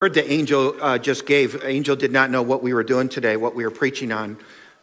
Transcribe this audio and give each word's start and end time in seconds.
word 0.00 0.14
that 0.14 0.30
Angel 0.30 0.76
uh, 0.80 0.96
just 0.96 1.26
gave, 1.26 1.64
Angel 1.64 1.96
did 1.96 2.12
not 2.12 2.30
know 2.30 2.40
what 2.40 2.62
we 2.62 2.72
were 2.72 2.84
doing 2.84 3.08
today, 3.08 3.36
what 3.36 3.56
we 3.56 3.64
were 3.64 3.70
preaching 3.72 4.12
on. 4.12 4.36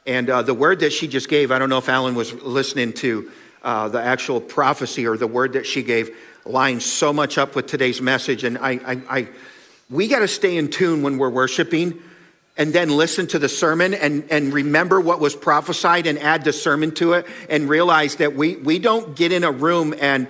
And 0.05 0.29
uh, 0.29 0.41
the 0.41 0.53
word 0.53 0.81
that 0.81 0.91
she 0.91 1.07
just 1.07 1.29
gave, 1.29 1.53
I 1.53 1.57
don't 1.57 1.69
know 1.69 1.77
if 1.77 1.88
Alan 1.88 2.15
was 2.15 2.33
listening 2.33 2.91
to 2.95 3.31
uh, 3.63 3.88
the 3.88 4.01
actual 4.01 4.41
prophecy 4.41 5.07
or 5.07 5.15
the 5.15 5.25
word 5.25 5.54
that 5.54 5.65
she 5.65 5.83
gave, 5.83 6.13
lines 6.43 6.83
so 6.83 7.13
much 7.13 7.38
up 7.38 7.55
with 7.55 7.65
today's 7.65 8.01
message. 8.01 8.43
And 8.43 8.57
I, 8.57 8.71
I, 8.71 9.01
I 9.09 9.28
we 9.89 10.09
got 10.09 10.20
to 10.20 10.28
stay 10.28 10.57
in 10.57 10.70
tune 10.70 11.01
when 11.01 11.18
we're 11.18 11.29
worshiping 11.29 11.97
and 12.57 12.73
then 12.73 12.89
listen 12.89 13.25
to 13.27 13.39
the 13.39 13.47
sermon 13.47 13.93
and, 13.93 14.29
and 14.29 14.52
remember 14.54 15.00
what 15.00 15.21
was 15.21 15.34
prophesied 15.34 16.07
and 16.07 16.20
add 16.20 16.43
the 16.43 16.52
sermon 16.52 16.93
to 16.95 17.13
it 17.13 17.25
and 17.50 17.70
realize 17.70 18.18
that 18.18 18.36
we, 18.36 18.57
we 18.57 18.79
don't 18.79 19.16
get 19.16 19.32
in 19.32 19.45
a 19.45 19.52
room 19.52 19.95
and, 19.97 20.27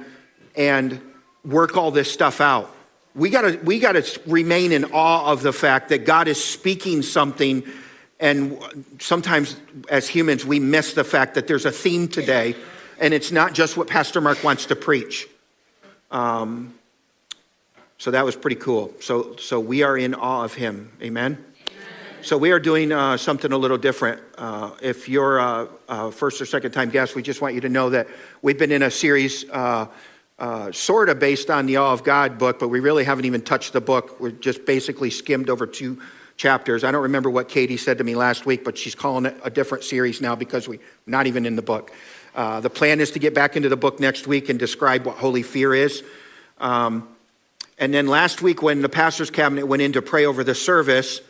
and 0.55 1.01
work 1.43 1.75
all 1.75 1.89
this 1.89 2.11
stuff 2.11 2.39
out 2.39 2.74
we 3.15 3.29
gotta, 3.29 3.59
we 3.63 3.79
gotta 3.79 4.05
remain 4.27 4.71
in 4.71 4.85
awe 4.85 5.31
of 5.31 5.41
the 5.41 5.53
fact 5.53 5.89
that 5.89 6.05
God 6.05 6.27
is 6.27 6.43
speaking 6.43 7.01
something. 7.01 7.63
And 8.19 8.59
sometimes 8.99 9.55
as 9.89 10.07
humans, 10.07 10.45
we 10.45 10.59
miss 10.59 10.93
the 10.93 11.03
fact 11.03 11.35
that 11.35 11.47
there's 11.47 11.65
a 11.65 11.71
theme 11.71 12.07
today, 12.07 12.55
and 12.99 13.13
it's 13.13 13.31
not 13.31 13.53
just 13.53 13.77
what 13.77 13.87
Pastor 13.87 14.19
Mark 14.21 14.43
wants 14.43 14.65
to 14.67 14.75
preach. 14.75 15.27
Um, 16.11 16.75
so 17.97 18.11
that 18.11 18.25
was 18.25 18.35
pretty 18.35 18.57
cool. 18.57 18.93
So, 18.99 19.37
so 19.37 19.59
we 19.59 19.81
are 19.83 19.97
in 19.97 20.13
awe 20.13 20.43
of 20.43 20.53
him. 20.53 20.91
Amen. 21.01 21.43
So 22.21 22.37
we 22.37 22.51
are 22.51 22.59
doing 22.59 22.91
uh, 22.91 23.17
something 23.17 23.51
a 23.51 23.57
little 23.57 23.77
different. 23.77 24.21
Uh, 24.37 24.71
if 24.81 25.07
you're 25.07 25.37
a, 25.37 25.69
a, 25.87 26.11
first 26.11 26.41
or 26.41 26.45
second 26.45 26.71
time 26.71 26.89
guest, 26.89 27.15
we 27.15 27.21
just 27.21 27.39
want 27.39 27.53
you 27.53 27.61
to 27.61 27.69
know 27.69 27.91
that 27.91 28.07
we've 28.41 28.57
been 28.57 28.71
in 28.71 28.81
a 28.83 28.91
series 28.91 29.45
uh, 29.51 29.85
uh, 30.37 30.71
sort 30.71 31.09
of 31.09 31.19
based 31.19 31.49
on 31.49 31.65
the 31.65 31.77
Awe 31.77 31.93
of 31.93 32.03
God 32.03 32.37
book, 32.37 32.59
but 32.59 32.67
we 32.67 32.79
really 32.79 33.03
haven't 33.03 33.25
even 33.25 33.41
touched 33.41 33.73
the 33.73 33.81
book. 33.81 34.19
We're 34.19 34.31
just 34.31 34.65
basically 34.65 35.09
skimmed 35.09 35.49
over 35.49 35.65
two 35.65 36.01
chapters. 36.37 36.83
I 36.83 36.91
don't 36.91 37.03
remember 37.03 37.29
what 37.29 37.47
Katie 37.47 37.77
said 37.77 37.97
to 37.99 38.03
me 38.03 38.15
last 38.15 38.45
week, 38.45 38.65
but 38.65 38.77
she's 38.77 38.95
calling 38.95 39.25
it 39.25 39.37
a 39.43 39.49
different 39.49 39.85
series 39.85 40.19
now 40.19 40.35
because 40.35 40.67
we're 40.67 40.81
not 41.05 41.27
even 41.27 41.45
in 41.45 41.55
the 41.55 41.61
book. 41.61 41.91
Uh, 42.35 42.59
the 42.59 42.69
plan 42.69 42.99
is 42.99 43.11
to 43.11 43.19
get 43.19 43.33
back 43.33 43.55
into 43.55 43.69
the 43.69 43.77
book 43.77 43.99
next 43.99 44.27
week 44.27 44.49
and 44.49 44.59
describe 44.59 45.05
what 45.05 45.15
holy 45.15 45.41
fear 45.41 45.73
is. 45.73 46.03
Um, 46.59 47.07
and 47.77 47.93
then 47.93 48.07
last 48.07 48.41
week, 48.41 48.61
when 48.61 48.81
the 48.81 48.89
pastor's 48.89 49.29
cabinet 49.29 49.65
went 49.65 49.81
in 49.81 49.93
to 49.93 50.01
pray 50.01 50.25
over 50.25 50.43
the 50.43 50.55
service, 50.55 51.21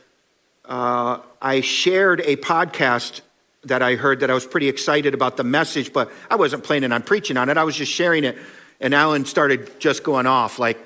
uh, 0.67 1.20
I 1.39 1.61
shared 1.61 2.22
a 2.22 2.38
podcast 2.38 3.22
that 3.66 3.83
I 3.83 3.95
heard 3.95 4.22
that 4.22 4.31
I 4.31 4.33
was 4.33 4.45
pretty 4.45 4.67
excited 4.67 5.14
about 5.14 5.38
the 5.38 5.44
message, 5.44 5.94
but 5.94 6.11
I 6.30 6.36
wasn't 6.36 6.64
planning 6.64 6.92
on 6.92 7.03
preaching 7.03 7.38
on 7.38 7.50
it. 7.50 7.58
I 7.58 7.64
was 7.64 7.76
just 7.76 7.92
sharing 7.92 8.23
it 8.23 8.38
and 8.80 8.94
Alan 8.94 9.26
started 9.26 9.80
just 9.80 10.04
going 10.04 10.28
off 10.28 10.59
like, 10.59 10.78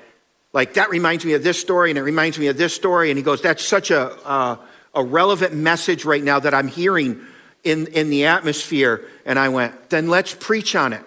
like 0.52 0.74
that 0.74 0.90
reminds 0.90 1.24
me 1.24 1.34
of 1.34 1.42
this 1.42 1.60
story 1.60 1.90
and 1.90 1.98
it 1.98 2.02
reminds 2.02 2.38
me 2.38 2.48
of 2.48 2.56
this 2.56 2.74
story. 2.74 3.10
And 3.10 3.18
he 3.18 3.22
goes, 3.22 3.40
that's 3.42 3.64
such 3.64 3.90
a, 3.90 4.12
uh, 4.26 4.56
a 4.94 5.04
relevant 5.04 5.54
message 5.54 6.04
right 6.04 6.22
now 6.22 6.40
that 6.40 6.54
I'm 6.54 6.68
hearing 6.68 7.20
in, 7.62 7.86
in 7.88 8.10
the 8.10 8.26
atmosphere. 8.26 9.06
And 9.24 9.38
I 9.38 9.48
went, 9.48 9.90
then 9.90 10.08
let's 10.08 10.34
preach 10.34 10.74
on 10.74 10.92
it. 10.92 11.02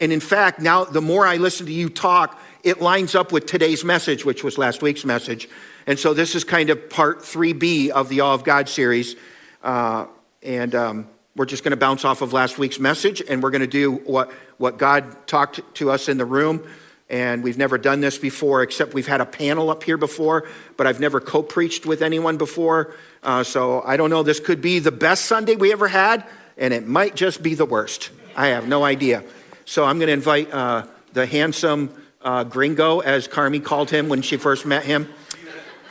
And 0.00 0.12
in 0.12 0.20
fact, 0.20 0.60
now 0.60 0.84
the 0.84 1.02
more 1.02 1.26
I 1.26 1.36
listen 1.36 1.66
to 1.66 1.72
you 1.72 1.88
talk, 1.88 2.40
it 2.64 2.80
lines 2.80 3.14
up 3.14 3.32
with 3.32 3.46
today's 3.46 3.84
message, 3.84 4.24
which 4.24 4.42
was 4.42 4.58
last 4.58 4.82
week's 4.82 5.04
message. 5.04 5.48
And 5.86 5.98
so 5.98 6.14
this 6.14 6.34
is 6.34 6.44
kind 6.44 6.70
of 6.70 6.90
part 6.90 7.20
3B 7.20 7.90
of 7.90 8.08
the 8.08 8.20
Awe 8.20 8.34
of 8.34 8.44
God 8.44 8.68
series. 8.68 9.16
Uh, 9.62 10.06
and 10.42 10.74
um, 10.74 11.08
we're 11.36 11.46
just 11.46 11.64
going 11.64 11.70
to 11.70 11.76
bounce 11.76 12.04
off 12.04 12.22
of 12.22 12.32
last 12.32 12.58
week's 12.58 12.78
message 12.78 13.22
and 13.26 13.42
we're 13.42 13.50
going 13.50 13.60
to 13.60 13.66
do 13.66 13.92
what, 13.92 14.32
what 14.60 14.76
God 14.76 15.26
talked 15.26 15.62
to 15.76 15.90
us 15.90 16.10
in 16.10 16.18
the 16.18 16.26
room. 16.26 16.62
And 17.08 17.42
we've 17.42 17.56
never 17.56 17.78
done 17.78 18.00
this 18.00 18.18
before, 18.18 18.62
except 18.62 18.92
we've 18.92 19.06
had 19.06 19.22
a 19.22 19.26
panel 19.26 19.70
up 19.70 19.82
here 19.82 19.96
before, 19.96 20.46
but 20.76 20.86
I've 20.86 21.00
never 21.00 21.18
co 21.18 21.42
preached 21.42 21.86
with 21.86 22.02
anyone 22.02 22.36
before. 22.36 22.94
Uh, 23.22 23.42
so 23.42 23.82
I 23.84 23.96
don't 23.96 24.10
know. 24.10 24.22
This 24.22 24.38
could 24.38 24.60
be 24.60 24.78
the 24.78 24.92
best 24.92 25.24
Sunday 25.24 25.56
we 25.56 25.72
ever 25.72 25.88
had, 25.88 26.24
and 26.58 26.74
it 26.74 26.86
might 26.86 27.16
just 27.16 27.42
be 27.42 27.54
the 27.54 27.64
worst. 27.64 28.10
I 28.36 28.48
have 28.48 28.68
no 28.68 28.84
idea. 28.84 29.24
So 29.64 29.86
I'm 29.86 29.98
going 29.98 30.08
to 30.08 30.12
invite 30.12 30.52
uh, 30.52 30.86
the 31.14 31.24
handsome 31.24 31.94
uh, 32.20 32.44
gringo, 32.44 33.00
as 33.00 33.26
Carmi 33.26 33.64
called 33.64 33.90
him 33.90 34.10
when 34.10 34.20
she 34.20 34.36
first 34.36 34.66
met 34.66 34.84
him, 34.84 35.08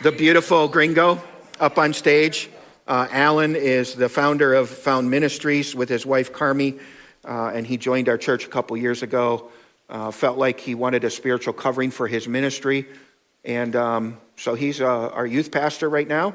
the 0.04 0.12
beautiful 0.12 0.68
gringo, 0.68 1.22
up 1.60 1.80
on 1.80 1.92
stage. 1.94 2.52
Uh, 2.88 3.08
Alan 3.10 3.56
is 3.56 3.96
the 3.96 4.10
founder 4.10 4.54
of 4.54 4.70
Found 4.70 5.10
Ministries 5.10 5.76
with 5.76 5.90
his 5.90 6.06
wife 6.06 6.32
Carmi, 6.32 6.80
uh, 7.30 7.52
and 7.54 7.66
he 7.66 7.78
joined 7.78 8.10
our 8.10 8.18
church 8.18 8.46
a 8.46 8.50
couple 8.50 8.76
years 8.76 9.04
ago. 9.04 9.52
Uh, 9.88 10.12
felt 10.12 10.38
like 10.38 10.60
he 10.60 10.76
wanted 10.76 11.04
a 11.04 11.10
spiritual 11.10 11.54
covering 11.54 11.92
for 11.92 12.08
his 12.08 12.28
ministry, 12.28 12.88
and 13.44 13.76
um, 13.76 14.18
so 14.36 14.54
he's 14.54 14.82
uh, 14.82 15.10
our 15.10 15.26
youth 15.26 15.52
pastor 15.52 15.90
right 15.90 16.08
now, 16.08 16.34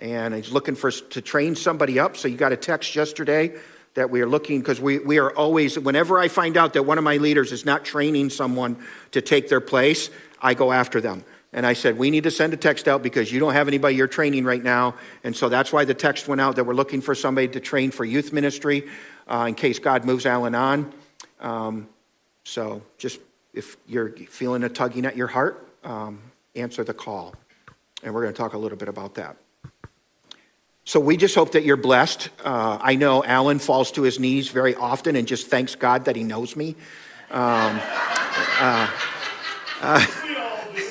and 0.00 0.34
he's 0.34 0.52
looking 0.52 0.74
for 0.74 0.90
to 0.90 1.20
train 1.20 1.56
somebody 1.56 1.98
up. 1.98 2.16
So 2.16 2.28
you 2.28 2.36
got 2.36 2.52
a 2.52 2.56
text 2.56 2.94
yesterday 2.94 3.54
that 3.94 4.10
we 4.10 4.20
are 4.20 4.28
looking 4.28 4.60
because 4.60 4.80
we, 4.80 4.98
we 4.98 5.18
are 5.18 5.30
always 5.34 5.78
whenever 5.78 6.18
i 6.18 6.28
find 6.28 6.58
out 6.58 6.74
that 6.74 6.82
one 6.82 6.98
of 6.98 7.04
my 7.04 7.16
leaders 7.16 7.50
is 7.50 7.64
not 7.64 7.82
training 7.82 8.28
someone 8.28 8.76
to 9.12 9.22
take 9.22 9.48
their 9.48 9.62
place 9.62 10.10
i 10.42 10.52
go 10.52 10.70
after 10.70 11.00
them 11.00 11.24
and 11.52 11.64
I 11.64 11.72
said, 11.72 11.96
We 11.96 12.10
need 12.10 12.24
to 12.24 12.30
send 12.30 12.52
a 12.52 12.56
text 12.58 12.86
out 12.86 13.02
because 13.02 13.32
you 13.32 13.40
don't 13.40 13.54
have 13.54 13.66
anybody 13.66 13.96
you're 13.96 14.08
training 14.08 14.44
right 14.44 14.62
now. 14.62 14.96
And 15.24 15.34
so 15.34 15.48
that's 15.48 15.72
why 15.72 15.86
the 15.86 15.94
text 15.94 16.28
went 16.28 16.40
out 16.40 16.56
that 16.56 16.64
we're 16.64 16.74
looking 16.74 17.00
for 17.00 17.14
somebody 17.14 17.48
to 17.48 17.60
train 17.60 17.90
for 17.90 18.04
youth 18.04 18.30
ministry 18.30 18.86
uh, 19.26 19.46
in 19.48 19.54
case 19.54 19.78
God 19.78 20.04
moves 20.04 20.26
Alan 20.26 20.54
on. 20.54 20.92
Um, 21.40 21.88
so 22.44 22.82
just 22.98 23.20
if 23.52 23.76
you're 23.86 24.10
feeling 24.10 24.62
a 24.64 24.68
tugging 24.68 25.04
at 25.04 25.16
your 25.16 25.26
heart, 25.26 25.68
um, 25.84 26.20
answer 26.54 26.84
the 26.84 26.94
call. 26.94 27.34
And 28.02 28.14
we're 28.14 28.22
going 28.22 28.34
to 28.34 28.38
talk 28.38 28.54
a 28.54 28.58
little 28.58 28.78
bit 28.78 28.88
about 28.88 29.14
that. 29.14 29.36
So 30.84 31.00
we 31.00 31.16
just 31.16 31.34
hope 31.34 31.52
that 31.52 31.64
you're 31.64 31.76
blessed. 31.76 32.30
Uh, 32.44 32.78
I 32.80 32.94
know 32.94 33.24
Alan 33.24 33.58
falls 33.58 33.90
to 33.92 34.02
his 34.02 34.20
knees 34.20 34.48
very 34.48 34.74
often 34.76 35.16
and 35.16 35.26
just 35.26 35.48
thanks 35.48 35.74
God 35.74 36.04
that 36.04 36.14
he 36.14 36.22
knows 36.22 36.54
me. 36.54 36.76
Um, 37.30 37.80
uh, 38.60 38.90
uh 39.80 40.06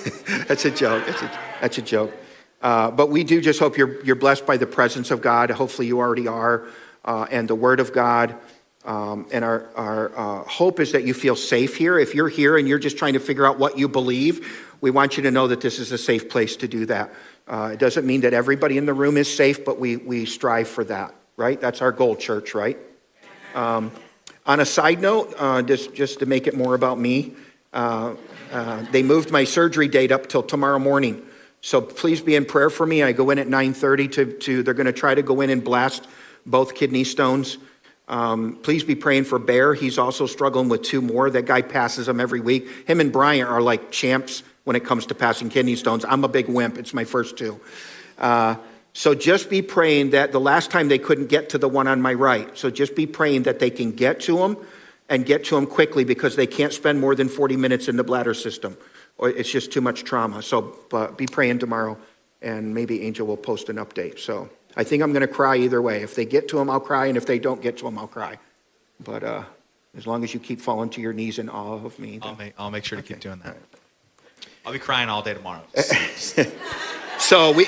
that's 0.48 0.66
a 0.66 0.72
joke. 0.72 1.06
That's 1.06 1.22
a, 1.22 1.40
that's 1.62 1.78
a 1.78 1.82
joke. 1.82 2.14
Uh, 2.62 2.92
but 2.92 3.10
we 3.10 3.24
do 3.24 3.40
just 3.40 3.60
hope 3.60 3.78
you're, 3.78 4.04
you're 4.04 4.16
blessed 4.16 4.46
by 4.46 4.58
the 4.58 4.66
presence 4.66 5.12
of 5.12 5.22
God. 5.22 5.50
Hopefully, 5.52 5.88
you 5.88 6.00
already 6.00 6.28
are, 6.28 6.66
uh, 7.06 7.28
and 7.32 7.48
the 7.48 7.56
Word 7.56 7.80
of 7.80 7.94
God. 7.94 8.36
Um, 8.84 9.26
and 9.32 9.44
our, 9.44 9.68
our 9.76 10.12
uh, 10.16 10.44
hope 10.44 10.80
is 10.80 10.92
that 10.92 11.06
you 11.06 11.14
feel 11.14 11.36
safe 11.36 11.76
here. 11.76 11.98
If 11.98 12.14
you're 12.14 12.30
here 12.30 12.58
and 12.58 12.68
you're 12.68 12.80
just 12.80 12.98
trying 12.98 13.14
to 13.14 13.20
figure 13.20 13.46
out 13.46 13.58
what 13.58 13.78
you 13.78 13.88
believe, 13.88 14.76
we 14.82 14.92
want 14.92 15.18
you 15.18 15.24
to 15.24 15.32
know 15.32 15.48
that 15.48 15.62
this 15.62 15.80
is 15.80 15.92
a 15.92 15.98
safe 15.98 16.30
place 16.30 16.56
to 16.58 16.68
do 16.68 16.86
that. 16.88 17.12
Uh, 17.48 17.72
it 17.74 17.80
doesn't 17.80 18.06
mean 18.06 18.22
that 18.22 18.34
everybody 18.34 18.78
in 18.78 18.86
the 18.86 18.94
room 18.94 19.18
is 19.18 19.34
safe, 19.34 19.66
but 19.66 19.80
we, 19.80 19.98
we 19.98 20.26
strive 20.26 20.68
for 20.68 20.84
that, 20.84 21.16
right? 21.38 21.60
That's 21.60 21.82
our 21.82 21.92
goal, 21.92 22.16
church, 22.16 22.54
right? 22.54 22.78
Um, 23.56 23.92
on 24.46 24.60
a 24.60 24.66
side 24.66 25.02
note, 25.02 25.34
uh, 25.38 25.62
just, 25.64 25.96
just 25.96 26.20
to 26.20 26.26
make 26.28 26.46
it 26.46 26.56
more 26.56 26.76
about 26.76 27.00
me, 27.00 27.34
uh, 27.74 28.16
uh, 28.52 28.86
they 28.92 29.02
moved 29.02 29.32
my 29.32 29.44
surgery 29.44 29.88
date 29.88 30.12
up 30.12 30.28
till 30.28 30.44
tomorrow 30.44 30.80
morning. 30.80 31.26
So 31.62 31.82
please 31.82 32.22
be 32.22 32.36
in 32.36 32.46
prayer 32.46 32.70
for 32.70 32.86
me. 32.86 33.02
I 33.02 33.12
go 33.12 33.32
in 33.32 33.40
at 33.40 33.48
9:30 33.48 34.12
to, 34.12 34.26
to 34.34 34.64
they're 34.64 34.76
going 34.76 34.86
to 34.86 34.94
try 34.94 35.16
to 35.16 35.24
go 35.24 35.42
in 35.42 35.50
and 35.50 35.64
blast 35.64 36.08
both 36.46 36.76
kidney 36.76 37.04
stones. 37.04 37.58
Um, 38.08 38.60
please 38.62 38.84
be 38.84 38.96
praying 38.96 39.24
for 39.24 39.40
Bear. 39.40 39.74
He's 39.74 39.98
also 39.98 40.28
struggling 40.28 40.70
with 40.70 40.84
two 40.84 41.02
more. 41.02 41.30
That 41.30 41.46
guy 41.46 41.62
passes 41.62 42.06
them 42.06 42.20
every 42.20 42.40
week. 42.40 42.68
Him 42.88 43.00
and 43.00 43.12
Brian 43.12 43.48
are 43.48 43.62
like 43.62 43.92
champs 43.92 44.44
when 44.64 44.76
it 44.76 44.86
comes 44.86 45.08
to 45.08 45.16
passing 45.16 45.50
kidney 45.50 45.76
stones. 45.76 46.06
I'm 46.06 46.24
a 46.24 46.28
big 46.28 46.48
wimp. 46.48 46.78
It's 46.78 46.94
my 46.94 47.04
first 47.04 47.38
two. 47.38 47.60
Uh, 48.18 48.56
so 48.94 49.14
just 49.14 49.50
be 49.50 49.62
praying 49.62 50.12
that 50.12 50.32
the 50.32 50.40
last 50.40 50.72
time 50.72 50.88
they 50.88 51.00
couldn't 51.00 51.28
get 51.28 51.50
to 51.50 51.58
the 51.58 51.68
one 51.68 51.88
on 51.88 52.02
my 52.02 52.14
right. 52.14 52.58
So 52.58 52.70
just 52.70 52.96
be 52.96 53.06
praying 53.06 53.44
that 53.44 53.60
they 53.60 53.70
can 53.70 53.92
get 53.92 54.22
to 54.22 54.38
them 54.38 54.58
and 55.10 55.26
get 55.26 55.44
to 55.46 55.56
them 55.56 55.66
quickly 55.66 56.04
because 56.04 56.36
they 56.36 56.48
can't 56.48 56.72
spend 56.72 57.00
more 57.00 57.14
than 57.16 57.28
40 57.28 57.58
minutes 57.58 57.88
in 57.88 57.98
the 57.98 58.04
bladder 58.04 58.34
system. 58.34 58.78
Or 59.18 59.30
it's 59.30 59.52
just 59.52 59.72
too 59.72 59.82
much 59.82 60.04
trauma. 60.04 60.42
So 60.42 60.78
be 61.18 61.28
praying 61.28 61.60
tomorrow, 61.60 61.98
and 62.42 62.74
maybe 62.74 63.02
Angel 63.04 63.26
will 63.26 63.38
post 63.38 63.70
an 63.70 63.78
update. 63.78 64.20
So 64.20 64.50
I 64.78 64.84
think 64.84 65.04
I'm 65.04 65.14
going 65.14 65.22
to 65.22 65.28
cry 65.28 65.58
either 65.58 65.82
way. 65.82 66.02
If 66.02 66.16
they 66.16 66.26
get 66.26 66.48
to 66.50 66.60
him, 66.60 66.70
I'll 66.70 66.80
cry, 66.80 67.06
and 67.08 67.18
if 67.18 67.26
they 67.26 67.40
don't 67.40 67.62
get 67.62 67.78
to 67.78 67.88
him, 67.88 67.98
I'll 67.98 68.08
cry. 68.08 68.38
But 69.04 69.24
uh, 69.24 69.44
as 69.98 70.06
long 70.06 70.24
as 70.24 70.34
you 70.34 70.40
keep 70.40 70.60
falling 70.60 70.90
to 70.92 71.02
your 71.02 71.14
knees 71.14 71.40
in 71.40 71.50
awe 71.50 71.84
of 71.86 71.98
me. 72.00 72.20
I'll 72.22 72.36
make, 72.36 72.54
I'll 72.58 72.72
make 72.72 72.86
sure 72.86 72.98
to 72.98 73.04
okay. 73.04 73.14
keep 73.14 73.22
doing 73.22 73.40
that. 73.44 73.58
I'll 74.66 74.74
be 74.74 74.80
crying 74.80 75.10
all 75.10 75.22
day 75.22 75.34
tomorrow. 75.34 75.64
so 77.18 77.52
we. 77.52 77.68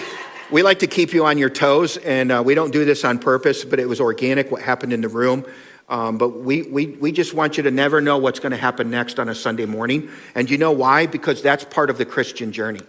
We 0.50 0.64
like 0.64 0.80
to 0.80 0.88
keep 0.88 1.12
you 1.12 1.26
on 1.26 1.38
your 1.38 1.50
toes, 1.50 1.98
and 1.98 2.32
uh, 2.32 2.42
we 2.46 2.56
don't 2.56 2.72
do 2.72 2.86
this 2.86 3.04
on 3.04 3.20
purpose, 3.20 3.66
but 3.66 3.82
it 3.82 3.86
was 3.90 4.00
organic 4.00 4.50
what 4.50 4.62
happened 4.62 4.94
in 4.94 5.02
the 5.02 5.10
room. 5.10 5.46
Um, 5.90 6.18
but 6.18 6.40
we, 6.40 6.64
we, 6.64 6.88
we 6.88 7.12
just 7.12 7.34
want 7.34 7.58
you 7.58 7.64
to 7.64 7.72
never 7.72 8.00
know 8.00 8.18
what's 8.18 8.40
going 8.40 8.52
to 8.52 8.58
happen 8.58 8.90
next 8.90 9.20
on 9.20 9.28
a 9.28 9.36
Sunday 9.36 9.66
morning. 9.66 10.10
And 10.36 10.50
you 10.50 10.58
know 10.58 10.72
why? 10.72 11.06
Because 11.06 11.42
that's 11.42 11.66
part 11.66 11.90
of 11.90 11.98
the 11.98 12.06
Christian 12.06 12.54
journey. 12.54 12.82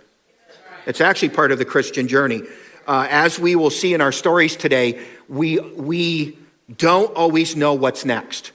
It's 0.87 1.01
actually 1.01 1.31
part 1.31 1.51
of 1.51 1.59
the 1.59 1.65
Christian 1.65 2.07
journey. 2.07 2.43
Uh, 2.89 3.07
as 3.11 3.39
we 3.39 3.55
will 3.55 3.71
see 3.71 3.93
in 3.93 4.01
our 4.01 4.13
stories 4.13 4.57
today, 4.57 4.99
we, 5.29 5.61
we 5.61 6.39
don't 6.75 7.15
always 7.15 7.55
know 7.55 7.75
what's 7.75 8.05
next. 8.07 8.53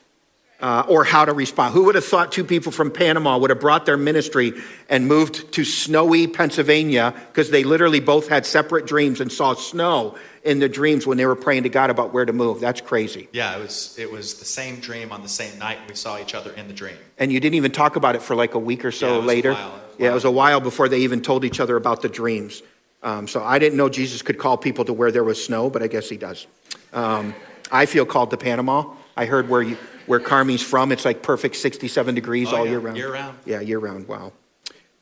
uh, 0.60 0.86
or 0.88 1.04
how 1.04 1.26
to 1.26 1.34
respond. 1.34 1.74
Who 1.74 1.84
would 1.84 1.96
have 1.96 2.06
thought 2.06 2.32
two 2.32 2.46
people 2.46 2.72
from 2.72 2.90
Panama 2.90 3.38
would 3.38 3.50
have 3.50 3.60
brought 3.60 3.86
their 3.86 3.98
ministry 3.98 4.54
and 4.88 5.10
moved 5.10 5.52
to 5.56 5.66
snowy 5.66 6.26
Pennsylvania 6.26 7.14
because 7.28 7.50
they 7.52 7.66
literally 7.66 8.00
both 8.00 8.30
had 8.30 8.46
separate 8.46 8.88
dreams 8.88 9.20
and 9.20 9.30
saw 9.30 9.56
snow 9.56 10.16
in 10.42 10.60
the 10.60 10.70
dreams 10.70 11.06
when 11.06 11.18
they 11.18 11.26
were 11.26 11.36
praying 11.36 11.64
to 11.64 11.70
God 11.70 11.90
about 11.90 12.14
where 12.14 12.24
to 12.24 12.32
move? 12.32 12.62
That's 12.62 12.80
crazy. 12.80 13.28
Yeah, 13.34 13.58
it 13.58 13.62
was 13.62 13.96
it 14.00 14.10
was 14.10 14.36
the 14.36 14.46
same 14.46 14.80
dream 14.80 15.12
on 15.12 15.22
the 15.22 15.28
same 15.28 15.60
night 15.60 15.80
we 15.90 15.96
saw 15.96 16.18
each 16.18 16.34
other 16.34 16.54
in 16.54 16.70
the 16.70 16.74
dream. 16.74 16.96
And 17.18 17.30
you 17.30 17.42
didn't 17.42 17.56
even 17.56 17.74
talk 17.74 17.98
about 17.98 18.16
it 18.16 18.22
for 18.22 18.34
like 18.34 18.54
a 18.54 18.60
week 18.60 18.86
or 18.86 18.88
Yeah, 18.88 19.00
so 19.00 19.08
it 19.16 19.18
was 19.18 19.26
a 19.26 19.28
later. 19.28 19.52
It 19.52 19.58
Yeah, 20.00 20.12
it 20.12 20.14
was 20.14 20.24
a 20.24 20.32
while 20.32 20.62
before 20.62 20.88
they 20.88 21.00
even 21.00 21.22
told 21.22 21.44
each 21.44 21.60
other 21.60 21.76
about 21.76 22.02
the 22.02 22.10
dreams. 22.10 22.64
Um, 23.04 23.28
so 23.28 23.44
I 23.44 23.60
didn't 23.60 23.78
know 23.78 23.90
Jesus 23.90 24.22
could 24.22 24.38
call 24.38 24.58
people 24.58 24.86
to 24.86 24.94
where 24.94 25.12
there 25.12 25.24
was 25.24 25.44
snow, 25.44 25.70
but 25.70 25.84
I 25.84 25.88
guess 25.88 26.10
he 26.10 26.18
does. 26.18 26.48
Um, 26.94 27.36
I 27.72 27.86
feel 27.86 28.06
called 28.06 28.32
to 28.32 28.38
Panama. 28.38 28.94
I 29.18 29.26
heard 29.26 29.50
where 29.50 29.62
you, 29.62 29.78
where 30.06 30.20
Carmi's 30.20 30.62
from, 30.62 30.92
it's 30.92 31.06
like 31.06 31.22
perfect 31.22 31.56
67 31.58 32.16
degrees 32.16 32.48
Oh, 32.52 32.58
all 32.58 32.66
yeah, 32.66 32.72
year 32.72 32.80
round. 32.80 32.98
year 32.98 33.14
round. 33.14 33.38
Yeah, 33.46 33.60
year 33.60 33.80
round. 33.80 34.08
Wow. 34.08 34.32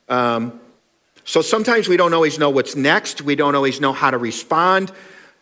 Um, 0.08 0.60
so 1.24 1.40
sometimes 1.40 1.88
we 1.88 1.96
don't 1.96 2.12
always 2.12 2.38
know 2.38 2.50
what's 2.50 2.74
next. 2.74 3.22
We 3.22 3.36
don't 3.36 3.54
always 3.54 3.80
know 3.80 3.92
how 3.92 4.10
to 4.10 4.18
respond. 4.18 4.90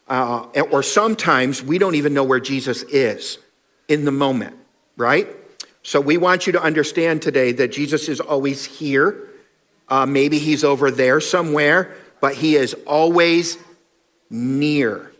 Uh, 0.06 0.46
or 0.70 0.82
sometimes 0.82 1.62
we 1.62 1.78
don't 1.78 1.94
even 1.94 2.12
know 2.12 2.24
where 2.24 2.40
Jesus 2.40 2.82
is 2.82 3.38
in 3.88 4.04
the 4.04 4.12
moment, 4.12 4.56
right? 4.96 5.26
So 5.82 6.00
we 6.00 6.18
want 6.18 6.46
you 6.46 6.52
to 6.52 6.62
understand 6.62 7.22
today 7.22 7.52
that 7.52 7.68
Jesus 7.72 8.08
is 8.08 8.20
always 8.20 8.64
here. 8.64 9.28
Uh, 9.88 10.04
maybe 10.06 10.38
he's 10.38 10.62
over 10.62 10.90
there 10.90 11.20
somewhere, 11.20 11.94
but 12.20 12.34
he 12.34 12.56
is 12.56 12.74
always 12.86 13.58
near. 14.28 15.10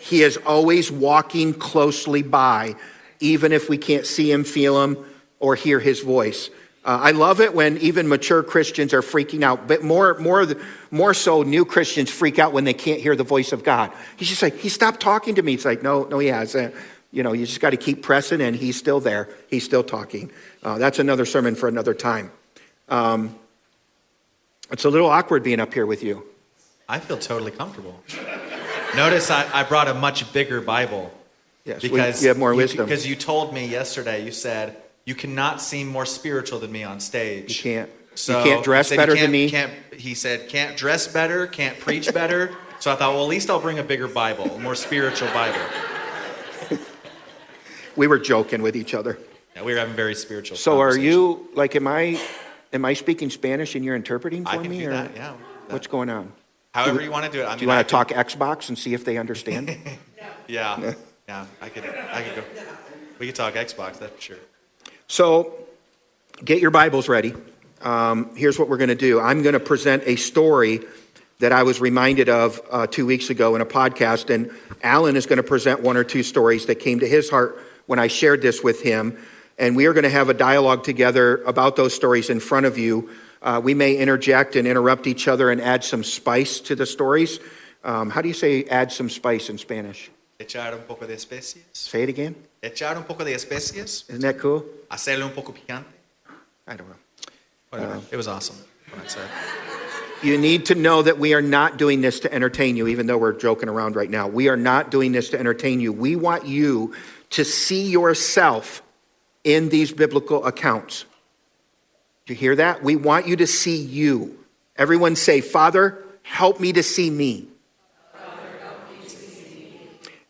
He 0.00 0.22
is 0.22 0.38
always 0.38 0.90
walking 0.90 1.52
closely 1.54 2.22
by, 2.22 2.74
even 3.20 3.52
if 3.52 3.68
we 3.68 3.78
can't 3.78 4.06
see 4.06 4.30
him, 4.32 4.44
feel 4.44 4.82
him, 4.82 4.96
or 5.38 5.54
hear 5.54 5.78
his 5.78 6.00
voice. 6.00 6.50
Uh, 6.82 6.98
I 7.02 7.10
love 7.10 7.40
it 7.42 7.54
when 7.54 7.76
even 7.78 8.08
mature 8.08 8.42
Christians 8.42 8.94
are 8.94 9.02
freaking 9.02 9.42
out, 9.42 9.68
but 9.68 9.84
more, 9.84 10.18
more, 10.18 10.46
more 10.90 11.12
so, 11.12 11.42
new 11.42 11.66
Christians 11.66 12.10
freak 12.10 12.38
out 12.38 12.54
when 12.54 12.64
they 12.64 12.72
can't 12.72 13.00
hear 13.00 13.14
the 13.14 13.24
voice 13.24 13.52
of 13.52 13.62
God. 13.62 13.92
He's 14.16 14.28
just 14.28 14.40
like, 14.40 14.56
he 14.56 14.70
stopped 14.70 15.00
talking 15.00 15.34
to 15.34 15.42
me. 15.42 15.54
It's 15.54 15.66
like, 15.66 15.82
no, 15.82 16.04
no, 16.04 16.18
he 16.18 16.28
hasn't. 16.28 16.74
You 17.12 17.22
know, 17.22 17.32
you 17.32 17.44
just 17.44 17.60
got 17.60 17.70
to 17.70 17.76
keep 17.76 18.02
pressing, 18.02 18.40
and 18.40 18.56
he's 18.56 18.78
still 18.78 19.00
there. 19.00 19.28
He's 19.48 19.64
still 19.64 19.82
talking. 19.82 20.30
Uh, 20.62 20.78
that's 20.78 20.98
another 20.98 21.26
sermon 21.26 21.54
for 21.54 21.68
another 21.68 21.92
time. 21.92 22.32
Um, 22.88 23.34
it's 24.70 24.84
a 24.84 24.90
little 24.90 25.08
awkward 25.08 25.42
being 25.42 25.60
up 25.60 25.72
here 25.74 25.86
with 25.86 26.02
you. 26.02 26.24
I 26.88 26.98
feel 26.98 27.18
totally 27.18 27.52
comfortable. 27.52 28.02
Notice 28.96 29.30
I, 29.30 29.48
I 29.52 29.62
brought 29.62 29.88
a 29.88 29.94
much 29.94 30.32
bigger 30.32 30.60
Bible. 30.60 31.12
Yes, 31.64 31.82
we- 31.82 31.90
because 31.90 32.22
you 32.22 32.28
have 32.28 32.38
more 32.38 32.54
wisdom. 32.54 32.84
Because 32.86 33.06
you 33.06 33.14
told 33.14 33.54
me 33.54 33.66
yesterday, 33.66 34.24
you 34.24 34.32
said 34.32 34.76
you 35.04 35.14
cannot 35.14 35.60
seem 35.60 35.86
more 35.88 36.06
spiritual 36.06 36.58
than 36.58 36.72
me 36.72 36.82
on 36.82 37.00
stage. 37.00 37.56
You 37.58 37.62
can't. 37.62 37.90
So 38.16 38.38
you 38.38 38.44
can't 38.44 38.64
dress 38.64 38.90
better 38.90 39.12
than 39.12 39.20
can't- 39.20 39.32
me. 39.32 39.50
Can't, 39.50 39.72
he 39.94 40.14
said, 40.14 40.48
can't 40.48 40.76
dress 40.76 41.06
better, 41.06 41.46
can't 41.46 41.78
preach 41.78 42.12
better. 42.20 42.54
So 42.80 42.90
I 42.90 42.96
thought, 42.96 43.12
well, 43.14 43.22
at 43.24 43.28
least 43.28 43.50
I'll 43.50 43.60
bring 43.60 43.78
a 43.78 43.82
bigger 43.84 44.08
Bible, 44.08 44.44
a 44.54 44.58
more 44.58 44.74
spiritual 44.74 45.28
Bible. 45.28 45.60
We 47.96 48.06
were 48.06 48.18
joking 48.18 48.62
with 48.62 48.76
each 48.76 48.94
other. 48.94 49.18
Yeah, 49.54 49.62
we 49.64 49.72
were 49.72 49.78
having 49.78 49.94
very 49.94 50.14
spiritual. 50.14 50.56
So 50.56 50.78
are 50.80 50.96
you 50.96 51.48
like 51.54 51.74
am 51.76 51.86
I 51.88 52.20
am 52.72 52.84
I 52.84 52.94
speaking 52.94 53.30
Spanish 53.30 53.74
and 53.74 53.84
you're 53.84 53.96
interpreting 53.96 54.44
for 54.44 54.50
I 54.50 54.58
can 54.58 54.70
me 54.70 54.80
do 54.80 54.88
or 54.88 54.92
that. 54.92 55.16
Yeah. 55.16 55.32
we 55.32 55.36
can 55.38 55.38
do 55.38 55.44
that. 55.68 55.72
what's 55.72 55.86
going 55.86 56.10
on? 56.10 56.32
However 56.72 57.00
you 57.02 57.10
want 57.10 57.26
to 57.26 57.32
do 57.32 57.40
it. 57.42 57.44
I 57.46 57.48
mean, 57.50 57.58
Do 57.58 57.64
you 57.64 57.68
want 57.68 57.78
I 57.80 57.82
to 57.82 57.88
can- 57.88 58.14
talk 58.16 58.28
Xbox 58.28 58.68
and 58.68 58.78
see 58.78 58.94
if 58.94 59.04
they 59.04 59.18
understand? 59.18 59.76
Yeah. 60.48 60.94
Yeah. 61.28 61.46
I 61.62 61.68
could. 61.68 61.84
I 61.84 62.22
could 62.22 62.34
go. 62.36 62.42
We 63.20 63.26
could 63.26 63.36
talk 63.36 63.54
Xbox. 63.54 64.00
That's 64.00 64.12
for 64.16 64.20
sure. 64.20 64.36
so 65.06 65.54
get 66.44 66.60
your 66.60 66.72
Bibles 66.72 67.08
ready. 67.08 67.34
Um, 67.82 68.34
here's 68.34 68.58
what 68.58 68.68
we're 68.68 68.76
going 68.78 68.88
to 68.88 68.96
do. 68.96 69.20
I'm 69.20 69.42
going 69.42 69.52
to 69.52 69.60
present 69.60 70.02
a 70.06 70.16
story 70.16 70.80
that 71.38 71.52
I 71.52 71.62
was 71.62 71.80
reminded 71.80 72.28
of 72.28 72.60
uh, 72.68 72.88
two 72.88 73.06
weeks 73.06 73.30
ago 73.30 73.54
in 73.54 73.60
a 73.60 73.66
podcast, 73.66 74.28
and 74.34 74.50
Alan 74.82 75.14
is 75.14 75.26
going 75.26 75.36
to 75.36 75.44
present 75.44 75.82
one 75.82 75.96
or 75.96 76.02
two 76.02 76.24
stories 76.24 76.66
that 76.66 76.80
came 76.80 76.98
to 76.98 77.06
his 77.06 77.30
heart 77.30 77.58
when 77.86 78.00
I 78.00 78.08
shared 78.08 78.42
this 78.42 78.60
with 78.64 78.82
him. 78.82 79.16
And 79.60 79.76
we 79.76 79.84
are 79.84 79.92
going 79.92 80.04
to 80.04 80.10
have 80.10 80.30
a 80.30 80.34
dialogue 80.34 80.84
together 80.84 81.42
about 81.44 81.76
those 81.76 81.92
stories 81.92 82.30
in 82.30 82.40
front 82.40 82.64
of 82.64 82.78
you. 82.78 83.10
Uh, 83.42 83.60
we 83.62 83.74
may 83.74 83.94
interject 83.94 84.56
and 84.56 84.66
interrupt 84.66 85.06
each 85.06 85.28
other 85.28 85.50
and 85.50 85.60
add 85.60 85.84
some 85.84 86.02
spice 86.02 86.60
to 86.60 86.74
the 86.74 86.86
stories. 86.86 87.40
Um, 87.84 88.08
how 88.08 88.22
do 88.22 88.28
you 88.28 88.34
say 88.34 88.64
add 88.64 88.90
some 88.90 89.10
spice 89.10 89.50
in 89.50 89.58
Spanish? 89.58 90.10
Echar 90.38 90.72
un 90.72 90.80
poco 90.88 91.06
de 91.06 91.14
especies. 91.14 91.62
Say 91.74 92.04
it 92.04 92.08
again. 92.08 92.34
Echar 92.62 92.96
un 92.96 93.04
poco 93.04 93.22
de 93.22 93.34
especies. 93.34 94.08
Isn't 94.08 94.22
that 94.22 94.38
cool? 94.38 94.64
Hacerle 94.90 95.24
un 95.24 95.30
poco 95.32 95.52
picante. 95.52 95.84
I 96.66 96.76
don't 96.76 96.88
know. 96.88 96.96
Whatever. 97.68 98.00
it 98.10 98.16
was 98.16 98.28
awesome. 98.28 98.56
What 98.88 99.04
I 99.04 99.06
said. 99.08 99.28
You 100.22 100.38
need 100.38 100.66
to 100.66 100.74
know 100.74 101.02
that 101.02 101.18
we 101.18 101.34
are 101.34 101.42
not 101.42 101.76
doing 101.76 102.00
this 102.00 102.20
to 102.20 102.32
entertain 102.32 102.78
you, 102.78 102.86
even 102.86 103.06
though 103.06 103.18
we're 103.18 103.34
joking 103.34 103.68
around 103.68 103.94
right 103.94 104.10
now. 104.10 104.26
We 104.26 104.48
are 104.48 104.56
not 104.56 104.90
doing 104.90 105.12
this 105.12 105.28
to 105.30 105.38
entertain 105.38 105.80
you. 105.80 105.92
We 105.92 106.16
want 106.16 106.46
you 106.46 106.94
to 107.30 107.44
see 107.44 107.90
yourself 107.90 108.82
in 109.44 109.68
these 109.68 109.92
biblical 109.92 110.44
accounts. 110.46 111.04
Do 112.26 112.34
you 112.34 112.38
hear 112.38 112.56
that? 112.56 112.82
We 112.82 112.96
want 112.96 113.26
you 113.26 113.36
to 113.36 113.46
see 113.46 113.76
you. 113.76 114.38
Everyone 114.76 115.16
say, 115.16 115.40
Father, 115.40 116.04
help 116.22 116.60
me 116.60 116.72
to 116.72 116.82
see 116.82 117.10
me. 117.10 117.46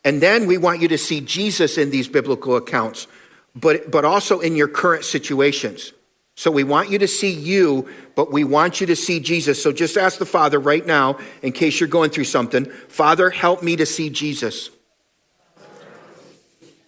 And 0.03 0.21
then 0.21 0.47
we 0.47 0.57
want 0.57 0.81
you 0.81 0.87
to 0.87 0.97
see 0.97 1.21
Jesus 1.21 1.77
in 1.77 1.91
these 1.91 2.07
biblical 2.07 2.55
accounts, 2.55 3.07
but, 3.55 3.91
but 3.91 4.03
also 4.03 4.39
in 4.39 4.55
your 4.55 4.67
current 4.67 5.05
situations. 5.05 5.93
So 6.35 6.49
we 6.49 6.63
want 6.63 6.89
you 6.89 6.97
to 6.99 7.07
see 7.07 7.31
you, 7.31 7.87
but 8.15 8.31
we 8.31 8.43
want 8.43 8.81
you 8.81 8.87
to 8.87 8.95
see 8.95 9.19
Jesus. 9.19 9.61
So 9.61 9.71
just 9.71 9.97
ask 9.97 10.17
the 10.17 10.25
Father 10.25 10.59
right 10.59 10.85
now, 10.85 11.19
in 11.43 11.51
case 11.51 11.79
you're 11.79 11.89
going 11.89 12.09
through 12.09 12.23
something 12.23 12.65
Father, 12.65 13.29
help 13.29 13.61
me 13.61 13.75
to 13.75 13.85
see 13.85 14.09
Jesus. 14.09 14.71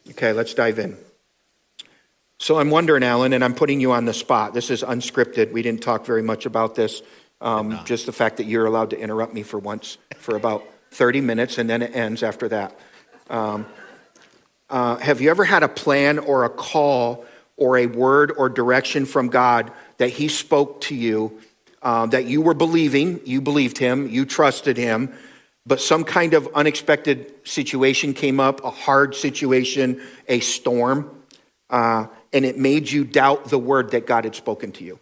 Okay, 0.09 0.33
let's 0.33 0.53
dive 0.53 0.79
in. 0.79 0.97
So 2.39 2.59
I'm 2.59 2.69
wondering, 2.69 3.03
Alan, 3.03 3.33
and 3.33 3.43
I'm 3.43 3.55
putting 3.55 3.79
you 3.79 3.91
on 3.93 4.05
the 4.05 4.13
spot. 4.13 4.53
This 4.53 4.69
is 4.69 4.83
unscripted. 4.83 5.51
We 5.51 5.61
didn't 5.61 5.81
talk 5.81 6.05
very 6.05 6.23
much 6.23 6.45
about 6.45 6.75
this. 6.75 7.01
Um, 7.39 7.79
just 7.85 8.05
the 8.05 8.11
fact 8.11 8.37
that 8.37 8.45
you're 8.45 8.65
allowed 8.65 8.91
to 8.91 8.99
interrupt 8.99 9.33
me 9.33 9.43
for 9.43 9.59
once 9.59 9.97
for 10.17 10.35
about 10.35 10.63
30 10.91 11.21
minutes, 11.21 11.57
and 11.57 11.69
then 11.69 11.81
it 11.81 11.95
ends 11.95 12.23
after 12.23 12.47
that. 12.49 12.77
Um, 13.29 13.65
uh, 14.69 14.97
have 14.97 15.21
you 15.21 15.29
ever 15.29 15.43
had 15.43 15.63
a 15.63 15.67
plan 15.67 16.19
or 16.19 16.45
a 16.45 16.49
call 16.49 17.25
or 17.57 17.77
a 17.77 17.85
word 17.87 18.31
or 18.37 18.49
direction 18.49 19.05
from 19.05 19.27
God 19.27 19.71
that 19.97 20.09
He 20.09 20.27
spoke 20.27 20.81
to 20.81 20.95
you 20.95 21.39
uh, 21.81 22.05
that 22.07 22.25
you 22.25 22.41
were 22.41 22.53
believing? 22.53 23.19
You 23.25 23.41
believed 23.41 23.77
Him, 23.77 24.07
you 24.07 24.25
trusted 24.25 24.77
Him, 24.77 25.13
but 25.65 25.79
some 25.79 26.03
kind 26.03 26.33
of 26.33 26.47
unexpected 26.55 27.33
situation 27.43 28.13
came 28.13 28.39
up, 28.39 28.63
a 28.63 28.71
hard 28.71 29.15
situation, 29.15 30.01
a 30.27 30.39
storm, 30.39 31.09
uh, 31.69 32.07
and 32.33 32.45
it 32.45 32.57
made 32.57 32.89
you 32.91 33.03
doubt 33.03 33.45
the 33.45 33.59
word 33.59 33.91
that 33.91 34.05
God 34.07 34.23
had 34.25 34.35
spoken 34.35 34.71
to 34.73 34.83
you. 34.83 34.99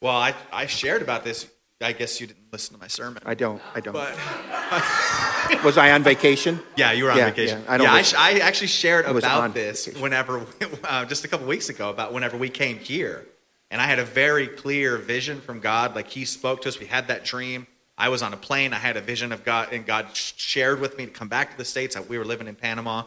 Well, 0.00 0.16
I, 0.16 0.34
I 0.52 0.66
shared 0.66 1.00
about 1.02 1.24
this. 1.24 1.48
I 1.80 1.92
guess 1.92 2.20
you 2.20 2.26
didn't 2.28 2.44
listen 2.52 2.74
to 2.74 2.80
my 2.80 2.86
sermon. 2.86 3.22
I 3.26 3.34
don't. 3.34 3.60
I 3.74 3.80
don't. 3.80 3.92
But 3.92 4.14
Was 5.64 5.76
I 5.78 5.90
on 5.92 6.02
vacation? 6.04 6.60
yeah, 6.76 6.92
you 6.92 7.04
were 7.04 7.10
on 7.10 7.18
Yeah, 7.18 7.30
vacation. 7.30 7.62
yeah, 7.64 7.72
I 7.72 7.76
don't 7.76 7.88
I, 7.88 8.02
sh- 8.02 8.14
I 8.16 8.38
actually 8.38 8.68
shared 8.68 9.04
about 9.06 9.52
this 9.54 9.86
vacation. 9.86 10.00
whenever, 10.02 10.46
uh, 10.84 11.04
just 11.06 11.24
a 11.24 11.28
couple 11.28 11.46
weeks 11.46 11.68
ago, 11.68 11.90
about 11.90 12.12
whenever 12.12 12.36
we 12.36 12.48
came 12.48 12.78
here, 12.78 13.26
and 13.70 13.80
I 13.80 13.86
had 13.86 13.98
a 13.98 14.04
very 14.04 14.46
clear 14.46 14.96
vision 14.96 15.40
from 15.40 15.58
God. 15.60 15.96
Like 15.96 16.08
He 16.08 16.24
spoke 16.24 16.62
to 16.62 16.68
us. 16.68 16.78
We 16.78 16.86
had 16.86 17.08
that 17.08 17.24
dream. 17.24 17.66
I 17.98 18.08
was 18.10 18.22
on 18.22 18.32
a 18.32 18.36
plane. 18.36 18.72
I 18.72 18.78
had 18.78 18.96
a 18.96 19.00
vision 19.00 19.32
of 19.32 19.44
God, 19.44 19.72
and 19.72 19.84
God 19.84 20.16
shared 20.16 20.80
with 20.80 20.96
me 20.96 21.06
to 21.06 21.10
come 21.10 21.28
back 21.28 21.50
to 21.52 21.58
the 21.58 21.64
states. 21.64 21.96
We 22.08 22.16
were 22.16 22.24
living 22.24 22.46
in 22.46 22.54
Panama, 22.54 23.04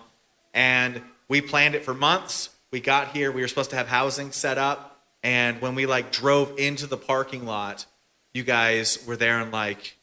and 0.54 1.02
we 1.30 1.40
planned 1.42 1.76
it 1.76 1.84
for 1.86 1.94
months. 1.94 2.50
We 2.76 2.82
got 2.82 3.14
here. 3.16 3.32
We 3.32 3.40
were 3.40 3.48
supposed 3.48 3.70
to 3.70 3.78
have 3.78 3.88
housing 3.88 4.34
set 4.34 4.58
up, 4.58 5.00
and 5.24 5.62
when 5.62 5.76
we 5.76 5.86
like 5.86 6.12
drove 6.12 6.60
into 6.60 6.88
the 6.88 6.98
parking 6.98 7.46
lot, 7.46 7.86
you 8.34 8.44
guys 8.44 9.00
were 9.08 9.16
there 9.16 9.40
and 9.40 9.50
like, 9.50 9.96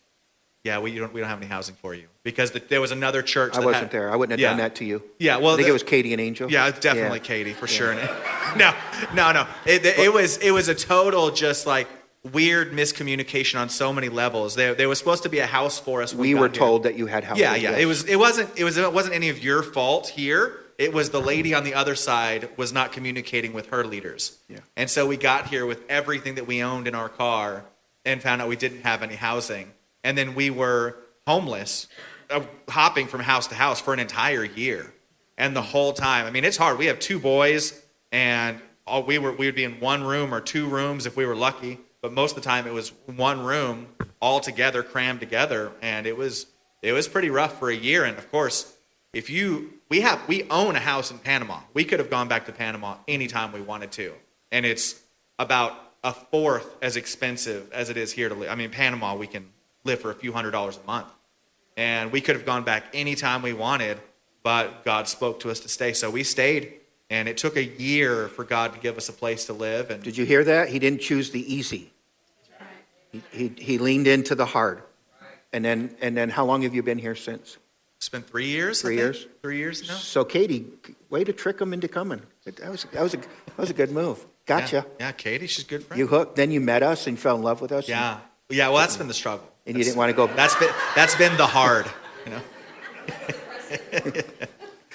yeah, 0.64 0.78
we 0.78 0.94
don't 0.96 1.12
we 1.12 1.20
don't 1.20 1.28
have 1.28 1.36
any 1.36 1.48
housing 1.48 1.74
for 1.74 1.94
you 1.94 2.06
because 2.22 2.52
the, 2.52 2.60
there 2.60 2.80
was 2.80 2.90
another 2.90 3.20
church. 3.20 3.52
I 3.54 3.58
wasn't 3.58 3.74
had- 3.76 3.90
there. 3.90 4.10
I 4.10 4.16
wouldn't 4.16 4.30
have 4.30 4.40
Yeah. 4.40 4.48
done 4.48 4.56
that 4.56 4.76
to 4.76 4.86
you. 4.86 5.02
Yeah, 5.18 5.36
well, 5.36 5.50
I 5.52 5.56
think 5.56 5.66
the- 5.66 5.68
it 5.68 5.72
was 5.74 5.82
Katie 5.82 6.12
and 6.14 6.20
Angel. 6.22 6.50
Yeah, 6.50 6.66
it's 6.68 6.80
definitely 6.80 7.18
Yeah. 7.18 7.24
Katie 7.24 7.52
for 7.52 7.66
sure. 7.66 7.94
no, 8.56 8.72
no, 9.12 9.32
no. 9.32 9.46
It, 9.66 9.84
it 9.84 10.10
was 10.10 10.38
it 10.38 10.52
was 10.52 10.68
a 10.68 10.74
total 10.74 11.30
just 11.30 11.66
like 11.66 11.88
weird 12.32 12.72
miscommunication 12.72 13.60
on 13.60 13.68
so 13.68 13.92
many 13.92 14.08
levels. 14.08 14.54
There 14.54 14.74
there 14.74 14.88
was 14.88 14.98
supposed 14.98 15.24
to 15.24 15.28
be 15.28 15.40
a 15.40 15.46
house 15.46 15.78
for 15.78 16.00
us. 16.02 16.14
when 16.14 16.22
We 16.22 16.34
were 16.34 16.48
here. 16.48 16.54
told 16.54 16.84
that 16.84 16.96
you 16.96 17.04
had 17.06 17.24
housing. 17.24 17.42
Yeah, 17.42 17.54
yeah. 17.54 17.76
It 17.76 17.84
was 17.84 18.04
it 18.04 18.16
wasn't 18.16 18.48
it 18.56 18.64
was 18.64 18.78
it 18.78 18.90
wasn't 18.94 19.14
any 19.14 19.28
of 19.28 19.44
your 19.44 19.62
fault 19.62 20.08
here. 20.08 20.58
It 20.82 20.92
was 20.92 21.10
the 21.10 21.20
lady 21.20 21.54
on 21.54 21.62
the 21.62 21.74
other 21.74 21.94
side 21.94 22.48
was 22.56 22.72
not 22.72 22.90
communicating 22.90 23.52
with 23.52 23.68
her 23.68 23.84
leaders. 23.84 24.36
Yeah. 24.48 24.58
And 24.76 24.90
so 24.90 25.06
we 25.06 25.16
got 25.16 25.46
here 25.46 25.64
with 25.64 25.80
everything 25.88 26.34
that 26.34 26.48
we 26.48 26.60
owned 26.60 26.88
in 26.88 26.96
our 26.96 27.08
car 27.08 27.64
and 28.04 28.20
found 28.20 28.42
out 28.42 28.48
we 28.48 28.56
didn't 28.56 28.82
have 28.82 29.00
any 29.04 29.14
housing. 29.14 29.70
And 30.02 30.18
then 30.18 30.34
we 30.34 30.50
were 30.50 30.96
homeless, 31.24 31.86
uh, 32.30 32.40
hopping 32.68 33.06
from 33.06 33.20
house 33.20 33.46
to 33.46 33.54
house 33.54 33.80
for 33.80 33.94
an 33.94 34.00
entire 34.00 34.44
year. 34.44 34.92
And 35.38 35.54
the 35.54 35.62
whole 35.62 35.92
time, 35.92 36.26
I 36.26 36.32
mean, 36.32 36.44
it's 36.44 36.56
hard. 36.56 36.78
We 36.78 36.86
have 36.86 36.98
two 36.98 37.20
boys. 37.20 37.80
and 38.10 38.60
all 38.84 39.04
we 39.04 39.18
were 39.18 39.32
we 39.32 39.46
would 39.46 39.54
be 39.54 39.62
in 39.62 39.78
one 39.78 40.02
room 40.02 40.34
or 40.34 40.40
two 40.40 40.66
rooms 40.66 41.06
if 41.06 41.16
we 41.16 41.24
were 41.24 41.36
lucky. 41.36 41.78
But 42.00 42.12
most 42.12 42.36
of 42.36 42.42
the 42.42 42.48
time, 42.48 42.66
it 42.66 42.72
was 42.72 42.92
one 43.06 43.44
room 43.44 43.86
all 44.20 44.40
together, 44.40 44.82
crammed 44.82 45.20
together, 45.20 45.70
and 45.80 46.06
it 46.06 46.16
was 46.16 46.46
it 46.82 46.92
was 46.92 47.06
pretty 47.06 47.30
rough 47.30 47.60
for 47.60 47.70
a 47.70 47.76
year. 47.76 48.04
And 48.04 48.18
of 48.18 48.30
course, 48.32 48.76
if 49.12 49.30
you 49.30 49.74
we 49.92 50.00
have 50.00 50.26
we 50.26 50.44
own 50.48 50.74
a 50.74 50.80
house 50.80 51.10
in 51.10 51.18
Panama, 51.18 51.60
we 51.74 51.84
could 51.84 51.98
have 51.98 52.08
gone 52.08 52.26
back 52.26 52.46
to 52.46 52.52
Panama 52.52 52.96
anytime 53.06 53.52
we 53.52 53.60
wanted 53.60 53.92
to, 53.92 54.14
and 54.50 54.64
it's 54.64 54.98
about 55.38 55.74
a 56.02 56.14
fourth 56.14 56.76
as 56.80 56.96
expensive 56.96 57.70
as 57.72 57.90
it 57.90 57.98
is 57.98 58.10
here 58.10 58.30
to 58.30 58.34
live. 58.34 58.48
I 58.48 58.54
mean, 58.54 58.70
Panama 58.70 59.14
we 59.14 59.26
can 59.26 59.50
live 59.84 60.00
for 60.00 60.10
a 60.10 60.14
few 60.14 60.32
hundred 60.32 60.52
dollars 60.52 60.78
a 60.82 60.86
month, 60.86 61.08
and 61.76 62.10
we 62.10 62.22
could 62.22 62.36
have 62.36 62.46
gone 62.46 62.64
back 62.64 62.84
anytime 62.94 63.42
we 63.42 63.52
wanted, 63.52 64.00
but 64.42 64.82
God 64.82 65.08
spoke 65.08 65.40
to 65.40 65.50
us 65.50 65.60
to 65.60 65.68
stay, 65.68 65.92
so 65.92 66.08
we 66.08 66.24
stayed. 66.24 66.72
And 67.10 67.28
it 67.28 67.36
took 67.36 67.58
a 67.58 67.64
year 67.64 68.28
for 68.28 68.42
God 68.42 68.72
to 68.72 68.80
give 68.80 68.96
us 68.96 69.10
a 69.10 69.12
place 69.12 69.44
to 69.44 69.52
live. 69.52 69.90
And 69.90 70.02
Did 70.02 70.16
you 70.16 70.24
hear 70.24 70.42
that? 70.44 70.70
He 70.70 70.78
didn't 70.78 71.02
choose 71.02 71.30
the 71.30 71.54
easy. 71.54 71.92
He, 73.10 73.22
he, 73.30 73.48
he 73.58 73.76
leaned 73.76 74.06
into 74.06 74.34
the 74.34 74.46
hard. 74.46 74.82
And 75.52 75.62
then, 75.62 75.94
and 76.00 76.16
then 76.16 76.30
how 76.30 76.46
long 76.46 76.62
have 76.62 76.74
you 76.74 76.82
been 76.82 76.96
here 76.96 77.14
since? 77.14 77.58
It's 78.02 78.08
been 78.08 78.22
three 78.22 78.46
years. 78.46 78.82
Three 78.82 78.96
years? 78.96 79.28
Three 79.42 79.58
years 79.58 79.86
now. 79.86 79.94
So, 79.94 80.24
Katie, 80.24 80.66
way 81.08 81.22
to 81.22 81.32
trick 81.32 81.60
him 81.60 81.72
into 81.72 81.86
coming. 81.86 82.20
That 82.44 82.68
was, 82.68 82.84
that 82.90 83.00
was, 83.00 83.14
a, 83.14 83.18
that 83.18 83.58
was 83.58 83.70
a 83.70 83.74
good 83.74 83.92
move. 83.92 84.26
Gotcha. 84.44 84.84
Yeah, 84.98 85.06
yeah, 85.06 85.12
Katie, 85.12 85.46
she's 85.46 85.64
a 85.64 85.68
good 85.68 85.84
friend. 85.84 86.00
You 86.00 86.08
hooked. 86.08 86.34
Then 86.34 86.50
you 86.50 86.60
met 86.60 86.82
us 86.82 87.06
and 87.06 87.16
fell 87.16 87.36
in 87.36 87.42
love 87.42 87.60
with 87.60 87.70
us. 87.70 87.88
yeah, 87.88 88.18
yeah. 88.50 88.70
Well, 88.70 88.78
that's 88.78 88.96
been 88.96 89.06
the 89.06 89.14
struggle. 89.14 89.48
And 89.68 89.78
you 89.78 89.84
didn't 89.84 89.96
want 89.96 90.10
to 90.10 90.16
go. 90.16 90.26
That's 90.26 90.56
been 90.56 90.70
that's 90.96 91.14
been 91.14 91.36
the 91.36 91.46
hard. 91.46 91.86
You 92.26 92.32
know. 92.32 92.40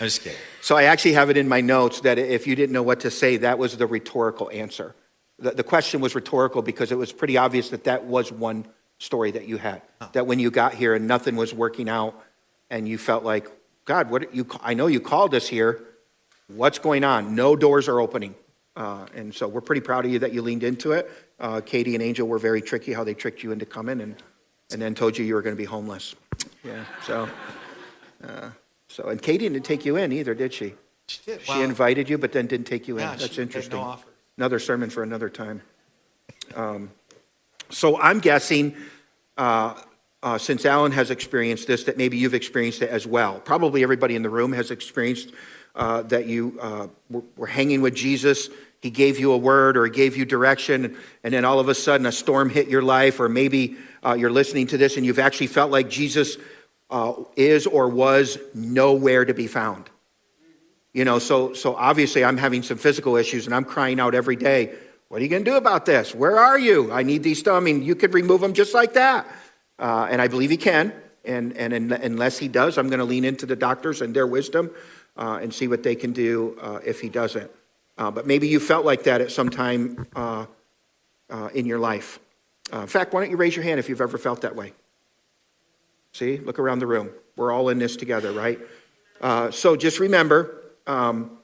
I'm 0.01 0.07
just 0.07 0.21
kidding. 0.21 0.37
So 0.59 0.75
I 0.75 0.83
actually 0.83 1.13
have 1.13 1.29
it 1.29 1.37
in 1.37 1.47
my 1.47 1.61
notes 1.61 2.01
that 2.01 2.17
if 2.17 2.45
you 2.45 2.57
didn't 2.57 2.73
know 2.73 2.83
what 2.83 2.99
to 2.99 3.09
say, 3.09 3.37
that 3.37 3.57
was 3.57 3.77
the 3.77 3.87
rhetorical 3.87 4.51
answer. 4.51 4.93
The, 5.39 5.51
the 5.51 5.63
question 5.63 6.01
was 6.01 6.13
rhetorical 6.13 6.61
because 6.61 6.91
it 6.91 6.97
was 6.97 7.13
pretty 7.13 7.37
obvious 7.37 7.69
that 7.69 7.85
that 7.85 8.03
was 8.03 8.33
one 8.33 8.67
story 8.99 9.31
that 9.31 9.47
you 9.47 9.55
had. 9.55 9.81
That 10.11 10.27
when 10.27 10.39
you 10.39 10.51
got 10.51 10.73
here 10.73 10.93
and 10.93 11.07
nothing 11.07 11.37
was 11.37 11.53
working 11.53 11.87
out, 11.87 12.21
and 12.69 12.87
you 12.87 12.97
felt 12.97 13.23
like, 13.23 13.49
God, 13.85 14.09
what 14.09 14.33
you? 14.35 14.45
I 14.61 14.73
know 14.73 14.87
you 14.87 14.99
called 14.99 15.33
us 15.33 15.47
here. 15.47 15.83
What's 16.47 16.79
going 16.79 17.03
on? 17.03 17.35
No 17.35 17.55
doors 17.55 17.87
are 17.87 17.99
opening. 17.99 18.35
Uh, 18.75 19.05
and 19.15 19.33
so 19.33 19.47
we're 19.47 19.61
pretty 19.61 19.81
proud 19.81 20.05
of 20.05 20.11
you 20.11 20.19
that 20.19 20.33
you 20.33 20.41
leaned 20.41 20.63
into 20.63 20.91
it. 20.91 21.09
Uh, 21.39 21.61
Katie 21.65 21.95
and 21.95 22.03
Angel 22.03 22.27
were 22.27 22.37
very 22.37 22.61
tricky 22.61 22.93
how 22.93 23.03
they 23.03 23.13
tricked 23.15 23.41
you 23.43 23.51
into 23.51 23.65
coming 23.65 24.01
and, 24.01 24.15
and 24.71 24.81
then 24.81 24.93
told 24.93 25.17
you 25.17 25.25
you 25.25 25.33
were 25.33 25.41
going 25.41 25.55
to 25.55 25.57
be 25.57 25.65
homeless. 25.65 26.15
Yeah. 26.63 26.85
So, 27.03 27.27
uh, 28.23 28.51
so 28.87 29.09
and 29.09 29.21
Katie 29.21 29.49
didn't 29.49 29.65
take 29.65 29.83
you 29.83 29.95
in 29.95 30.11
either, 30.11 30.35
did 30.35 30.53
she? 30.53 30.75
She 31.07 31.19
did. 31.25 31.41
She 31.41 31.51
Well, 31.51 31.63
invited 31.63 32.07
you, 32.09 32.17
but 32.19 32.31
then 32.33 32.45
didn't 32.47 32.67
take 32.67 32.87
you 32.87 32.97
in. 32.97 33.03
yeah, 33.03 33.15
That's 33.15 33.37
interesting. 33.39 33.77
No 33.77 33.83
offer. 33.83 34.07
Another 34.37 34.59
sermon 34.59 34.89
for 34.91 35.01
another 35.03 35.29
time. 35.29 35.61
Um, 36.55 36.91
so 37.69 37.99
I'm 37.99 38.19
guessing, 38.19 38.75
uh, 39.37 39.73
uh, 40.27 40.37
since 40.37 40.65
Alan 40.65 40.91
has 40.91 41.09
experienced 41.09 41.67
this, 41.67 41.85
that 41.85 41.97
maybe 41.97 42.17
you've 42.17 42.33
experienced 42.33 42.81
it 42.81 42.89
as 42.89 43.07
well. 43.07 43.39
Probably 43.39 43.81
everybody 43.81 44.13
in 44.13 44.23
the 44.23 44.29
room 44.29 44.51
has 44.51 44.71
experienced 44.71 45.31
uh, 45.73 46.01
that 46.01 46.25
you 46.25 46.59
uh, 46.61 46.87
were, 47.09 47.23
were 47.37 47.47
hanging 47.47 47.79
with 47.79 47.95
Jesus. 47.95 48.49
He 48.81 48.89
gave 48.89 49.19
you 49.19 49.31
a 49.31 49.37
word 49.37 49.77
or 49.77 49.85
he 49.85 49.91
gave 49.91 50.17
you 50.17 50.25
direction, 50.25 50.97
and 51.23 51.33
then 51.33 51.45
all 51.45 51.61
of 51.61 51.69
a 51.69 51.73
sudden 51.73 52.05
a 52.05 52.11
storm 52.11 52.49
hit 52.49 52.67
your 52.67 52.81
life, 52.81 53.21
or 53.21 53.29
maybe 53.29 53.77
uh, 54.05 54.15
you're 54.19 54.29
listening 54.29 54.67
to 54.67 54.77
this 54.77 54.97
and 54.97 55.05
you've 55.05 55.17
actually 55.17 55.47
felt 55.47 55.71
like 55.71 55.89
Jesus 55.89 56.35
uh, 56.89 57.13
is 57.37 57.65
or 57.65 57.87
was 57.87 58.37
nowhere 58.53 59.23
to 59.23 59.33
be 59.33 59.47
found. 59.47 59.89
You 60.91 61.05
know, 61.05 61.19
so 61.19 61.53
so 61.53 61.73
obviously 61.73 62.25
I'm 62.25 62.37
having 62.37 62.63
some 62.63 62.77
physical 62.77 63.15
issues 63.15 63.45
and 63.45 63.55
I'm 63.55 63.63
crying 63.63 64.01
out 64.01 64.13
every 64.13 64.35
day. 64.35 64.75
What 65.07 65.21
are 65.21 65.23
you 65.23 65.29
going 65.29 65.45
to 65.45 65.51
do 65.51 65.55
about 65.55 65.85
this? 65.85 66.13
Where 66.13 66.37
are 66.37 66.59
you? 66.59 66.91
I 66.91 67.03
need 67.03 67.23
these 67.23 67.39
stuff. 67.39 67.55
I 67.55 67.61
mean, 67.61 67.81
you 67.81 67.95
could 67.95 68.13
remove 68.13 68.41
them 68.41 68.51
just 68.51 68.73
like 68.73 68.93
that, 68.95 69.25
uh, 69.79 70.07
and 70.09 70.21
I 70.21 70.27
believe 70.27 70.49
he 70.49 70.57
can. 70.57 70.93
And 71.25 71.57
and 71.57 71.73
in, 71.73 71.91
unless 71.91 72.37
he 72.37 72.47
does, 72.47 72.77
I'm 72.77 72.87
going 72.87 72.99
to 72.99 73.05
lean 73.05 73.25
into 73.25 73.45
the 73.45 73.55
doctors 73.55 74.01
and 74.01 74.15
their 74.15 74.27
wisdom 74.27 74.71
uh, 75.17 75.39
and 75.41 75.53
see 75.53 75.67
what 75.67 75.83
they 75.83 75.95
can 75.95 76.13
do 76.13 76.57
uh, 76.61 76.79
if 76.85 77.01
he 77.01 77.09
doesn't. 77.09 77.51
Uh, 77.97 78.11
but 78.11 78.25
maybe 78.25 78.47
you 78.47 78.59
felt 78.59 78.85
like 78.85 79.03
that 79.03 79.21
at 79.21 79.31
some 79.31 79.49
time 79.49 80.07
uh, 80.15 80.45
uh, 81.29 81.49
in 81.53 81.65
your 81.65 81.79
life. 81.79 82.19
In 82.71 82.87
fact, 82.87 83.13
why 83.13 83.21
don't 83.21 83.31
you 83.31 83.37
raise 83.37 83.55
your 83.55 83.63
hand 83.63 83.79
if 83.79 83.87
you've 83.87 84.01
ever 84.01 84.17
felt 84.17 84.41
that 84.41 84.55
way? 84.55 84.73
See, 86.11 86.37
look 86.37 86.59
around 86.59 86.79
the 86.79 86.87
room. 86.87 87.09
We're 87.37 87.51
all 87.51 87.69
in 87.69 87.79
this 87.79 87.95
together, 87.95 88.31
right? 88.33 88.59
So 89.53 89.77
just 89.77 89.99
remember, 89.99 90.63
um, 90.85 91.37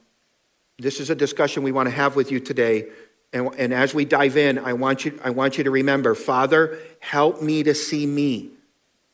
this 0.78 1.00
is 1.00 1.10
a 1.10 1.14
discussion 1.14 1.62
we 1.62 1.72
want 1.72 1.88
to 1.88 1.94
have 1.94 2.16
with 2.16 2.30
you 2.30 2.40
today. 2.40 2.88
And, 3.34 3.52
and 3.58 3.74
as 3.74 3.92
we 3.92 4.04
dive 4.04 4.36
in, 4.36 4.60
I 4.60 4.72
want, 4.74 5.04
you, 5.04 5.20
I 5.22 5.30
want 5.30 5.58
you 5.58 5.64
to 5.64 5.70
remember 5.70 6.14
Father, 6.14 6.78
help 7.00 7.42
me 7.42 7.64
to 7.64 7.74
see 7.74 8.06
me 8.06 8.50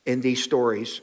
in 0.05 0.21
these 0.21 0.45
stories. 0.45 1.01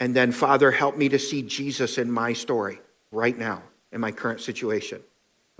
And 0.00 0.16
then, 0.16 0.32
Father, 0.32 0.70
help 0.72 0.96
me 0.96 1.08
to 1.10 1.18
see 1.18 1.42
Jesus 1.42 1.96
in 1.96 2.10
my 2.10 2.32
story 2.32 2.80
right 3.12 3.38
now, 3.38 3.62
in 3.92 4.00
my 4.00 4.10
current 4.10 4.40
situation. 4.40 5.00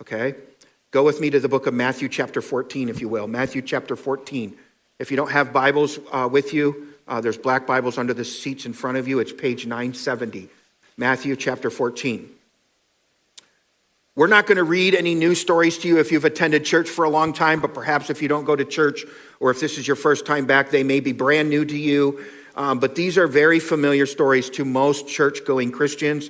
Okay? 0.01 0.35
Go 0.91 1.05
with 1.05 1.21
me 1.21 1.31
to 1.31 1.39
the 1.39 1.49
book 1.49 1.69
of 1.69 1.75
Matthew, 1.75 2.09
chapter 2.09 2.43
14, 2.43 2.89
if 2.89 3.01
you 3.01 3.09
will. 3.09 3.29
Matthew, 3.29 3.63
chapter 3.63 3.95
14. 3.95 4.57
If 4.99 5.11
you 5.11 5.17
don't 5.17 5.31
have 5.31 5.53
Bibles 5.53 6.01
uh, 6.11 6.29
with 6.31 6.53
you, 6.53 6.89
uh, 7.07 7.21
there's 7.21 7.39
black 7.39 7.67
Bibles 7.67 7.99
under 7.99 8.15
the 8.15 8.25
seats 8.25 8.67
in 8.67 8.73
front 8.73 8.97
of 8.97 9.07
you. 9.07 9.21
It's 9.21 9.33
page 9.33 9.65
970. 9.65 10.49
Matthew, 10.97 11.37
chapter 11.37 11.71
14. 11.71 12.29
We're 14.17 14.26
not 14.26 14.47
going 14.47 14.57
to 14.57 14.64
read 14.64 14.97
any 14.97 15.14
news 15.14 15.40
stories 15.40 15.79
to 15.79 15.88
you 15.88 15.99
if 15.99 16.11
you've 16.11 16.25
attended 16.25 16.64
church 16.64 16.88
for 16.88 17.05
a 17.05 17.09
long 17.09 17.33
time, 17.33 17.61
but 17.61 17.73
perhaps 17.73 18.11
if 18.11 18.21
you 18.21 18.26
don't 18.26 18.45
go 18.45 18.57
to 18.57 18.64
church 18.64 19.05
or 19.38 19.52
if 19.52 19.61
this 19.61 19.79
is 19.79 19.87
your 19.87 19.95
first 19.95 20.26
time 20.26 20.47
back, 20.47 20.71
they 20.71 20.83
may 20.83 20.99
be 20.99 21.12
brand 21.12 21.49
new 21.49 21.64
to 21.64 21.76
you. 21.76 22.25
Um, 22.57 22.81
but 22.81 22.97
these 22.97 23.17
are 23.17 23.29
very 23.29 23.61
familiar 23.61 24.07
stories 24.07 24.50
to 24.50 24.64
most 24.64 25.07
church 25.07 25.45
going 25.45 25.71
Christians. 25.71 26.29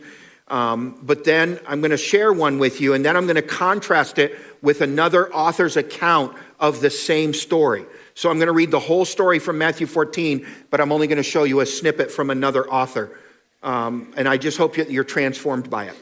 Um, 0.48 0.98
but 1.02 1.24
then 1.24 1.58
I'm 1.66 1.80
going 1.80 1.92
to 1.92 1.96
share 1.96 2.32
one 2.32 2.58
with 2.58 2.82
you, 2.82 2.92
and 2.92 3.04
then 3.04 3.16
I'm 3.16 3.24
going 3.24 3.36
to 3.36 3.42
contrast 3.42 4.18
it 4.18 4.38
with 4.60 4.82
another 4.82 5.32
author's 5.32 5.76
account 5.76 6.36
of 6.58 6.80
the 6.80 6.90
same 6.90 7.32
story. 7.32 7.86
So 8.14 8.30
I'm 8.30 8.36
going 8.36 8.48
to 8.48 8.52
read 8.52 8.72
the 8.72 8.80
whole 8.80 9.06
story 9.06 9.38
from 9.38 9.56
Matthew 9.56 9.86
14, 9.86 10.46
but 10.68 10.80
I'm 10.80 10.92
only 10.92 11.06
going 11.06 11.16
to 11.16 11.22
show 11.22 11.44
you 11.44 11.60
a 11.60 11.66
snippet 11.66 12.10
from 12.10 12.28
another 12.28 12.68
author. 12.68 13.18
Um, 13.62 14.12
and 14.16 14.28
I 14.28 14.36
just 14.36 14.58
hope 14.58 14.76
you're 14.76 15.04
transformed 15.04 15.70
by 15.70 15.84
it. 15.84 15.96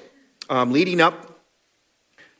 Um, 0.50 0.72
leading 0.72 1.00
up 1.00 1.27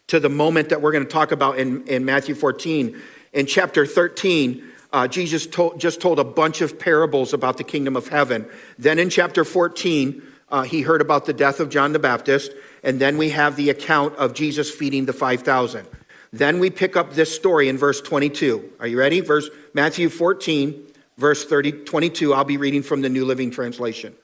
to 0.09 0.19
the 0.21 0.29
moment 0.29 0.71
that 0.71 0.83
we're 0.83 0.93
going 0.93 1.05
to 1.05 1.11
talk 1.11 1.33
about 1.33 1.59
in, 1.59 1.87
in 1.87 2.05
Matthew 2.05 2.35
14. 2.35 3.01
In 3.33 3.47
chapter 3.47 3.87
13, 3.87 4.65
uh, 4.93 5.07
Jesus 5.07 5.47
told, 5.47 5.79
just 5.79 6.01
told 6.01 6.19
a 6.19 6.25
bunch 6.25 6.61
of 6.61 6.79
parables 6.79 7.33
about 7.33 7.59
the 7.59 7.65
kingdom 7.65 7.95
of 7.95 8.09
heaven. 8.09 8.47
Then 8.79 8.99
in 8.99 9.11
chapter 9.11 9.45
14, 9.45 10.23
uh, 10.51 10.63
he 10.63 10.81
heard 10.81 11.03
about 11.03 11.27
the 11.27 11.35
death 11.35 11.61
of 11.61 11.69
John 11.69 11.93
the 11.93 11.99
Baptist. 11.99 12.53
And 12.83 12.99
then 12.99 13.19
we 13.19 13.31
have 13.31 13.57
the 13.57 13.71
account 13.71 14.17
of 14.17 14.35
Jesus 14.35 14.71
feeding 14.71 15.05
the 15.05 15.13
5,000. 15.13 15.87
Then 16.33 16.59
we 16.59 16.71
pick 16.71 16.97
up 16.97 17.13
this 17.13 17.35
story 17.35 17.69
in 17.69 17.77
verse 17.77 18.01
22. 18.01 18.73
Are 18.81 18.87
you 18.87 18.99
ready? 18.99 19.21
Verse 19.21 19.49
Matthew 19.75 20.09
14, 20.09 20.87
verse 21.17 21.45
30, 21.45 21.85
22. 21.85 22.35
I'll 22.35 22.45
be 22.45 22.57
reading 22.57 22.83
from 22.83 23.03
the 23.03 23.09
New 23.09 23.25
Living 23.25 23.51
Translation. 23.51 24.15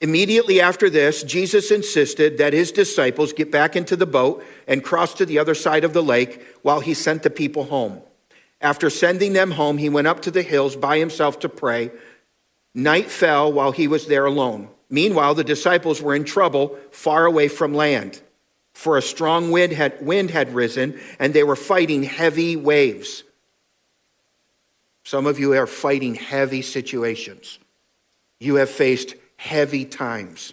Immediately 0.00 0.62
after 0.62 0.88
this, 0.88 1.22
Jesus 1.22 1.70
insisted 1.70 2.38
that 2.38 2.54
his 2.54 2.72
disciples 2.72 3.34
get 3.34 3.50
back 3.50 3.76
into 3.76 3.96
the 3.96 4.06
boat 4.06 4.42
and 4.66 4.82
cross 4.82 5.12
to 5.14 5.26
the 5.26 5.38
other 5.38 5.54
side 5.54 5.84
of 5.84 5.92
the 5.92 6.02
lake 6.02 6.42
while 6.62 6.80
he 6.80 6.94
sent 6.94 7.22
the 7.22 7.30
people 7.30 7.64
home. 7.64 8.00
After 8.62 8.88
sending 8.88 9.34
them 9.34 9.50
home, 9.50 9.76
he 9.76 9.88
went 9.90 10.06
up 10.06 10.20
to 10.22 10.30
the 10.30 10.42
hills 10.42 10.74
by 10.74 10.98
himself 10.98 11.38
to 11.40 11.48
pray. 11.48 11.90
Night 12.74 13.10
fell 13.10 13.52
while 13.52 13.72
he 13.72 13.88
was 13.88 14.06
there 14.06 14.24
alone. 14.24 14.68
Meanwhile, 14.88 15.34
the 15.34 15.44
disciples 15.44 16.00
were 16.00 16.14
in 16.14 16.24
trouble 16.24 16.78
far 16.90 17.26
away 17.26 17.48
from 17.48 17.74
land, 17.74 18.20
for 18.72 18.96
a 18.96 19.02
strong 19.02 19.50
wind 19.50 19.72
had, 19.72 20.04
wind 20.04 20.30
had 20.30 20.54
risen 20.54 20.98
and 21.18 21.32
they 21.32 21.44
were 21.44 21.56
fighting 21.56 22.02
heavy 22.02 22.56
waves. 22.56 23.22
Some 25.04 25.26
of 25.26 25.38
you 25.38 25.52
are 25.54 25.66
fighting 25.66 26.14
heavy 26.14 26.62
situations. 26.62 27.58
You 28.38 28.56
have 28.56 28.70
faced 28.70 29.14
heavy 29.40 29.86
times. 29.86 30.52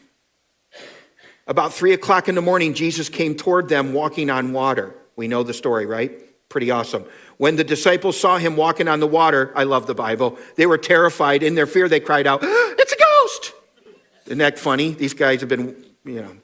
About 1.46 1.74
three 1.74 1.92
o'clock 1.92 2.30
in 2.30 2.36
the 2.36 2.42
morning, 2.42 2.74
Jesus 2.74 3.10
came 3.10 3.36
toward 3.36 3.68
them 3.68 3.92
walking 3.92 4.30
on 4.30 4.54
water. 4.54 4.96
We 5.18 5.28
know 5.28 5.44
the 5.44 5.54
story, 5.54 5.86
right? 5.86 6.10
Pretty 6.48 6.72
awesome. 6.72 7.04
When 7.36 7.58
the 7.58 7.66
disciples 7.66 8.18
saw 8.18 8.38
him 8.38 8.56
walking 8.56 8.88
on 8.88 9.02
the 9.02 9.08
water, 9.08 9.52
I 9.58 9.64
love 9.64 9.88
the 9.88 9.94
Bible, 9.94 10.38
they 10.56 10.66
were 10.66 10.78
terrified. 10.78 11.44
In 11.44 11.56
their 11.56 11.68
fear, 11.68 11.90
they 11.90 12.00
cried 12.00 12.28
out, 12.28 12.40
It's 12.44 12.94
a 12.94 12.98
ghost! 12.98 13.54
Isn't 14.28 14.38
that 14.38 14.58
funny? 14.58 14.92
These 14.92 15.16
guys 15.16 15.42
have 15.42 15.50
been, 15.50 15.76
you 16.06 16.22
know, 16.22 16.38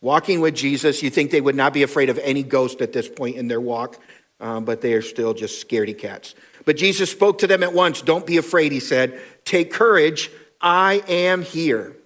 walking 0.00 0.40
with 0.40 0.54
Jesus. 0.54 1.02
You 1.02 1.10
think 1.10 1.32
they 1.32 1.40
would 1.40 1.56
not 1.56 1.72
be 1.72 1.82
afraid 1.82 2.10
of 2.10 2.18
any 2.18 2.44
ghost 2.44 2.80
at 2.80 2.92
this 2.92 3.08
point 3.08 3.36
in 3.36 3.48
their 3.48 3.60
walk, 3.60 3.98
um, 4.38 4.64
but 4.64 4.82
they 4.82 4.92
are 4.92 5.02
still 5.02 5.34
just 5.34 5.66
scaredy 5.66 5.98
cats. 5.98 6.36
But 6.64 6.76
Jesus 6.76 7.10
spoke 7.10 7.38
to 7.38 7.48
them 7.48 7.64
at 7.64 7.72
once. 7.72 8.02
Don't 8.02 8.24
be 8.24 8.36
afraid, 8.36 8.70
he 8.70 8.78
said. 8.78 9.20
Take 9.44 9.72
courage. 9.72 10.30
I 10.62 11.02
am 11.08 11.42
here. 11.42 11.96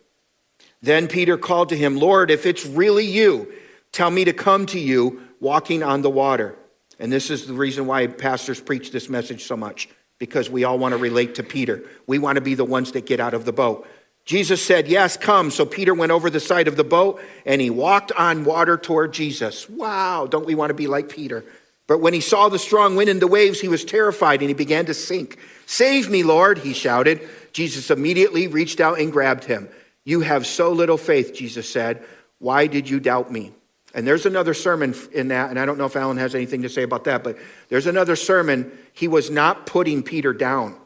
Then 0.83 1.09
Peter 1.09 1.37
called 1.37 1.71
to 1.71 1.77
him, 1.77 1.97
Lord, 1.97 2.31
if 2.31 2.47
it's 2.47 2.65
really 2.65 3.07
you, 3.07 3.53
tell 3.93 4.11
me 4.11 4.25
to 4.25 4.33
come 4.33 4.67
to 4.67 4.79
you 4.79 5.21
walking 5.41 5.83
on 5.83 6.03
the 6.03 6.11
water. 6.11 6.57
And 6.99 7.13
this 7.13 7.31
is 7.31 7.47
the 7.47 7.53
reason 7.53 7.87
why 7.87 8.07
pastors 8.07 8.61
preach 8.61 8.91
this 8.91 9.09
message 9.09 9.45
so 9.45 9.57
much, 9.57 9.89
because 10.19 10.49
we 10.49 10.65
all 10.65 10.79
want 10.79 10.93
to 10.93 10.99
relate 10.99 11.35
to 11.37 11.43
Peter. 11.43 11.83
We 12.07 12.19
want 12.19 12.37
to 12.37 12.41
be 12.41 12.55
the 12.55 12.65
ones 12.65 12.93
that 12.93 13.05
get 13.07 13.21
out 13.21 13.35
of 13.35 13.45
the 13.45 13.53
boat. 13.53 13.87
Jesus 14.25 14.65
said, 14.65 14.89
Yes, 14.89 15.17
come. 15.17 15.51
So 15.51 15.65
Peter 15.65 15.95
went 15.95 16.13
over 16.13 16.31
the 16.31 16.41
side 16.41 16.69
of 16.69 16.77
the 16.77 16.85
boat 16.85 17.21
and 17.45 17.61
he 17.61 17.71
walked 17.71 18.13
on 18.13 18.45
water 18.45 18.77
toward 18.77 19.13
Jesus. 19.13 19.69
Wow, 19.69 20.27
don't 20.27 20.47
we 20.47 20.55
want 20.55 20.71
to 20.71 20.75
be 20.75 20.89
like 20.89 21.09
Peter? 21.09 21.45
But 21.87 21.99
when 21.99 22.13
he 22.13 22.21
saw 22.21 22.49
the 22.49 22.59
strong 22.59 22.97
wind 22.97 23.09
and 23.09 23.23
the 23.23 23.29
waves, 23.29 23.61
he 23.61 23.69
was 23.69 23.85
terrified 23.85 24.41
and 24.41 24.51
he 24.51 24.55
began 24.55 24.87
to 24.87 24.95
sink. 24.95 25.39
Save 25.67 26.11
me, 26.11 26.25
Lord, 26.25 26.59
he 26.59 26.73
shouted. 26.73 27.29
Jesus 27.57 27.91
immediately 27.91 28.49
reached 28.49 28.81
out 28.81 29.01
and 29.01 29.11
grabbed 29.11 29.45
him. 29.45 29.71
You 30.05 30.21
have 30.21 30.47
so 30.47 30.73
little 30.73 30.99
faith, 30.99 31.33
Jesus 31.33 31.67
said. 31.67 32.05
Why 32.39 32.67
did 32.67 32.87
you 32.87 33.01
doubt 33.01 33.33
me? 33.33 33.55
And 33.95 34.07
there's 34.07 34.27
another 34.27 34.53
sermon 34.53 34.95
in 35.11 35.29
that, 35.29 35.49
and 35.49 35.59
I 35.59 35.65
don't 35.65 35.79
know 35.79 35.87
if 35.87 35.97
Alan 35.97 36.19
has 36.19 36.35
anything 36.35 36.61
to 36.63 36.69
say 36.69 36.83
about 36.83 37.05
that, 37.05 37.25
but 37.25 37.39
there's 37.71 37.87
another 37.87 38.15
sermon. 38.15 38.71
He 38.93 39.09
was 39.09 39.31
not 39.31 39.65
putting 39.65 40.03
Peter 40.03 40.35
down 40.35 40.77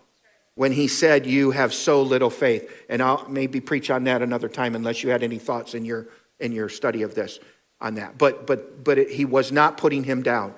when 0.55 0.71
he 0.71 0.87
said, 0.87 1.27
You 1.27 1.51
have 1.51 1.75
so 1.75 2.03
little 2.03 2.31
faith. 2.31 2.71
And 2.89 3.03
I'll 3.03 3.29
maybe 3.29 3.61
preach 3.61 3.91
on 3.91 4.05
that 4.05 4.23
another 4.23 4.49
time 4.49 4.77
unless 4.77 5.03
you 5.03 5.11
had 5.11 5.25
any 5.25 5.39
thoughts 5.39 5.75
in 5.75 5.85
your, 5.85 6.07
in 6.39 6.53
your 6.53 6.69
study 6.69 7.03
of 7.03 7.17
this 7.17 7.41
on 7.81 7.97
that. 7.97 8.17
But, 8.17 8.47
but, 8.47 8.85
but 8.85 8.97
it, 8.97 9.11
he 9.11 9.25
was 9.25 9.51
not 9.51 9.77
putting 9.77 10.05
him 10.05 10.23
down. 10.23 10.55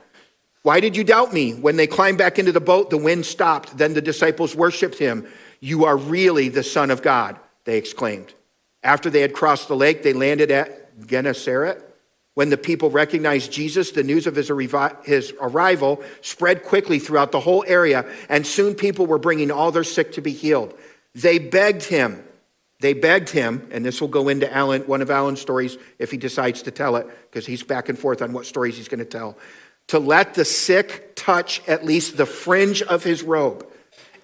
Why 0.60 0.80
did 0.80 0.94
you 0.94 1.04
doubt 1.04 1.32
me? 1.32 1.54
When 1.54 1.76
they 1.76 1.86
climbed 1.86 2.18
back 2.18 2.38
into 2.38 2.52
the 2.52 2.60
boat, 2.60 2.90
the 2.90 2.98
wind 2.98 3.24
stopped. 3.24 3.78
Then 3.78 3.94
the 3.94 4.02
disciples 4.02 4.54
worshiped 4.54 4.98
him. 4.98 5.26
You 5.64 5.84
are 5.84 5.96
really 5.96 6.48
the 6.48 6.64
Son 6.64 6.90
of 6.90 7.02
God, 7.02 7.38
they 7.64 7.78
exclaimed. 7.78 8.34
After 8.82 9.08
they 9.08 9.20
had 9.20 9.32
crossed 9.32 9.68
the 9.68 9.76
lake, 9.76 10.02
they 10.02 10.12
landed 10.12 10.50
at 10.50 11.06
Gennesaret. 11.06 11.88
When 12.34 12.50
the 12.50 12.56
people 12.56 12.90
recognized 12.90 13.52
Jesus, 13.52 13.92
the 13.92 14.02
news 14.02 14.26
of 14.26 14.34
his, 14.34 14.50
arrival 14.50 16.02
spread 16.20 16.64
quickly 16.64 16.98
throughout 16.98 17.30
the 17.30 17.38
whole 17.38 17.62
area, 17.64 18.04
and 18.28 18.44
soon 18.44 18.74
people 18.74 19.06
were 19.06 19.18
bringing 19.18 19.52
all 19.52 19.70
their 19.70 19.84
sick 19.84 20.12
to 20.14 20.20
be 20.20 20.32
healed. 20.32 20.76
They 21.14 21.38
begged 21.38 21.84
him. 21.84 22.24
They 22.80 22.94
begged 22.94 23.30
him, 23.30 23.68
and 23.70 23.84
this 23.84 24.00
will 24.00 24.08
go 24.08 24.28
into 24.28 24.52
Alan, 24.52 24.82
one 24.88 25.00
of 25.00 25.12
Alan's 25.12 25.40
stories 25.40 25.78
if 26.00 26.10
he 26.10 26.16
decides 26.16 26.62
to 26.62 26.72
tell 26.72 26.96
it, 26.96 27.06
because 27.30 27.46
he's 27.46 27.62
back 27.62 27.88
and 27.88 27.96
forth 27.96 28.20
on 28.20 28.32
what 28.32 28.46
stories 28.46 28.76
he's 28.76 28.88
going 28.88 28.98
to 28.98 29.04
tell, 29.04 29.38
to 29.86 30.00
let 30.00 30.34
the 30.34 30.44
sick 30.44 31.12
touch 31.14 31.62
at 31.68 31.84
least 31.84 32.16
the 32.16 32.26
fringe 32.26 32.82
of 32.82 33.04
his 33.04 33.22
robe, 33.22 33.64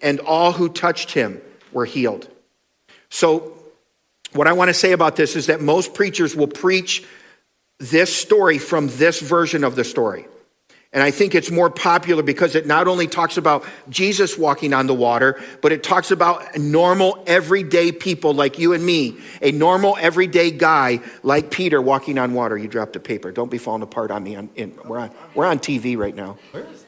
and 0.03 0.21
all 0.21 0.53
who 0.53 0.69
touched 0.69 1.13
him 1.13 1.41
were 1.73 1.85
healed. 1.85 2.29
So, 3.11 3.55
what 4.33 4.47
I 4.47 4.53
want 4.53 4.69
to 4.69 4.75
say 4.75 4.93
about 4.93 5.17
this 5.17 5.37
is 5.37 5.47
that 5.47 5.61
most 5.61 5.95
preachers 5.95 6.37
will 6.37 6.49
preach 6.49 7.05
this 7.79 8.15
story 8.15 8.59
from 8.59 8.89
this 8.89 9.21
version 9.21 9.65
of 9.65 9.75
the 9.75 9.85
story. 9.85 10.27
And 10.91 11.03
I 11.03 11.11
think 11.11 11.35
it's 11.35 11.51
more 11.51 11.69
popular 11.69 12.23
because 12.23 12.55
it 12.55 12.67
not 12.67 12.89
only 12.89 13.07
talks 13.07 13.37
about 13.37 13.65
Jesus 13.91 14.39
walking 14.39 14.73
on 14.73 14.87
the 14.87 14.95
water, 14.95 15.39
but 15.61 15.71
it 15.71 15.83
talks 15.83 16.11
about 16.11 16.57
normal, 16.57 17.23
everyday 17.27 17.93
people 17.93 18.33
like 18.33 18.59
you 18.59 18.73
and 18.73 18.85
me, 18.85 19.19
a 19.43 19.53
normal, 19.53 19.99
everyday 20.01 20.51
guy 20.51 21.01
like 21.23 21.51
Peter 21.51 21.83
walking 21.83 22.17
on 22.17 22.33
water. 22.33 22.57
You 22.57 22.69
dropped 22.69 22.97
a 22.97 23.01
paper. 23.01 23.33
Don't 23.33 23.51
be 23.51 23.59
falling 23.59 23.83
apart 23.83 24.11
on 24.11 24.23
me. 24.23 24.35
In, 24.57 24.79
we're, 24.87 24.99
on, 24.99 25.11
we're 25.35 25.45
on 25.45 25.59
TV 25.59 25.99
right 25.99 26.15
now. 26.15 26.39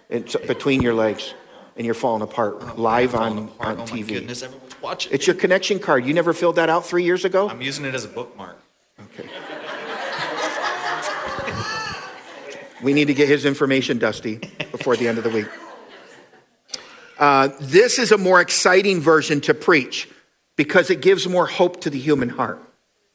It's 0.09 0.35
between 0.35 0.81
your 0.81 0.95
legs, 0.95 1.35
and 1.77 1.85
you're 1.85 1.95
falling 1.95 2.23
apart 2.23 2.79
live 2.79 3.15
on, 3.15 3.39
apart. 3.39 3.79
on 3.79 3.87
TV. 3.87 4.03
Oh, 4.03 4.07
goodness, 4.07 4.43
everyone's 4.43 4.83
watching. 4.83 5.13
It's 5.13 5.27
your 5.27 5.37
connection 5.37 5.79
card. 5.79 6.05
You 6.05 6.15
never 6.15 6.33
filled 6.33 6.57
that 6.57 6.69
out 6.69 6.87
three 6.87 7.05
years 7.05 7.25
ago? 7.25 7.49
I'm 7.49 7.63
using 7.63 7.85
it 7.85 7.95
as 7.95 8.05
a 8.05 8.09
bookmark. 8.09 8.59
Okay. 9.01 9.29
We 12.83 12.95
need 12.95 13.07
to 13.07 13.15
get 13.15 13.29
his 13.29 13.45
information, 13.45 13.99
Dusty, 13.99 14.37
before 14.73 14.97
the 14.97 15.07
end 15.07 15.19
of 15.19 15.25
the 15.25 15.31
week. 15.31 15.49
Uh, 17.19 17.51
this 17.61 17.99
is 17.99 18.13
a 18.13 18.19
more 18.19 18.41
exciting 18.41 19.01
version 19.01 19.41
to 19.43 19.53
preach 19.53 20.09
because 20.57 20.89
it 20.91 21.03
gives 21.03 21.29
more 21.29 21.47
hope 21.47 21.83
to 21.83 21.91
the 21.91 21.99
human 21.99 22.31
heart. 22.31 22.63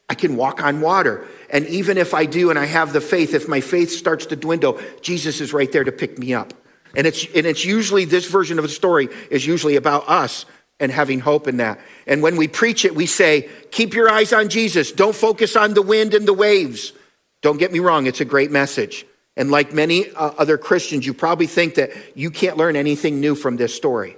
I 0.08 0.14
can 0.14 0.36
walk 0.36 0.64
on 0.64 0.82
water. 0.82 1.28
And 1.50 1.66
even 1.68 1.98
if 1.98 2.14
I 2.14 2.26
do 2.26 2.52
and 2.52 2.60
I 2.60 2.66
have 2.66 2.94
the 2.94 3.02
faith, 3.02 3.34
if 3.34 3.48
my 3.48 3.62
faith 3.62 3.90
starts 3.90 4.28
to 4.28 4.36
dwindle, 4.36 4.80
Jesus 5.02 5.42
is 5.42 5.54
right 5.54 5.72
there 5.72 5.84
to 5.84 5.92
pick 5.92 6.20
me 6.20 6.36
up. 6.36 6.54
And 6.96 7.06
it's, 7.06 7.26
and 7.36 7.46
it's 7.46 7.66
usually, 7.66 8.06
this 8.06 8.28
version 8.30 8.58
of 8.58 8.64
the 8.64 8.70
story 8.70 9.10
is 9.30 9.46
usually 9.46 9.76
about 9.76 10.08
us 10.08 10.46
and 10.80 10.92
having 10.92 11.20
hope 11.20 11.48
in 11.48 11.58
that. 11.58 11.80
And 12.08 12.22
when 12.22 12.36
we 12.36 12.48
preach 12.48 12.86
it, 12.86 12.96
we 12.96 13.06
say, 13.06 13.50
keep 13.72 13.94
your 13.94 14.10
eyes 14.10 14.34
on 14.34 14.50
Jesus. 14.50 14.92
Don't 14.92 15.16
focus 15.16 15.56
on 15.56 15.74
the 15.74 15.82
wind 15.82 16.14
and 16.14 16.28
the 16.28 16.34
waves. 16.34 16.94
Don't 17.42 17.58
get 17.58 17.72
me 17.72 17.80
wrong, 17.80 18.08
it's 18.08 18.22
a 18.22 18.26
great 18.26 18.52
message. 18.52 19.06
And 19.38 19.52
like 19.52 19.74
many 19.74 20.10
uh, 20.12 20.32
other 20.38 20.58
Christians, 20.58 21.06
you 21.06 21.14
probably 21.14 21.48
think 21.48 21.76
that 21.76 21.92
you 22.16 22.32
can't 22.32 22.58
learn 22.58 22.76
anything 22.76 23.20
new 23.20 23.36
from 23.36 23.58
this 23.58 23.76
story. 23.76 24.18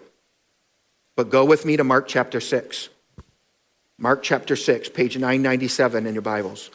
But 1.16 1.30
go 1.30 1.44
with 1.44 1.66
me 1.66 1.78
to 1.78 1.84
Mark 1.84 2.08
chapter 2.08 2.40
6. 2.40 2.90
Mark 3.98 4.22
chapter 4.22 4.56
6, 4.56 4.90
page 4.90 5.18
997 5.18 6.06
in 6.06 6.14
your 6.14 6.22
Bibles. 6.22 6.70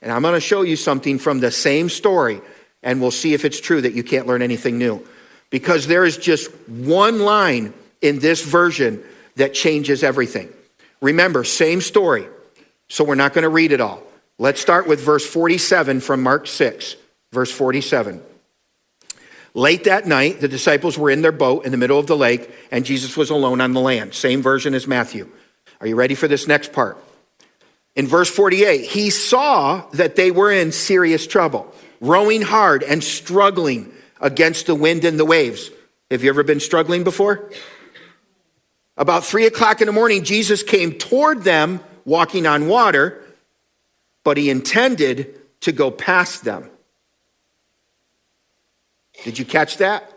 And 0.00 0.12
I'm 0.12 0.22
going 0.22 0.34
to 0.34 0.40
show 0.40 0.62
you 0.62 0.76
something 0.76 1.18
from 1.18 1.40
the 1.40 1.50
same 1.50 1.88
story, 1.88 2.40
and 2.84 3.00
we'll 3.00 3.10
see 3.10 3.34
if 3.34 3.44
it's 3.44 3.60
true 3.60 3.80
that 3.80 3.94
you 3.94 4.04
can't 4.04 4.28
learn 4.28 4.42
anything 4.42 4.78
new. 4.78 5.04
Because 5.50 5.86
there 5.86 6.04
is 6.04 6.16
just 6.16 6.50
one 6.68 7.20
line 7.20 7.72
in 8.02 8.18
this 8.18 8.44
version 8.44 9.02
that 9.36 9.54
changes 9.54 10.02
everything. 10.02 10.52
Remember, 11.00 11.44
same 11.44 11.80
story, 11.80 12.26
so 12.88 13.04
we're 13.04 13.14
not 13.14 13.32
going 13.32 13.44
to 13.44 13.48
read 13.48 13.72
it 13.72 13.80
all. 13.80 14.02
Let's 14.38 14.60
start 14.60 14.86
with 14.86 15.00
verse 15.00 15.26
47 15.26 16.00
from 16.00 16.22
Mark 16.22 16.46
6. 16.46 16.96
Verse 17.32 17.50
47. 17.52 18.22
Late 19.54 19.84
that 19.84 20.06
night, 20.06 20.40
the 20.40 20.48
disciples 20.48 20.96
were 20.96 21.10
in 21.10 21.22
their 21.22 21.32
boat 21.32 21.64
in 21.64 21.72
the 21.72 21.76
middle 21.76 21.98
of 21.98 22.06
the 22.06 22.16
lake, 22.16 22.50
and 22.70 22.84
Jesus 22.84 23.16
was 23.16 23.30
alone 23.30 23.60
on 23.60 23.72
the 23.72 23.80
land. 23.80 24.14
Same 24.14 24.42
version 24.42 24.74
as 24.74 24.86
Matthew. 24.86 25.28
Are 25.80 25.86
you 25.86 25.96
ready 25.96 26.14
for 26.14 26.28
this 26.28 26.46
next 26.46 26.72
part? 26.72 26.96
In 27.96 28.06
verse 28.06 28.30
48, 28.30 28.84
he 28.84 29.10
saw 29.10 29.84
that 29.92 30.16
they 30.16 30.30
were 30.30 30.52
in 30.52 30.70
serious 30.72 31.26
trouble, 31.26 31.72
rowing 32.00 32.42
hard 32.42 32.82
and 32.82 33.02
struggling 33.02 33.92
against 34.20 34.66
the 34.66 34.74
wind 34.74 35.04
and 35.04 35.18
the 35.18 35.24
waves. 35.24 35.70
Have 36.10 36.24
you 36.24 36.30
ever 36.30 36.42
been 36.42 36.60
struggling 36.60 37.04
before? 37.04 37.50
About 38.96 39.24
three 39.24 39.46
o'clock 39.46 39.80
in 39.80 39.86
the 39.86 39.92
morning, 39.92 40.24
Jesus 40.24 40.62
came 40.62 40.92
toward 40.92 41.44
them 41.44 41.80
walking 42.04 42.46
on 42.46 42.66
water, 42.66 43.22
but 44.24 44.36
he 44.36 44.50
intended 44.50 45.40
to 45.60 45.72
go 45.72 45.90
past 45.90 46.44
them. 46.44 46.68
Did 49.24 49.38
you 49.38 49.44
catch 49.44 49.76
that? 49.78 50.12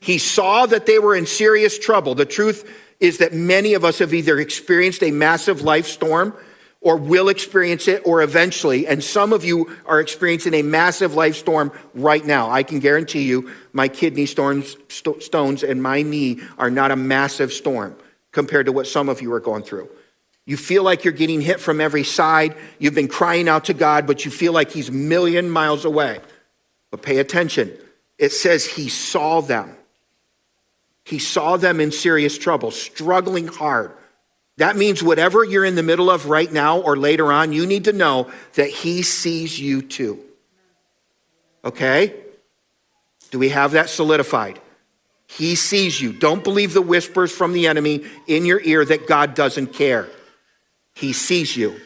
He 0.00 0.18
saw 0.18 0.66
that 0.66 0.86
they 0.86 0.98
were 0.98 1.14
in 1.14 1.26
serious 1.26 1.78
trouble. 1.78 2.14
The 2.14 2.24
truth 2.24 2.68
is 3.00 3.18
that 3.18 3.32
many 3.32 3.74
of 3.74 3.84
us 3.84 3.98
have 3.98 4.14
either 4.14 4.38
experienced 4.38 5.02
a 5.02 5.10
massive 5.10 5.62
life 5.62 5.86
storm 5.86 6.34
or 6.80 6.96
will 6.96 7.28
experience 7.28 7.88
it 7.88 8.02
or 8.04 8.22
eventually. 8.22 8.86
And 8.86 9.02
some 9.02 9.32
of 9.32 9.44
you 9.44 9.76
are 9.86 10.00
experiencing 10.00 10.54
a 10.54 10.62
massive 10.62 11.14
life 11.14 11.36
storm 11.36 11.72
right 11.94 12.24
now. 12.24 12.50
I 12.50 12.62
can 12.62 12.78
guarantee 12.78 13.22
you 13.22 13.50
my 13.72 13.88
kidney 13.88 14.26
storms, 14.26 14.76
st- 14.88 15.22
stones 15.22 15.62
and 15.62 15.82
my 15.82 16.02
knee 16.02 16.40
are 16.58 16.70
not 16.70 16.90
a 16.90 16.96
massive 16.96 17.52
storm 17.52 17.96
compared 18.30 18.66
to 18.66 18.72
what 18.72 18.86
some 18.86 19.08
of 19.08 19.20
you 19.20 19.32
are 19.32 19.40
going 19.40 19.62
through. 19.62 19.88
You 20.44 20.56
feel 20.56 20.84
like 20.84 21.02
you're 21.02 21.12
getting 21.12 21.40
hit 21.40 21.58
from 21.58 21.80
every 21.80 22.04
side. 22.04 22.56
You've 22.78 22.94
been 22.94 23.08
crying 23.08 23.48
out 23.48 23.64
to 23.64 23.74
God, 23.74 24.06
but 24.06 24.24
you 24.24 24.30
feel 24.30 24.52
like 24.52 24.70
He's 24.70 24.90
million 24.92 25.50
miles 25.50 25.84
away. 25.84 26.20
But 26.90 27.02
pay 27.02 27.18
attention 27.18 27.76
it 28.18 28.32
says 28.32 28.64
he 28.64 28.88
saw 28.88 29.40
them. 29.40 29.76
He 31.04 31.18
saw 31.18 31.56
them 31.56 31.80
in 31.80 31.92
serious 31.92 32.36
trouble, 32.38 32.70
struggling 32.70 33.46
hard. 33.46 33.92
That 34.58 34.76
means 34.76 35.02
whatever 35.02 35.44
you're 35.44 35.64
in 35.64 35.74
the 35.74 35.82
middle 35.82 36.10
of 36.10 36.26
right 36.26 36.50
now 36.50 36.80
or 36.80 36.96
later 36.96 37.30
on, 37.30 37.52
you 37.52 37.66
need 37.66 37.84
to 37.84 37.92
know 37.92 38.30
that 38.54 38.70
he 38.70 39.02
sees 39.02 39.60
you 39.60 39.82
too. 39.82 40.22
Okay? 41.64 42.14
Do 43.30 43.38
we 43.38 43.50
have 43.50 43.72
that 43.72 43.90
solidified? 43.90 44.60
He 45.26 45.56
sees 45.56 46.00
you. 46.00 46.12
Don't 46.12 46.44
believe 46.44 46.72
the 46.72 46.80
whispers 46.80 47.32
from 47.32 47.52
the 47.52 47.66
enemy 47.66 48.04
in 48.26 48.46
your 48.46 48.60
ear 48.62 48.84
that 48.84 49.06
God 49.06 49.34
doesn't 49.34 49.72
care. 49.74 50.08
He 50.94 51.12
sees 51.12 51.56
you. 51.56 51.78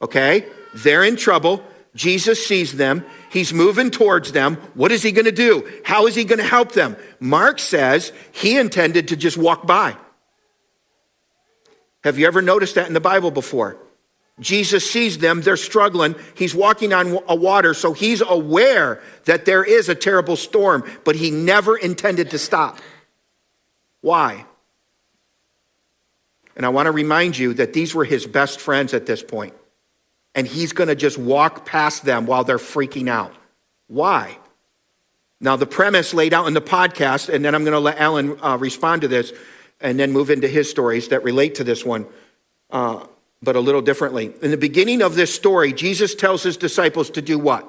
Okay? 0.00 0.46
They're 0.74 1.04
in 1.04 1.16
trouble. 1.16 1.62
Jesus 1.94 2.44
sees 2.46 2.72
them. 2.72 3.04
He's 3.30 3.52
moving 3.52 3.90
towards 3.90 4.32
them. 4.32 4.56
What 4.74 4.90
is 4.90 5.02
he 5.02 5.12
going 5.12 5.26
to 5.26 5.32
do? 5.32 5.70
How 5.84 6.06
is 6.06 6.14
he 6.14 6.24
going 6.24 6.38
to 6.38 6.44
help 6.44 6.72
them? 6.72 6.96
Mark 7.20 7.58
says 7.58 8.12
he 8.32 8.58
intended 8.58 9.08
to 9.08 9.16
just 9.16 9.36
walk 9.36 9.66
by. 9.66 9.96
Have 12.04 12.18
you 12.18 12.26
ever 12.26 12.42
noticed 12.42 12.74
that 12.74 12.88
in 12.88 12.94
the 12.94 13.00
Bible 13.00 13.30
before? 13.30 13.76
Jesus 14.40 14.90
sees 14.90 15.18
them, 15.18 15.42
they're 15.42 15.56
struggling. 15.56 16.14
He's 16.34 16.54
walking 16.54 16.92
on 16.92 17.18
a 17.28 17.36
water, 17.36 17.74
so 17.74 17.92
he's 17.92 18.22
aware 18.22 19.00
that 19.24 19.44
there 19.44 19.62
is 19.62 19.88
a 19.88 19.94
terrible 19.94 20.36
storm, 20.36 20.84
but 21.04 21.16
he 21.16 21.30
never 21.30 21.76
intended 21.76 22.30
to 22.30 22.38
stop. 22.38 22.78
Why? 24.00 24.46
And 26.56 26.66
I 26.66 26.70
want 26.70 26.86
to 26.86 26.92
remind 26.92 27.38
you 27.38 27.54
that 27.54 27.72
these 27.72 27.94
were 27.94 28.04
his 28.04 28.26
best 28.26 28.60
friends 28.60 28.94
at 28.94 29.06
this 29.06 29.22
point 29.22 29.54
and 30.34 30.46
he's 30.46 30.72
going 30.72 30.88
to 30.88 30.94
just 30.94 31.18
walk 31.18 31.66
past 31.66 32.04
them 32.04 32.26
while 32.26 32.44
they're 32.44 32.58
freaking 32.58 33.08
out. 33.08 33.34
Why? 33.88 34.38
Now, 35.40 35.56
the 35.56 35.66
premise 35.66 36.14
laid 36.14 36.32
out 36.32 36.46
in 36.46 36.54
the 36.54 36.62
podcast, 36.62 37.28
and 37.28 37.44
then 37.44 37.54
I'm 37.54 37.64
going 37.64 37.72
to 37.72 37.80
let 37.80 37.98
Alan 37.98 38.38
uh, 38.40 38.56
respond 38.58 39.02
to 39.02 39.08
this 39.08 39.32
and 39.82 39.98
then 39.98 40.12
move 40.12 40.30
into 40.30 40.48
his 40.48 40.70
stories 40.70 41.08
that 41.08 41.22
relate 41.24 41.56
to 41.56 41.64
this 41.64 41.84
one, 41.84 42.06
uh, 42.70 43.04
but 43.42 43.56
a 43.56 43.60
little 43.60 43.82
differently. 43.82 44.32
In 44.40 44.50
the 44.50 44.56
beginning 44.56 45.02
of 45.02 45.14
this 45.14 45.34
story, 45.34 45.72
Jesus 45.72 46.14
tells 46.14 46.42
his 46.42 46.56
disciples 46.56 47.10
to 47.10 47.22
do 47.22 47.38
what? 47.38 47.66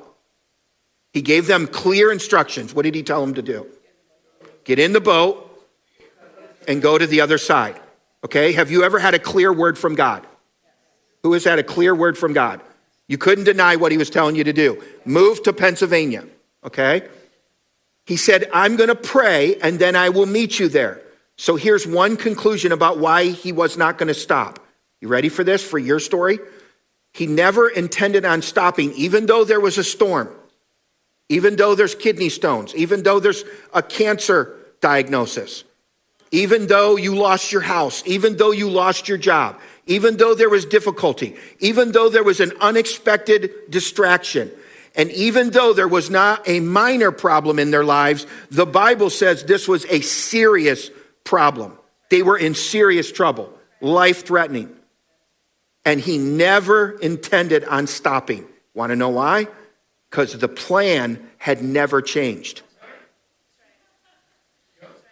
He 1.12 1.22
gave 1.22 1.48
them 1.48 1.68
clear 1.68 2.12
instructions. 2.12 2.74
What 2.74 2.84
did 2.84 2.96
he 2.96 3.04
tell 3.04 3.22
them 3.22 3.36
to 3.36 3.42
do? 3.42 3.68
Get 4.64 4.80
in 4.80 4.94
the 4.94 5.02
boat 5.02 5.50
and 6.68 6.82
go 6.82 6.98
to 6.98 7.06
the 7.06 7.22
other 7.22 7.38
side. 7.38 7.80
Okay? 8.24 8.54
Have 8.54 8.72
you 8.72 8.84
ever 8.84 9.00
had 9.00 9.14
a 9.14 9.20
clear 9.20 9.52
word 9.52 9.78
from 9.78 9.96
God? 9.96 10.26
Who 11.24 11.34
has 11.34 11.44
had 11.44 11.60
a 11.60 11.64
clear 11.64 11.94
word 11.94 12.18
from 12.18 12.34
God? 12.34 12.62
You 13.08 13.18
couldn't 13.18 13.44
deny 13.44 13.76
what 13.76 13.92
he 13.92 13.98
was 13.98 14.10
telling 14.10 14.36
you 14.36 14.44
to 14.46 14.54
do. 14.54 14.82
Move 15.06 15.44
to 15.44 15.54
Pennsylvania. 15.54 16.26
Okay? 16.64 17.08
He 18.06 18.18
said, 18.18 18.50
I'm 18.54 18.76
going 18.76 18.90
to 18.90 18.96
pray 18.96 19.58
and 19.62 19.78
then 19.78 19.96
I 19.96 20.10
will 20.10 20.26
meet 20.26 20.60
you 20.60 20.68
there. 20.68 21.03
So 21.38 21.56
here's 21.56 21.88
one 21.88 22.18
conclusion 22.18 22.72
about 22.72 23.00
why 23.00 23.26
he 23.26 23.52
was 23.52 23.78
not 23.78 23.98
going 23.98 24.08
to 24.08 24.14
stop. 24.14 24.60
You 25.02 25.08
ready 25.08 25.30
for 25.30 25.44
this, 25.44 25.64
for 25.64 25.80
your 25.80 26.00
story? 26.00 26.40
He 27.14 27.28
never 27.28 27.68
intended 27.70 28.26
on 28.26 28.42
stopping, 28.42 28.94
even 28.94 29.26
though 29.26 29.44
there 29.44 29.60
was 29.60 29.78
a 29.78 29.84
storm, 29.84 30.30
even 31.30 31.56
though 31.56 31.76
there's 31.76 31.96
kidney 31.96 32.30
stones, 32.30 32.74
even 32.76 33.04
though 33.04 33.20
there's 33.20 33.44
a 33.74 33.84
cancer 33.84 34.58
diagnosis, 34.82 35.64
even 36.32 36.68
though 36.68 36.96
you 36.96 37.16
lost 37.16 37.52
your 37.52 37.62
house, 37.62 38.02
even 38.06 38.38
though 38.38 38.52
you 38.52 38.70
lost 38.70 39.08
your 39.08 39.18
job, 39.18 39.60
even 39.86 40.18
though 40.18 40.34
there 40.34 40.50
was 40.50 40.66
difficulty, 40.66 41.36
even 41.60 41.92
though 41.92 42.10
there 42.10 42.24
was 42.24 42.40
an 42.40 42.52
unexpected 42.62 43.52
distraction. 43.70 44.50
And 44.96 45.12
even 45.12 45.50
though 45.50 45.74
there 45.74 45.88
was 45.88 46.10
not 46.10 46.48
a 46.48 46.60
minor 46.60 47.12
problem 47.12 47.60
in 47.60 47.72
their 47.72 47.84
lives, 47.84 48.26
the 48.50 48.66
Bible 48.66 49.10
says 49.10 49.44
this 49.44 49.68
was 49.68 49.86
a 49.86 50.02
serious 50.02 50.90
problem. 51.24 51.78
They 52.10 52.24
were 52.24 52.38
in 52.38 52.56
serious 52.56 53.12
trouble, 53.12 53.52
life 53.82 54.26
threatening. 54.26 54.76
And 55.86 56.00
he 56.00 56.18
never 56.18 56.92
intended 57.00 57.64
on 57.66 57.88
stopping. 57.88 58.46
Want 58.74 58.92
to 58.92 58.96
know 58.96 59.10
why? 59.10 59.48
Because 60.10 60.38
the 60.38 60.48
plan 60.48 61.30
had 61.38 61.62
never 61.62 62.02
changed. 62.02 62.62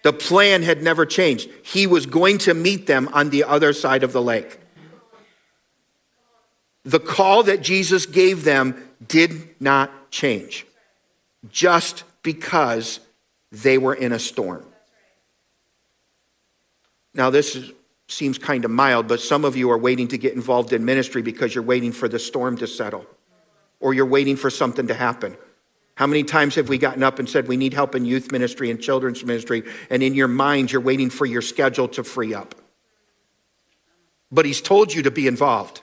The 0.03 0.13
plan 0.13 0.63
had 0.63 0.81
never 0.81 1.05
changed. 1.05 1.49
He 1.63 1.85
was 1.85 2.05
going 2.05 2.39
to 2.39 2.53
meet 2.53 2.87
them 2.87 3.09
on 3.13 3.29
the 3.29 3.43
other 3.43 3.73
side 3.73 4.03
of 4.03 4.13
the 4.13 4.21
lake. 4.21 4.59
The 6.83 6.99
call 6.99 7.43
that 7.43 7.61
Jesus 7.61 8.05
gave 8.07 8.43
them 8.43 8.89
did 9.05 9.61
not 9.61 10.09
change 10.09 10.65
just 11.51 12.03
because 12.23 12.99
they 13.51 13.77
were 13.77 13.93
in 13.93 14.11
a 14.11 14.19
storm. 14.19 14.65
Now, 17.13 17.29
this 17.29 17.55
is, 17.55 17.71
seems 18.07 18.37
kind 18.37 18.65
of 18.65 18.71
mild, 18.71 19.07
but 19.07 19.19
some 19.19 19.45
of 19.45 19.55
you 19.55 19.71
are 19.71 19.77
waiting 19.77 20.07
to 20.09 20.17
get 20.17 20.33
involved 20.33 20.73
in 20.73 20.85
ministry 20.85 21.21
because 21.21 21.53
you're 21.53 21.63
waiting 21.63 21.91
for 21.91 22.07
the 22.07 22.19
storm 22.19 22.57
to 22.57 22.67
settle 22.67 23.05
or 23.79 23.93
you're 23.93 24.05
waiting 24.05 24.35
for 24.35 24.49
something 24.49 24.87
to 24.87 24.93
happen. 24.93 25.35
How 25.95 26.07
many 26.07 26.23
times 26.23 26.55
have 26.55 26.69
we 26.69 26.77
gotten 26.77 27.03
up 27.03 27.19
and 27.19 27.29
said 27.29 27.47
we 27.47 27.57
need 27.57 27.73
help 27.73 27.95
in 27.95 28.05
youth 28.05 28.31
ministry 28.31 28.71
and 28.71 28.81
children's 28.81 29.25
ministry, 29.25 29.63
and 29.89 30.01
in 30.01 30.13
your 30.13 30.27
mind, 30.27 30.71
you're 30.71 30.81
waiting 30.81 31.09
for 31.09 31.25
your 31.25 31.41
schedule 31.41 31.87
to 31.89 32.03
free 32.03 32.33
up? 32.33 32.55
But 34.31 34.45
He's 34.45 34.61
told 34.61 34.93
you 34.93 35.03
to 35.03 35.11
be 35.11 35.27
involved, 35.27 35.81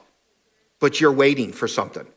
but 0.79 0.99
you're 0.99 1.11
waiting 1.11 1.53
for 1.53 1.67
something. 1.67 2.07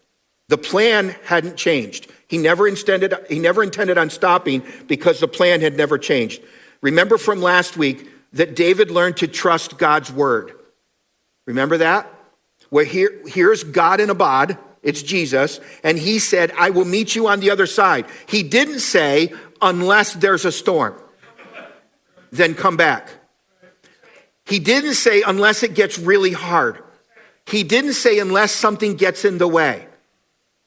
The 0.48 0.59
plan 0.59 1.14
hadn't 1.25 1.57
changed. 1.57 2.11
He 2.29 2.38
never 2.38 2.66
intended, 2.66 3.14
he 3.29 3.38
never 3.38 3.62
intended 3.62 3.98
on 3.98 4.11
stopping 4.11 4.62
because 4.87 5.20
the 5.20 5.29
plan 5.29 5.61
had 5.61 5.77
never 5.77 5.98
changed. 5.98 6.42
Remember 6.81 7.18
from 7.18 7.40
last 7.40 7.77
week 7.77 8.09
that 8.33 8.57
David 8.57 8.90
learned 8.90 9.18
to 9.18 9.29
trust 9.29 9.79
God's 9.79 10.12
word. 10.12 10.53
Remember 11.47 11.79
that? 11.79 12.12
Where 12.71 12.85
here, 12.85 13.21
here's 13.27 13.64
God 13.64 14.01
in 14.01 14.09
a 14.11 14.14
bod, 14.14 14.57
it's 14.83 15.03
Jesus, 15.03 15.61
and 15.85 15.99
he 15.99 16.18
said, 16.18 16.53
I 16.59 16.71
will 16.71 16.85
meet 16.85 17.14
you 17.14 17.29
on 17.29 17.40
the 17.40 17.51
other 17.51 17.66
side. 17.66 18.07
He 18.27 18.42
didn't 18.42 18.81
say, 18.81 19.33
unless 19.61 20.14
there's 20.14 20.45
a 20.45 20.53
storm, 20.53 20.95
then 22.31 22.55
come 22.55 22.77
back. 22.77 23.09
He 24.47 24.59
didn't 24.59 24.95
say, 24.95 25.23
unless 25.23 25.62
it 25.62 25.75
gets 25.75 25.99
really 25.99 26.33
hard. 26.33 26.83
He 27.47 27.62
didn't 27.62 27.92
say, 27.92 28.18
unless 28.18 28.53
something 28.53 28.97
gets 28.97 29.25
in 29.25 29.38
the 29.38 29.49
way. 29.49 29.87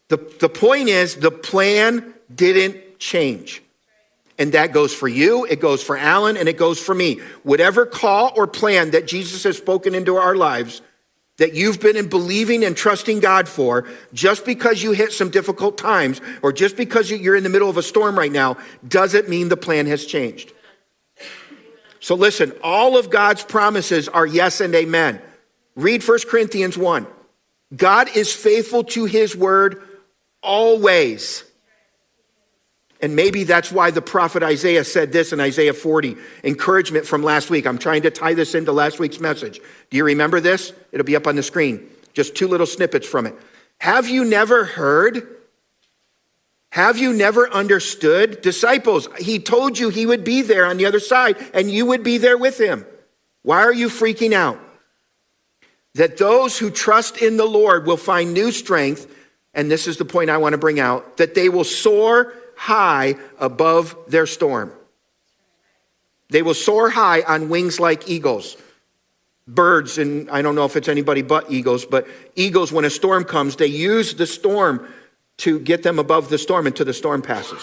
The, 0.08 0.18
the 0.40 0.50
point 0.50 0.90
is, 0.90 1.16
the 1.16 1.32
plan 1.32 2.14
didn't 2.34 3.00
change. 3.00 3.62
And 4.38 4.52
that 4.52 4.74
goes 4.74 4.94
for 4.94 5.08
you, 5.08 5.46
it 5.46 5.62
goes 5.62 5.82
for 5.82 5.98
Alan, 5.98 6.36
and 6.36 6.50
it 6.50 6.58
goes 6.58 6.80
for 6.80 6.94
me. 6.94 7.20
Whatever 7.44 7.86
call 7.86 8.34
or 8.36 8.48
plan 8.48 8.92
that 8.92 9.08
Jesus 9.08 9.44
has 9.44 9.58
spoken 9.58 9.96
into 9.96 10.18
our 10.18 10.36
lives, 10.36 10.82
that 11.38 11.54
you've 11.54 11.80
been 11.80 11.96
in 11.96 12.08
believing 12.08 12.64
and 12.64 12.76
trusting 12.76 13.20
God 13.20 13.48
for, 13.48 13.88
just 14.14 14.46
because 14.46 14.84
you 14.84 14.92
hit 14.92 15.12
some 15.12 15.30
difficult 15.30 15.78
times 15.78 16.22
or 16.42 16.52
just 16.52 16.76
because 16.76 17.10
you're 17.12 17.36
in 17.36 17.44
the 17.44 17.50
middle 17.50 17.70
of 17.70 17.78
a 17.78 17.84
storm 17.84 18.18
right 18.18 18.32
now, 18.32 18.58
doesn't 18.88 19.30
mean 19.30 19.50
the 19.50 19.58
plan 19.58 19.86
has 19.86 20.06
changed. 20.06 20.54
So 22.00 22.16
listen, 22.16 22.54
all 22.64 22.98
of 22.98 23.10
God's 23.10 23.44
promises 23.44 24.08
are 24.08 24.26
yes 24.26 24.62
and 24.62 24.76
amen. 24.76 25.22
Read 25.76 26.08
1 26.08 26.20
Corinthians 26.28 26.78
1. 26.78 27.08
God 27.76 28.16
is 28.16 28.32
faithful 28.32 28.84
to 28.84 29.06
his 29.06 29.36
word 29.36 29.82
always. 30.42 31.44
And 33.02 33.16
maybe 33.16 33.44
that's 33.44 33.72
why 33.72 33.92
the 33.92 34.02
prophet 34.02 34.42
Isaiah 34.42 34.84
said 34.84 35.12
this 35.12 35.34
in 35.34 35.40
Isaiah 35.40 35.74
40, 35.74 36.16
encouragement 36.44 37.06
from 37.06 37.24
last 37.24 37.50
week. 37.50 37.68
I'm 37.68 37.78
trying 37.78 38.04
to 38.04 38.12
tie 38.12 38.34
this 38.34 38.56
into 38.56 38.72
last 38.72 39.00
week's 39.00 39.20
message. 39.20 39.60
Do 39.90 39.98
you 39.98 40.06
remember 40.06 40.40
this? 40.40 40.72
It'll 40.92 41.06
be 41.06 41.16
up 41.16 41.28
on 41.28 41.36
the 41.36 41.44
screen. 41.44 41.90
Just 42.14 42.36
two 42.36 42.48
little 42.48 42.66
snippets 42.66 43.06
from 43.06 43.26
it. 43.26 43.36
Have 43.80 44.08
you 44.08 44.24
never 44.24 44.64
heard? 44.64 45.28
Have 46.70 46.98
you 46.98 47.14
never 47.14 47.50
understood? 47.54 48.42
Disciples, 48.42 49.08
he 49.20 49.40
told 49.40 49.78
you 49.78 49.90
he 49.90 50.06
would 50.06 50.24
be 50.24 50.42
there 50.42 50.66
on 50.66 50.78
the 50.78 50.86
other 50.86 51.00
side 51.00 51.38
and 51.54 51.70
you 51.70 51.86
would 51.86 52.04
be 52.04 52.18
there 52.18 52.38
with 52.38 52.60
him. 52.60 52.86
Why 53.44 53.62
are 53.62 53.74
you 53.74 53.90
freaking 53.90 54.34
out? 54.34 54.60
That 55.94 56.18
those 56.18 56.58
who 56.58 56.70
trust 56.70 57.18
in 57.18 57.38
the 57.38 57.46
Lord 57.46 57.86
will 57.86 57.96
find 57.96 58.34
new 58.34 58.52
strength, 58.52 59.10
and 59.54 59.70
this 59.70 59.88
is 59.88 59.98
the 59.98 60.04
point 60.04 60.30
I 60.30 60.38
want 60.38 60.54
to 60.54 60.58
bring 60.58 60.80
out, 60.80 61.18
that 61.18 61.36
they 61.36 61.48
will 61.48 61.64
soar 61.64 62.34
high 62.56 63.16
above 63.40 63.96
their 64.08 64.26
storm. 64.26 64.72
They 66.30 66.42
will 66.42 66.54
soar 66.54 66.90
high 66.90 67.22
on 67.22 67.50
wings 67.50 67.80
like 67.80 68.10
eagles. 68.10 68.58
Birds, 69.48 69.98
and 69.98 70.30
I 70.32 70.42
don't 70.42 70.56
know 70.56 70.66
if 70.66 70.76
it's 70.76 70.88
anybody 70.88 71.22
but 71.22 71.52
eagles, 71.52 71.86
but 71.86 72.08
eagles, 72.36 72.72
when 72.72 72.84
a 72.84 72.90
storm 72.90 73.24
comes, 73.24 73.58
they 73.58 73.68
use 73.68 74.16
the 74.16 74.26
storm 74.26 74.88
to 75.38 75.60
get 75.60 75.84
them 75.84 76.00
above 76.00 76.30
the 76.30 76.38
storm 76.38 76.66
until 76.66 76.86
the 76.86 76.94
storm 76.94 77.22
passes. 77.22 77.62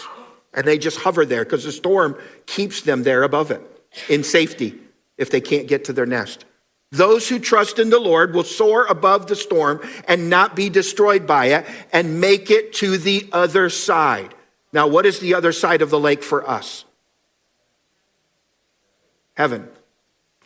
And 0.55 0.66
they 0.66 0.78
just 0.78 0.98
hover 0.98 1.24
there 1.24 1.44
because 1.44 1.64
the 1.64 1.72
storm 1.72 2.16
keeps 2.46 2.83
them 2.83 3.02
there 3.02 3.22
above 3.22 3.50
it 3.50 3.61
in 4.09 4.22
safety 4.22 4.78
if 5.16 5.31
they 5.31 5.40
can't 5.40 5.66
get 5.66 5.87
to 5.87 5.92
their 5.92 6.07
nest. 6.07 6.44
Those 6.92 7.26
who 7.26 7.38
trust 7.38 7.78
in 7.78 7.88
the 7.88 7.98
Lord 7.98 8.35
will 8.35 8.44
soar 8.44 8.85
above 8.85 9.26
the 9.26 9.35
storm 9.35 9.81
and 10.07 10.28
not 10.28 10.55
be 10.55 10.68
destroyed 10.68 11.26
by 11.26 11.46
it 11.46 11.66
and 11.90 12.20
make 12.20 12.50
it 12.50 12.74
to 12.74 12.98
the 12.98 13.28
other 13.33 13.70
side. 13.70 14.35
Now, 14.73 14.87
what 14.87 15.07
is 15.07 15.19
the 15.19 15.35
other 15.35 15.53
side 15.53 15.83
of 15.83 15.91
the 15.91 16.01
lake 16.01 16.23
for 16.23 16.49
us? 16.49 16.85
Heaven. 19.35 19.69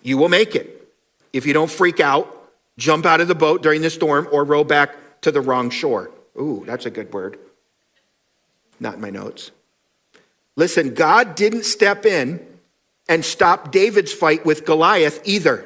You 0.02 0.18
will 0.18 0.28
make 0.28 0.54
it. 0.54 0.88
If 1.32 1.46
you 1.46 1.52
don't 1.52 1.70
freak 1.70 2.00
out, 2.00 2.32
jump 2.78 3.06
out 3.06 3.20
of 3.20 3.28
the 3.28 3.34
boat 3.34 3.62
during 3.62 3.82
the 3.82 3.90
storm, 3.90 4.28
or 4.30 4.44
row 4.44 4.64
back 4.64 4.94
to 5.22 5.30
the 5.30 5.40
wrong 5.40 5.70
shore. 5.70 6.10
Ooh, 6.38 6.64
that's 6.66 6.86
a 6.86 6.90
good 6.90 7.12
word. 7.12 7.38
Not 8.78 8.94
in 8.94 9.00
my 9.00 9.10
notes. 9.10 9.50
Listen, 10.56 10.94
God 10.94 11.34
didn't 11.34 11.64
step 11.64 12.06
in 12.06 12.44
and 13.08 13.24
stop 13.24 13.70
David's 13.70 14.12
fight 14.12 14.44
with 14.44 14.64
Goliath 14.64 15.20
either. 15.24 15.64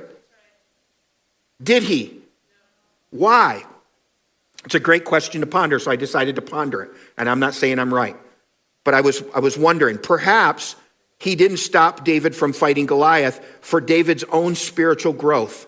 Did 1.63 1.83
he? 1.83 2.19
Why? 3.11 3.65
It's 4.65 4.75
a 4.75 4.81
great 4.81 5.05
question 5.05 5.41
to 5.41 5.47
ponder, 5.47 5.79
so 5.79 5.91
I 5.91 5.97
decided 5.97 6.37
to 6.37 6.43
ponder 6.43 6.83
it. 6.83 6.91
And 7.17 7.29
I'm 7.29 7.41
not 7.41 7.55
saying 7.55 7.79
I'm 7.79 7.93
right. 7.93 8.17
But 8.85 8.95
I 8.95 9.01
was, 9.01 9.23
I 9.35 9.41
was 9.41 9.59
wondering, 9.59 9.99
perhaps 9.99 10.77
he 11.19 11.35
didn't 11.35 11.59
stop 11.59 12.05
David 12.05 12.35
from 12.35 12.53
fighting 12.53 12.87
Goliath 12.87 13.45
for 13.61 13.81
David's 13.81 14.25
own 14.25 14.55
spiritual 14.55 15.13
growth. 15.13 15.67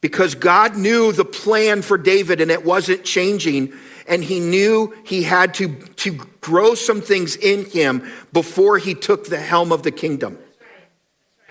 Because 0.00 0.34
God 0.34 0.76
knew 0.76 1.12
the 1.12 1.26
plan 1.26 1.82
for 1.82 1.98
David 1.98 2.40
and 2.40 2.50
it 2.50 2.64
wasn't 2.64 3.04
changing. 3.04 3.74
And 4.08 4.24
he 4.24 4.40
knew 4.40 4.94
he 5.04 5.22
had 5.22 5.52
to, 5.54 5.76
to 5.96 6.12
grow 6.40 6.74
some 6.74 7.02
things 7.02 7.36
in 7.36 7.66
him 7.66 8.10
before 8.32 8.78
he 8.78 8.94
took 8.94 9.26
the 9.26 9.38
helm 9.38 9.70
of 9.70 9.82
the 9.82 9.90
kingdom. 9.90 10.38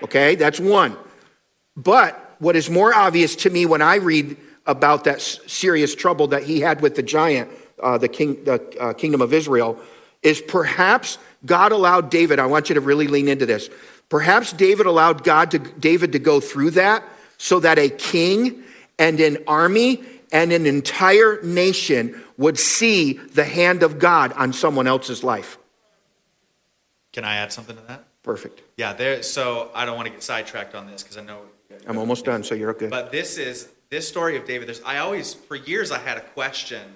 Okay, 0.01 0.33
that's 0.33 0.59
one. 0.59 0.97
But 1.77 2.35
what 2.39 2.55
is 2.55 2.69
more 2.69 2.93
obvious 2.93 3.35
to 3.37 3.51
me 3.51 3.67
when 3.67 3.83
I 3.83 3.97
read 3.97 4.35
about 4.65 5.03
that 5.03 5.21
serious 5.21 5.93
trouble 5.93 6.27
that 6.27 6.43
he 6.43 6.61
had 6.61 6.81
with 6.81 6.95
the 6.95 7.03
giant, 7.03 7.51
uh, 7.81 7.99
the, 7.99 8.07
king, 8.07 8.43
the 8.43 8.75
uh, 8.79 8.93
kingdom 8.93 9.21
of 9.21 9.33
Israel, 9.33 9.79
is 10.23 10.41
perhaps 10.41 11.17
God 11.45 11.71
allowed 11.71 12.09
David, 12.09 12.39
I 12.39 12.45
want 12.45 12.69
you 12.69 12.75
to 12.75 12.81
really 12.81 13.07
lean 13.07 13.27
into 13.27 13.45
this. 13.45 13.69
Perhaps 14.09 14.53
David 14.53 14.85
allowed 14.85 15.23
God 15.23 15.51
to 15.51 15.59
David 15.59 16.11
to 16.13 16.19
go 16.19 16.39
through 16.39 16.71
that 16.71 17.03
so 17.37 17.59
that 17.59 17.77
a 17.77 17.89
king 17.89 18.63
and 18.97 19.19
an 19.19 19.37
army 19.47 20.03
and 20.31 20.51
an 20.51 20.65
entire 20.65 21.41
nation 21.41 22.21
would 22.37 22.59
see 22.59 23.13
the 23.13 23.43
hand 23.43 23.83
of 23.83 23.99
God 23.99 24.33
on 24.33 24.53
someone 24.53 24.87
else's 24.87 25.23
life. 25.23 25.57
Can 27.13 27.23
I 27.23 27.37
add 27.37 27.51
something 27.51 27.75
to 27.75 27.81
that? 27.83 28.05
Perfect. 28.23 28.61
Yeah, 28.77 28.93
there. 28.93 29.23
So 29.23 29.71
I 29.73 29.85
don't 29.85 29.95
want 29.95 30.07
to 30.07 30.11
get 30.11 30.23
sidetracked 30.23 30.75
on 30.75 30.87
this 30.87 31.01
because 31.03 31.17
I 31.17 31.23
know. 31.23 31.41
I'm 31.87 31.97
almost 31.97 32.25
done, 32.25 32.43
so 32.43 32.55
you're 32.55 32.73
good. 32.73 32.89
But 32.89 33.11
this 33.11 33.37
is 33.37 33.69
this 33.89 34.07
story 34.07 34.37
of 34.37 34.45
David. 34.45 34.67
There's. 34.67 34.81
I 34.83 34.99
always, 34.99 35.33
for 35.33 35.55
years, 35.55 35.91
I 35.91 35.99
had 35.99 36.17
a 36.17 36.21
question, 36.21 36.95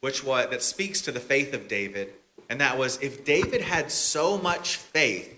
which 0.00 0.24
was 0.24 0.48
that 0.50 0.62
speaks 0.62 1.00
to 1.02 1.12
the 1.12 1.20
faith 1.20 1.54
of 1.54 1.68
David, 1.68 2.12
and 2.52 2.60
that 2.60 2.76
was 2.76 3.00
if 3.00 3.24
David 3.24 3.62
had 3.62 3.90
so 3.90 4.36
much 4.36 4.76
faith, 4.76 5.34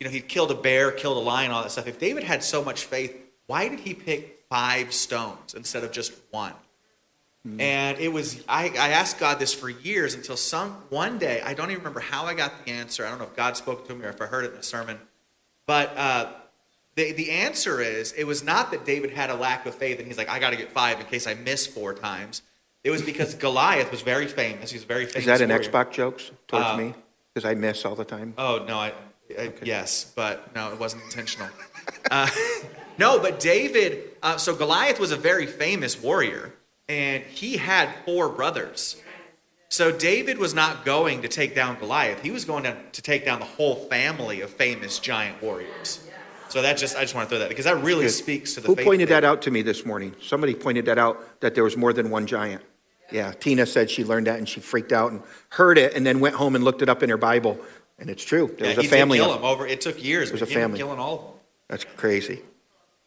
you 0.00 0.04
know, 0.04 0.10
he'd 0.10 0.26
killed 0.26 0.50
a 0.50 0.54
bear, 0.54 0.90
killed 0.90 1.16
a 1.16 1.20
lion, 1.20 1.52
all 1.52 1.62
that 1.62 1.70
stuff. 1.70 1.86
If 1.86 2.00
David 2.00 2.24
had 2.24 2.42
so 2.42 2.64
much 2.64 2.86
faith, 2.86 3.16
why 3.46 3.68
did 3.68 3.78
he 3.78 3.94
pick 3.94 4.42
five 4.50 4.92
stones 4.92 5.54
instead 5.54 5.84
of 5.84 5.92
just 5.92 6.12
one? 6.32 6.54
Mm-hmm. 7.46 7.60
And 7.60 7.98
it 8.00 8.12
was 8.12 8.42
I, 8.48 8.64
I 8.70 8.88
asked 8.88 9.20
God 9.20 9.38
this 9.38 9.54
for 9.54 9.70
years 9.70 10.14
until 10.14 10.36
some 10.36 10.72
one 10.90 11.18
day 11.18 11.40
I 11.40 11.54
don't 11.54 11.70
even 11.70 11.78
remember 11.78 12.00
how 12.00 12.24
I 12.24 12.34
got 12.34 12.64
the 12.64 12.72
answer. 12.72 13.06
I 13.06 13.10
don't 13.10 13.20
know 13.20 13.26
if 13.26 13.36
God 13.36 13.56
spoke 13.56 13.86
to 13.86 13.94
me 13.94 14.04
or 14.04 14.08
if 14.08 14.20
I 14.20 14.26
heard 14.26 14.44
it 14.44 14.52
in 14.52 14.58
a 14.58 14.64
sermon, 14.64 14.98
but 15.66 15.96
uh, 15.96 16.32
the 16.96 17.12
the 17.12 17.30
answer 17.30 17.80
is 17.80 18.10
it 18.10 18.24
was 18.24 18.42
not 18.42 18.72
that 18.72 18.84
David 18.84 19.10
had 19.10 19.30
a 19.30 19.36
lack 19.36 19.66
of 19.66 19.76
faith 19.76 20.00
and 20.00 20.08
he's 20.08 20.18
like 20.18 20.28
I 20.28 20.40
got 20.40 20.50
to 20.50 20.56
get 20.56 20.72
five 20.72 20.98
in 20.98 21.06
case 21.06 21.28
I 21.28 21.34
miss 21.34 21.64
four 21.64 21.94
times. 21.94 22.42
It 22.86 22.90
was 22.90 23.02
because 23.02 23.34
Goliath 23.34 23.90
was 23.90 24.02
very 24.02 24.28
famous. 24.28 24.70
He's 24.70 24.84
very 24.84 25.06
famous. 25.06 25.22
Is 25.22 25.26
that 25.26 25.40
an 25.40 25.48
warrior. 25.48 25.64
Xbox 25.64 25.90
jokes 25.90 26.30
towards 26.46 26.66
Uh, 26.66 26.76
me? 26.76 26.94
Because 27.34 27.50
I 27.50 27.54
miss 27.54 27.84
all 27.84 27.96
the 27.96 28.04
time. 28.04 28.32
Oh 28.38 28.64
no, 28.68 28.78
I, 28.78 28.92
I 29.36 29.52
yes, 29.64 30.12
but 30.14 30.54
no, 30.54 30.72
it 30.72 30.78
wasn't 30.78 31.02
intentional. 31.02 31.48
Uh, 32.12 32.28
no, 32.98 33.18
but 33.18 33.40
David. 33.40 34.10
Uh, 34.22 34.36
so 34.36 34.54
Goliath 34.54 35.00
was 35.00 35.10
a 35.10 35.16
very 35.16 35.46
famous 35.46 36.00
warrior, 36.00 36.54
and 36.88 37.24
he 37.24 37.56
had 37.56 37.88
four 38.04 38.28
brothers. 38.28 39.02
So 39.68 39.90
David 39.90 40.38
was 40.38 40.54
not 40.54 40.84
going 40.84 41.22
to 41.22 41.28
take 41.28 41.56
down 41.56 41.80
Goliath. 41.80 42.22
He 42.22 42.30
was 42.30 42.44
going 42.44 42.62
to, 42.62 42.76
to 42.92 43.02
take 43.02 43.24
down 43.24 43.40
the 43.40 43.46
whole 43.46 43.74
family 43.74 44.42
of 44.42 44.50
famous 44.50 45.00
giant 45.00 45.42
warriors. 45.42 46.08
So 46.50 46.62
that 46.62 46.76
just 46.76 46.96
I 46.96 47.00
just 47.00 47.16
want 47.16 47.28
to 47.28 47.30
throw 47.30 47.40
that 47.40 47.48
because 47.48 47.64
that 47.64 47.82
really 47.82 48.04
Good. 48.04 48.12
speaks 48.12 48.54
to 48.54 48.60
the. 48.60 48.68
Who 48.68 48.76
pointed 48.76 49.08
that 49.08 49.24
out 49.24 49.42
to 49.42 49.50
me 49.50 49.62
this 49.62 49.84
morning? 49.84 50.14
Somebody 50.22 50.54
pointed 50.54 50.84
that 50.84 50.98
out 50.98 51.40
that 51.40 51.56
there 51.56 51.64
was 51.64 51.76
more 51.76 51.92
than 51.92 52.10
one 52.10 52.28
giant. 52.28 52.62
Yeah, 53.12 53.32
Tina 53.32 53.66
said 53.66 53.90
she 53.90 54.04
learned 54.04 54.26
that 54.26 54.38
and 54.38 54.48
she 54.48 54.60
freaked 54.60 54.92
out 54.92 55.12
and 55.12 55.22
heard 55.50 55.78
it 55.78 55.94
and 55.94 56.04
then 56.04 56.20
went 56.20 56.34
home 56.34 56.54
and 56.56 56.64
looked 56.64 56.82
it 56.82 56.88
up 56.88 57.02
in 57.02 57.10
her 57.10 57.16
Bible. 57.16 57.58
And 57.98 58.10
it's 58.10 58.24
true. 58.24 58.54
There 58.58 58.70
Yeah, 58.70 58.76
was 58.76 58.86
a 58.86 58.88
family. 58.88 59.18
kill 59.18 59.32
of- 59.32 59.44
over. 59.44 59.66
It 59.66 59.80
took 59.80 60.02
years. 60.02 60.28
There 60.28 60.34
was 60.34 60.42
a 60.42 60.46
he 60.46 60.52
ended 60.54 60.62
up 60.64 60.68
family. 60.70 60.78
killing 60.78 60.98
all 60.98 61.14
of 61.14 61.20
them. 61.22 61.30
That's 61.68 61.84
crazy. 61.96 62.42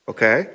Okay? 0.08 0.50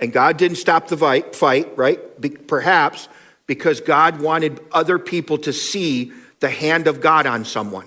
And 0.00 0.12
God 0.12 0.36
didn't 0.36 0.56
stop 0.58 0.88
the 0.88 0.96
fight, 0.96 1.34
fight 1.34 1.72
right? 1.76 2.20
Be- 2.20 2.30
perhaps 2.30 3.08
because 3.46 3.80
God 3.80 4.20
wanted 4.20 4.60
other 4.72 4.98
people 4.98 5.38
to 5.38 5.52
see 5.52 6.12
the 6.40 6.50
hand 6.50 6.86
of 6.86 7.00
God 7.00 7.26
on 7.26 7.44
someone. 7.44 7.86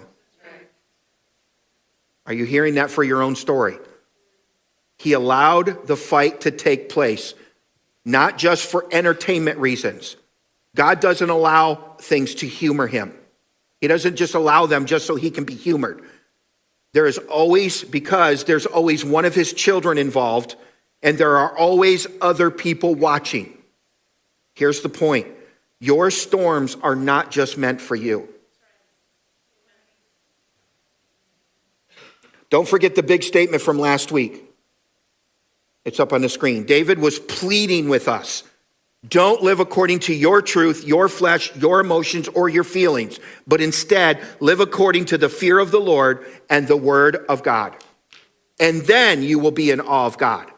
Are 2.26 2.34
you 2.34 2.46
hearing 2.46 2.76
that 2.76 2.90
for 2.92 3.04
your 3.04 3.22
own 3.22 3.36
story? 3.36 3.78
He 4.98 5.14
allowed 5.14 5.88
the 5.88 5.96
fight 5.98 6.42
to 6.42 6.52
take 6.52 6.90
place, 6.90 7.34
not 8.06 8.38
just 8.38 8.66
for 8.70 8.86
entertainment 8.92 9.58
reasons. 9.60 10.16
God 10.76 11.00
doesn't 11.00 11.30
allow 11.30 11.96
things 12.00 12.36
to 12.36 12.48
humor 12.48 12.88
him. 12.88 13.14
He 13.82 13.88
doesn't 13.88 14.16
just 14.16 14.36
allow 14.36 14.68
them 14.68 14.86
just 14.86 15.06
so 15.06 15.16
he 15.16 15.32
can 15.32 15.44
be 15.44 15.56
humored. 15.56 16.02
There 16.94 17.06
is 17.06 17.18
always, 17.18 17.84
because 17.84 18.44
there's 18.44 18.66
always 18.66 19.04
one 19.04 19.26
of 19.26 19.34
his 19.34 19.54
children 19.54 19.98
involved, 19.98 20.56
and 21.02 21.18
there 21.18 21.38
are 21.38 21.58
always 21.58 22.08
other 22.22 22.52
people 22.52 22.96
watching. 22.96 23.58
Here's 24.54 24.82
the 24.82 24.90
point 24.90 25.28
your 25.80 26.12
storms 26.12 26.78
are 26.84 26.96
not 26.96 27.32
just 27.32 27.58
meant 27.58 27.82
for 27.82 27.96
you. 27.96 28.30
Don't 32.52 32.68
forget 32.68 32.96
the 32.96 33.04
big 33.04 33.24
statement 33.24 33.64
from 33.64 33.80
last 33.80 34.12
week. 34.12 34.44
It's 35.86 36.00
up 36.00 36.14
on 36.14 36.22
the 36.22 36.30
screen. 36.30 36.66
David 36.66 37.00
was 37.00 37.18
pleading 37.18 37.90
with 37.90 38.08
us. 38.08 38.44
Don't 39.08 39.42
live 39.42 39.60
according 39.60 40.00
to 40.00 40.14
your 40.14 40.42
truth, 40.44 40.86
your 40.86 41.10
flesh, 41.10 41.56
your 41.56 41.80
emotions, 41.80 42.28
or 42.28 42.50
your 42.50 42.64
feelings, 42.64 43.20
but 43.48 43.60
instead 43.60 44.24
live 44.40 44.60
according 44.60 45.06
to 45.06 45.18
the 45.18 45.30
fear 45.30 45.58
of 45.58 45.72
the 45.72 45.80
Lord 45.80 46.26
and 46.50 46.68
the 46.68 46.78
word 46.78 47.16
of 47.28 47.42
God. 47.42 47.76
And 48.60 48.82
then 48.82 49.24
you 49.24 49.40
will 49.40 49.52
be 49.52 49.72
in 49.72 49.82
awe 49.82 50.06
of 50.06 50.20
God. 50.20 50.52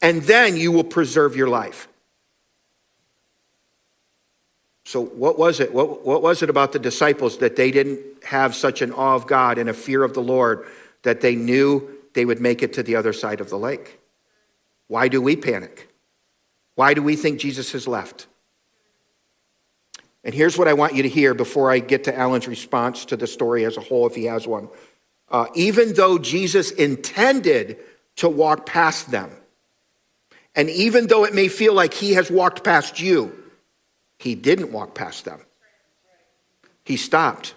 And 0.00 0.22
then 0.22 0.56
you 0.56 0.72
will 0.72 0.84
preserve 0.84 1.36
your 1.36 1.48
life. 1.48 1.86
So, 4.84 5.04
what 5.04 5.38
was 5.38 5.60
it? 5.60 5.72
What, 5.72 6.04
what 6.04 6.22
was 6.22 6.42
it 6.42 6.50
about 6.50 6.72
the 6.72 6.78
disciples 6.78 7.38
that 7.38 7.56
they 7.56 7.70
didn't 7.70 8.00
have 8.24 8.54
such 8.54 8.82
an 8.82 8.92
awe 8.92 9.14
of 9.14 9.26
God 9.26 9.58
and 9.58 9.68
a 9.68 9.74
fear 9.74 10.02
of 10.02 10.14
the 10.14 10.22
Lord 10.22 10.66
that 11.02 11.20
they 11.20 11.36
knew 11.36 11.88
they 12.14 12.24
would 12.24 12.40
make 12.40 12.62
it 12.62 12.72
to 12.74 12.82
the 12.82 12.96
other 12.96 13.12
side 13.12 13.40
of 13.40 13.48
the 13.48 13.58
lake? 13.58 14.00
Why 14.88 15.08
do 15.08 15.22
we 15.22 15.36
panic? 15.36 15.91
Why 16.74 16.94
do 16.94 17.02
we 17.02 17.16
think 17.16 17.38
Jesus 17.38 17.72
has 17.72 17.86
left? 17.86 18.26
And 20.24 20.34
here's 20.34 20.56
what 20.56 20.68
I 20.68 20.74
want 20.74 20.94
you 20.94 21.02
to 21.02 21.08
hear 21.08 21.34
before 21.34 21.70
I 21.70 21.80
get 21.80 22.04
to 22.04 22.16
Alan's 22.16 22.46
response 22.46 23.04
to 23.06 23.16
the 23.16 23.26
story 23.26 23.64
as 23.64 23.76
a 23.76 23.80
whole, 23.80 24.06
if 24.06 24.14
he 24.14 24.24
has 24.24 24.46
one. 24.46 24.68
Uh, 25.28 25.46
even 25.54 25.94
though 25.94 26.18
Jesus 26.18 26.70
intended 26.70 27.78
to 28.16 28.28
walk 28.28 28.66
past 28.66 29.10
them, 29.10 29.30
and 30.54 30.68
even 30.70 31.06
though 31.06 31.24
it 31.24 31.34
may 31.34 31.48
feel 31.48 31.74
like 31.74 31.94
he 31.94 32.12
has 32.12 32.30
walked 32.30 32.62
past 32.62 33.00
you, 33.00 33.32
he 34.18 34.34
didn't 34.34 34.70
walk 34.70 34.94
past 34.94 35.24
them. 35.24 35.40
He 36.84 36.96
stopped. 36.96 37.54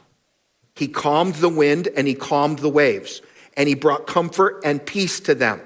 He 0.75 0.87
calmed 0.87 1.35
the 1.35 1.49
wind 1.49 1.87
and 1.95 2.07
he 2.07 2.15
calmed 2.15 2.59
the 2.59 2.69
waves, 2.69 3.21
and 3.55 3.67
he 3.69 3.75
brought 3.75 4.07
comfort 4.07 4.61
and 4.63 4.83
peace 4.83 5.19
to 5.21 5.35
them. 5.35 5.61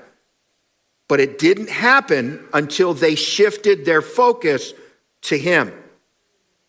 But 1.10 1.20
it 1.20 1.40
didn't 1.40 1.70
happen 1.70 2.48
until 2.54 2.94
they 2.94 3.16
shifted 3.16 3.84
their 3.84 4.02
focus 4.02 4.74
to 5.24 5.38
him 5.38 5.74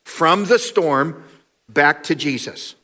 from 0.02 0.46
the 0.46 0.58
storm 0.58 1.22
back 1.68 2.02
to 2.04 2.16
Jesus. 2.16 2.74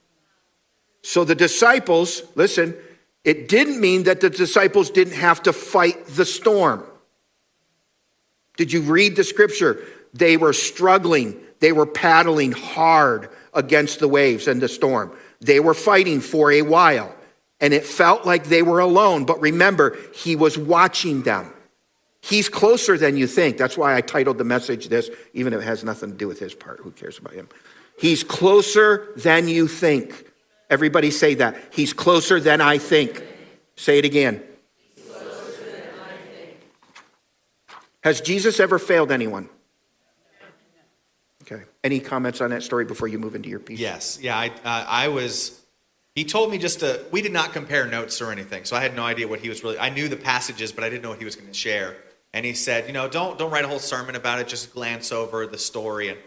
So 1.02 1.24
the 1.24 1.34
disciples, 1.34 2.22
listen, 2.34 2.76
it 3.24 3.48
didn't 3.48 3.80
mean 3.80 4.04
that 4.04 4.20
the 4.20 4.30
disciples 4.30 4.90
didn't 4.90 5.14
have 5.14 5.42
to 5.44 5.52
fight 5.52 6.06
the 6.06 6.24
storm. 6.24 6.84
Did 8.56 8.72
you 8.72 8.82
read 8.82 9.16
the 9.16 9.24
scripture? 9.24 9.82
They 10.12 10.36
were 10.36 10.52
struggling, 10.52 11.40
they 11.60 11.72
were 11.72 11.86
paddling 11.86 12.52
hard 12.52 13.30
against 13.54 13.98
the 13.98 14.08
waves 14.08 14.46
and 14.46 14.60
the 14.60 14.68
storm. 14.68 15.10
They 15.40 15.58
were 15.58 15.74
fighting 15.74 16.20
for 16.20 16.52
a 16.52 16.62
while, 16.62 17.15
and 17.60 17.72
it 17.72 17.84
felt 17.84 18.26
like 18.26 18.44
they 18.44 18.62
were 18.62 18.80
alone. 18.80 19.24
But 19.24 19.40
remember, 19.40 19.96
He 20.14 20.36
was 20.36 20.58
watching 20.58 21.22
them. 21.22 21.52
He's 22.20 22.48
closer 22.48 22.98
than 22.98 23.16
you 23.16 23.28
think. 23.28 23.56
That's 23.56 23.78
why 23.78 23.94
I 23.94 24.00
titled 24.00 24.38
the 24.38 24.44
message 24.44 24.88
this, 24.88 25.10
even 25.32 25.52
if 25.52 25.60
it 25.60 25.64
has 25.64 25.84
nothing 25.84 26.10
to 26.10 26.16
do 26.16 26.26
with 26.26 26.40
his 26.40 26.54
part. 26.54 26.80
Who 26.80 26.90
cares 26.90 27.18
about 27.18 27.34
him? 27.34 27.48
He's 28.00 28.24
closer 28.24 29.12
than 29.16 29.46
you 29.48 29.68
think. 29.68 30.26
Everybody 30.68 31.12
say 31.12 31.34
that. 31.34 31.56
He's 31.70 31.92
closer 31.92 32.40
than 32.40 32.60
I 32.60 32.78
think. 32.78 33.22
Say 33.76 33.98
it 33.98 34.04
again. 34.04 34.42
Has 38.02 38.20
Jesus 38.20 38.60
ever 38.60 38.78
failed 38.78 39.12
anyone? 39.12 39.48
Okay. 41.42 41.62
Any 41.84 42.00
comments 42.00 42.40
on 42.40 42.50
that 42.50 42.62
story 42.64 42.84
before 42.84 43.06
you 43.08 43.18
move 43.18 43.36
into 43.36 43.48
your 43.48 43.60
piece? 43.60 43.78
Yes, 43.78 44.18
yeah, 44.20 44.36
I, 44.36 44.48
uh, 44.48 44.84
I 44.88 45.08
was. 45.08 45.60
He 46.16 46.24
told 46.24 46.50
me 46.50 46.57
just 46.57 46.81
to. 46.81 47.05
We 47.12 47.20
did 47.20 47.33
not 47.33 47.52
compare 47.52 47.87
notes 47.87 48.22
or 48.22 48.33
anything, 48.33 48.64
so 48.64 48.74
I 48.74 48.81
had 48.81 48.96
no 48.96 49.05
idea 49.05 49.29
what 49.29 49.40
he 49.40 49.50
was 49.50 49.62
really. 49.62 49.79
I 49.79 49.90
knew 49.90 50.09
the 50.09 50.16
passages, 50.16 50.72
but 50.72 50.83
I 50.83 50.88
didn't 50.88 51.02
know 51.02 51.11
what 51.11 51.18
he 51.18 51.26
was 51.26 51.37
going 51.37 51.46
to 51.46 51.55
share. 51.55 51.94
And 52.33 52.46
he 52.46 52.55
said, 52.55 52.87
you 52.87 52.94
know, 52.94 53.07
don't 53.07 53.38
don't 53.38 53.50
write 53.50 53.66
a 53.66 53.68
whole 53.68 53.79
sermon 53.79 54.16
about 54.16 54.38
it. 54.38 54.48
Just 54.48 54.72
glance 54.72 55.12
over 55.12 55.46
the 55.46 55.59
story. 55.59 56.09
And 56.09 56.18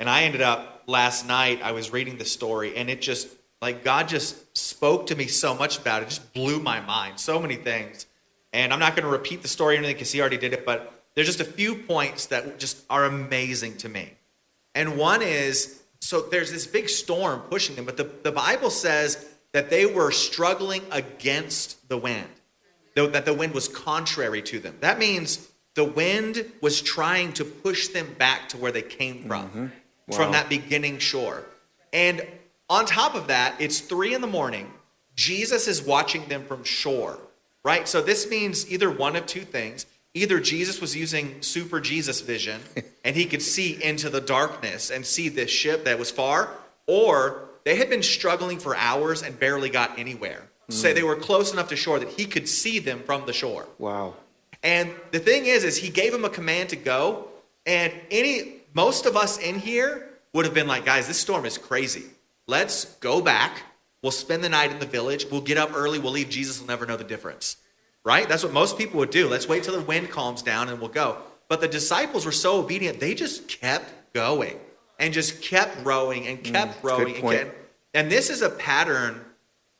and 0.00 0.08
I 0.08 0.22
ended 0.22 0.40
up 0.40 0.84
last 0.86 1.28
night. 1.28 1.60
I 1.62 1.72
was 1.72 1.92
reading 1.92 2.16
the 2.16 2.24
story, 2.24 2.74
and 2.74 2.88
it 2.88 3.02
just 3.02 3.28
like 3.60 3.84
God 3.84 4.08
just 4.08 4.56
spoke 4.56 5.08
to 5.08 5.14
me 5.14 5.26
so 5.26 5.54
much 5.54 5.78
about 5.78 6.02
it. 6.02 6.08
Just 6.08 6.32
blew 6.32 6.58
my 6.58 6.80
mind. 6.80 7.20
So 7.20 7.38
many 7.38 7.56
things. 7.56 8.06
And 8.54 8.72
I'm 8.72 8.78
not 8.78 8.96
going 8.96 9.04
to 9.04 9.12
repeat 9.12 9.42
the 9.42 9.48
story 9.48 9.74
or 9.74 9.78
anything 9.78 9.96
because 9.96 10.10
he 10.10 10.22
already 10.22 10.38
did 10.38 10.54
it. 10.54 10.64
But 10.64 11.02
there's 11.14 11.26
just 11.26 11.40
a 11.40 11.44
few 11.44 11.74
points 11.74 12.26
that 12.26 12.58
just 12.58 12.82
are 12.88 13.04
amazing 13.04 13.76
to 13.78 13.90
me. 13.90 14.14
And 14.74 14.96
one 14.96 15.20
is 15.20 15.82
so 16.00 16.20
there's 16.20 16.52
this 16.52 16.66
big 16.66 16.88
storm 16.88 17.40
pushing 17.50 17.76
them, 17.76 17.84
but 17.84 17.98
the, 17.98 18.04
the 18.22 18.32
Bible 18.32 18.70
says 18.70 19.33
that 19.54 19.70
they 19.70 19.86
were 19.86 20.10
struggling 20.10 20.82
against 20.90 21.88
the 21.88 21.96
wind, 21.96 22.28
that 22.96 23.24
the 23.24 23.32
wind 23.32 23.54
was 23.54 23.68
contrary 23.68 24.42
to 24.42 24.58
them. 24.58 24.76
That 24.80 24.98
means 24.98 25.48
the 25.74 25.84
wind 25.84 26.44
was 26.60 26.82
trying 26.82 27.32
to 27.34 27.44
push 27.44 27.88
them 27.88 28.14
back 28.18 28.48
to 28.50 28.56
where 28.58 28.72
they 28.72 28.82
came 28.82 29.24
from, 29.28 29.48
mm-hmm. 29.48 30.12
from 30.12 30.32
that 30.32 30.48
beginning 30.48 30.98
shore. 30.98 31.44
And 31.92 32.26
On 32.68 32.86
top 32.86 33.14
of 33.14 33.28
that, 33.28 33.54
it's 33.60 33.80
three 33.80 34.14
in 34.14 34.20
the 34.22 34.26
morning. 34.26 34.72
Jesus 35.14 35.68
is 35.68 35.82
watching 35.82 36.26
them 36.28 36.44
from 36.44 36.64
shore, 36.64 37.18
right? 37.62 37.86
So 37.86 38.00
this 38.00 38.28
means 38.28 38.70
either 38.72 38.90
one 38.90 39.16
of 39.16 39.26
two 39.26 39.42
things. 39.42 39.86
Either 40.14 40.40
Jesus 40.40 40.80
was 40.80 40.96
using 40.96 41.42
super 41.42 41.80
Jesus 41.80 42.22
vision 42.22 42.60
and 43.04 43.14
he 43.14 43.26
could 43.26 43.42
see 43.42 43.80
into 43.82 44.08
the 44.08 44.20
darkness 44.20 44.90
and 44.90 45.04
see 45.04 45.28
this 45.28 45.50
ship 45.50 45.84
that 45.84 45.98
was 45.98 46.10
far, 46.10 46.48
or 46.86 47.48
they 47.64 47.76
had 47.76 47.90
been 47.90 48.02
struggling 48.02 48.58
for 48.58 48.76
hours 48.76 49.22
and 49.22 49.38
barely 49.38 49.70
got 49.70 49.98
anywhere. 49.98 50.42
Say 50.68 50.92
mm. 50.92 50.94
they 50.94 51.02
were 51.02 51.16
close 51.16 51.52
enough 51.52 51.68
to 51.68 51.76
shore 51.76 51.98
that 51.98 52.08
he 52.08 52.26
could 52.26 52.48
see 52.48 52.78
them 52.78 53.02
from 53.04 53.26
the 53.26 53.32
shore. 53.32 53.66
Wow. 53.78 54.14
And 54.62 54.90
the 55.10 55.18
thing 55.18 55.46
is, 55.46 55.64
is 55.64 55.76
he 55.76 55.90
gave 55.90 56.14
him 56.14 56.24
a 56.24 56.30
command 56.30 56.70
to 56.70 56.76
go, 56.76 57.28
and 57.66 57.92
any 58.10 58.62
most 58.72 59.06
of 59.06 59.16
us 59.16 59.38
in 59.38 59.58
here 59.58 60.08
would 60.32 60.44
have 60.44 60.54
been 60.54 60.66
like, 60.66 60.84
guys, 60.84 61.06
this 61.06 61.18
storm 61.18 61.44
is 61.44 61.58
crazy. 61.58 62.04
Let's 62.46 62.86
go 62.96 63.20
back. 63.20 63.62
We'll 64.02 64.12
spend 64.12 64.44
the 64.44 64.48
night 64.48 64.70
in 64.70 64.78
the 64.78 64.86
village. 64.86 65.26
We'll 65.30 65.40
get 65.40 65.56
up 65.56 65.74
early. 65.74 65.98
We'll 65.98 66.12
leave. 66.12 66.28
Jesus 66.28 66.60
will 66.60 66.66
never 66.66 66.84
know 66.86 66.96
the 66.96 67.04
difference. 67.04 67.56
Right? 68.04 68.28
That's 68.28 68.42
what 68.42 68.52
most 68.52 68.76
people 68.76 68.98
would 68.98 69.10
do. 69.10 69.28
Let's 69.28 69.48
wait 69.48 69.64
till 69.64 69.78
the 69.78 69.84
wind 69.84 70.10
calms 70.10 70.42
down 70.42 70.68
and 70.68 70.78
we'll 70.78 70.90
go. 70.90 71.18
But 71.48 71.62
the 71.62 71.68
disciples 71.68 72.26
were 72.26 72.32
so 72.32 72.60
obedient, 72.60 73.00
they 73.00 73.14
just 73.14 73.48
kept 73.48 74.12
going 74.12 74.58
and 74.98 75.12
just 75.12 75.42
kept 75.42 75.84
rowing 75.84 76.26
and 76.26 76.42
kept 76.42 76.82
rowing. 76.82 77.16
And, 77.16 77.30
kept, 77.30 77.56
and 77.94 78.10
this 78.10 78.30
is 78.30 78.42
a 78.42 78.50
pattern 78.50 79.20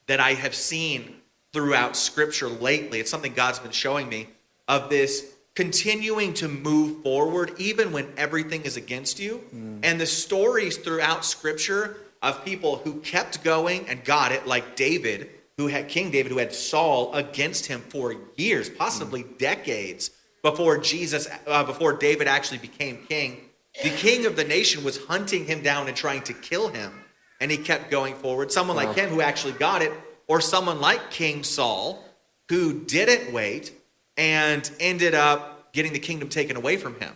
that 0.07 0.21
I 0.21 0.35
have 0.35 0.55
seen 0.55 1.17
throughout 1.53 1.97
scripture 1.97 2.49
lately. 2.49 3.01
It's 3.01 3.11
something 3.11 3.33
God's 3.33 3.59
been 3.59 3.71
showing 3.71 4.09
me 4.09 4.29
of 4.69 4.91
this 4.91 5.35
continuing 5.55 6.35
to 6.35 6.49
move 6.49 7.03
forward 7.03 7.53
even 7.59 7.93
when 7.93 8.13
everything 8.17 8.63
is 8.63 8.77
against 8.77 9.21
you. 9.21 9.41
And 9.83 10.01
the 10.01 10.07
stories 10.07 10.77
throughout 10.77 11.25
scripture 11.25 11.97
of 12.23 12.45
people 12.45 12.79
who 12.79 13.01
kept 13.01 13.45
going 13.45 13.89
and 13.89 14.03
got 14.05 14.33
it, 14.33 14.47
like 14.47 14.77
David, 14.77 15.31
who 15.57 15.69
had 15.69 15.89
King 15.89 16.11
David, 16.11 16.33
who 16.33 16.39
had 16.39 16.53
Saul 16.53 17.15
against 17.15 17.67
him 17.67 17.81
for 17.83 18.17
years, 18.37 18.69
possibly 18.69 19.25
decades 19.39 20.11
before 20.43 20.79
Jesus, 20.79 21.29
uh, 21.47 21.65
before 21.65 21.93
David 21.93 22.27
actually 22.27 22.59
became 22.59 23.07
king. 23.09 23.44
The 23.83 23.91
king 23.91 24.27
of 24.27 24.37
the 24.37 24.45
nation 24.45 24.85
was 24.85 25.05
hunting 25.07 25.47
him 25.47 25.63
down 25.63 25.89
and 25.89 25.97
trying 25.97 26.23
to 26.23 26.33
kill 26.33 26.69
him 26.69 27.05
and 27.41 27.51
he 27.51 27.59
kept 27.59 27.91
going 27.91 28.15
forward. 28.15 28.51
Someone 28.53 28.77
like 28.77 28.95
him 28.95 29.11
who 29.11 29.21
actually 29.21 29.53
got 29.53 29.83
it, 29.83 29.93
or 30.27 30.41
someone 30.41 30.81
like 30.81 31.11
King 31.11 31.43
Saul 31.43 32.03
who 32.49 32.85
didn't 32.85 33.33
wait 33.33 33.73
and 34.17 34.71
ended 34.81 35.15
up 35.15 35.73
getting 35.73 35.93
the 35.93 35.99
kingdom 35.99 36.29
taken 36.29 36.57
away 36.57 36.77
from 36.77 36.99
him. 37.01 37.13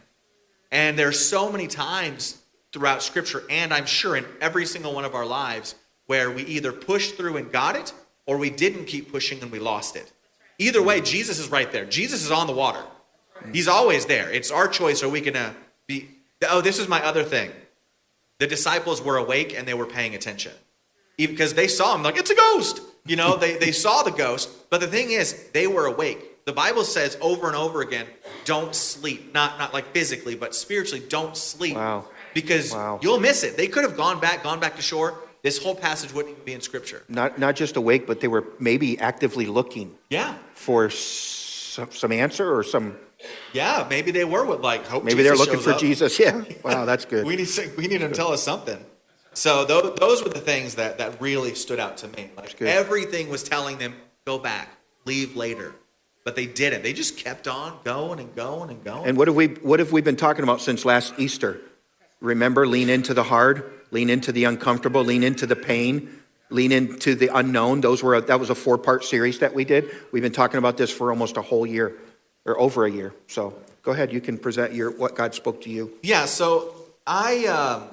And 0.70 0.98
there's 0.98 1.18
so 1.18 1.50
many 1.50 1.66
times 1.66 2.42
throughout 2.72 3.02
scripture, 3.02 3.42
and 3.48 3.72
I'm 3.72 3.86
sure 3.86 4.16
in 4.16 4.26
every 4.40 4.66
single 4.66 4.94
one 4.94 5.04
of 5.04 5.14
our 5.14 5.24
lives, 5.24 5.74
where 6.06 6.30
we 6.30 6.42
either 6.42 6.72
pushed 6.72 7.16
through 7.16 7.36
and 7.36 7.50
got 7.50 7.76
it, 7.76 7.92
or 8.26 8.36
we 8.36 8.50
didn't 8.50 8.84
keep 8.84 9.10
pushing 9.10 9.40
and 9.40 9.50
we 9.50 9.58
lost 9.58 9.96
it. 9.96 10.12
Either 10.58 10.82
way, 10.82 11.00
Jesus 11.00 11.38
is 11.38 11.50
right 11.50 11.70
there. 11.72 11.86
Jesus 11.86 12.22
is 12.22 12.30
on 12.30 12.46
the 12.46 12.52
water. 12.52 12.82
He's 13.52 13.68
always 13.68 14.06
there. 14.06 14.30
It's 14.30 14.50
our 14.50 14.68
choice. 14.68 15.02
Are 15.02 15.08
we 15.08 15.20
going 15.20 15.34
to 15.34 15.54
be. 15.86 16.17
Oh, 16.48 16.60
this 16.60 16.78
is 16.78 16.88
my 16.88 17.04
other 17.04 17.24
thing. 17.24 17.50
The 18.38 18.46
disciples 18.46 19.02
were 19.02 19.16
awake 19.16 19.56
and 19.56 19.66
they 19.66 19.74
were 19.74 19.86
paying 19.86 20.14
attention. 20.14 20.52
Even 21.16 21.34
because 21.34 21.54
they 21.54 21.66
saw 21.66 21.94
him 21.94 22.02
like 22.02 22.16
it's 22.16 22.30
a 22.30 22.34
ghost! 22.34 22.80
You 23.04 23.16
know 23.16 23.36
they, 23.36 23.56
they 23.56 23.72
saw 23.72 24.02
the 24.02 24.12
ghost 24.12 24.70
but 24.70 24.80
the 24.80 24.86
thing 24.86 25.10
is 25.10 25.48
they 25.52 25.66
were 25.66 25.86
awake. 25.86 26.44
The 26.44 26.52
bible 26.52 26.84
says 26.84 27.18
over 27.20 27.48
and 27.48 27.56
over 27.56 27.82
again 27.82 28.06
don't 28.44 28.74
sleep. 28.74 29.34
Not 29.34 29.58
not 29.58 29.74
like 29.74 29.86
physically 29.92 30.36
but 30.36 30.54
spiritually 30.54 31.04
don't 31.08 31.36
sleep. 31.36 31.74
Wow. 31.74 32.04
because 32.34 32.72
Wow. 32.72 33.00
you'll 33.02 33.18
miss 33.20 33.42
it. 33.42 33.56
They 33.56 33.66
could 33.66 33.82
have 33.82 33.96
gone 33.96 34.20
back 34.20 34.44
gone 34.44 34.60
back 34.60 34.76
to 34.76 34.82
shore. 34.82 35.18
This 35.42 35.62
whole 35.62 35.74
passage 35.74 36.12
wouldn't 36.12 36.32
even 36.32 36.44
be 36.44 36.52
in 36.52 36.60
scripture. 36.60 37.02
Not, 37.08 37.38
not 37.38 37.54
just 37.54 37.76
awake, 37.76 38.06
but 38.06 38.20
they 38.20 38.28
were 38.28 38.44
maybe 38.58 38.98
actively 38.98 39.46
looking 39.46 39.94
yeah. 40.10 40.34
for 40.54 40.90
some 40.90 42.12
answer 42.12 42.54
or 42.54 42.62
some. 42.62 42.96
Yeah 43.52 43.86
maybe 43.90 44.10
they 44.10 44.24
were 44.24 44.44
with 44.44 44.60
like 44.60 44.86
hope 44.86 45.04
Maybe 45.04 45.22
they're 45.22 45.36
looking 45.36 45.58
for 45.60 45.72
up. 45.72 45.80
Jesus. 45.80 46.18
Yeah. 46.20 46.44
Wow, 46.64 46.84
that's 46.84 47.04
good. 47.04 47.26
We 47.26 47.36
need 47.36 47.48
to, 47.48 47.70
we 47.76 47.86
need 47.86 48.02
him 48.02 48.10
to 48.10 48.16
tell 48.16 48.32
us 48.32 48.42
something. 48.42 48.78
So 49.34 49.64
those, 49.64 49.94
those 49.98 50.22
were 50.24 50.30
the 50.30 50.40
things 50.40 50.74
that, 50.76 50.98
that 50.98 51.20
really 51.20 51.54
stood 51.54 51.78
out 51.78 51.96
to 51.98 52.08
me. 52.08 52.30
Like 52.36 52.60
everything 52.60 53.28
was 53.28 53.42
telling 53.44 53.78
them, 53.78 53.94
go 54.24 54.38
back, 54.38 54.68
leave 55.04 55.36
later. 55.36 55.74
But 56.24 56.34
they 56.36 56.46
didn't. 56.46 56.82
They 56.82 56.92
just 56.92 57.16
kept 57.16 57.48
on 57.48 57.78
going 57.84 58.20
and 58.20 58.34
going 58.34 58.70
and 58.70 58.82
going. 58.84 59.06
And 59.08 59.16
what 59.16 59.28
have 59.28 59.36
we 59.36 59.46
what 59.46 59.78
have 59.78 59.92
we 59.92 60.02
been 60.02 60.16
talking 60.16 60.42
about 60.42 60.60
since 60.60 60.84
last 60.84 61.14
Easter? 61.18 61.60
Remember, 62.20 62.66
lean 62.66 62.90
into 62.90 63.14
the 63.14 63.22
hard, 63.22 63.70
lean 63.92 64.10
into 64.10 64.32
the 64.32 64.44
uncomfortable, 64.44 65.02
lean 65.04 65.22
into 65.22 65.46
the 65.46 65.56
pain, 65.56 66.20
lean 66.50 66.72
into 66.72 67.14
the 67.14 67.28
unknown. 67.34 67.80
Those 67.80 68.02
were 68.02 68.20
that 68.20 68.40
was 68.40 68.50
a 68.50 68.54
four 68.54 68.76
part 68.76 69.04
series 69.04 69.38
that 69.38 69.54
we 69.54 69.64
did. 69.64 69.88
We've 70.12 70.22
been 70.22 70.32
talking 70.32 70.58
about 70.58 70.76
this 70.76 70.90
for 70.90 71.10
almost 71.10 71.36
a 71.36 71.42
whole 71.42 71.66
year, 71.66 71.94
or 72.48 72.58
over 72.58 72.86
a 72.86 72.90
year. 72.90 73.14
So 73.26 73.54
go 73.82 73.92
ahead, 73.92 74.12
you 74.12 74.20
can 74.20 74.38
present 74.38 74.72
your 74.72 74.90
what 74.90 75.14
God 75.14 75.34
spoke 75.34 75.60
to 75.62 75.70
you. 75.70 75.92
yeah, 76.02 76.24
so 76.24 76.74
I 77.06 77.46
um, 77.46 77.84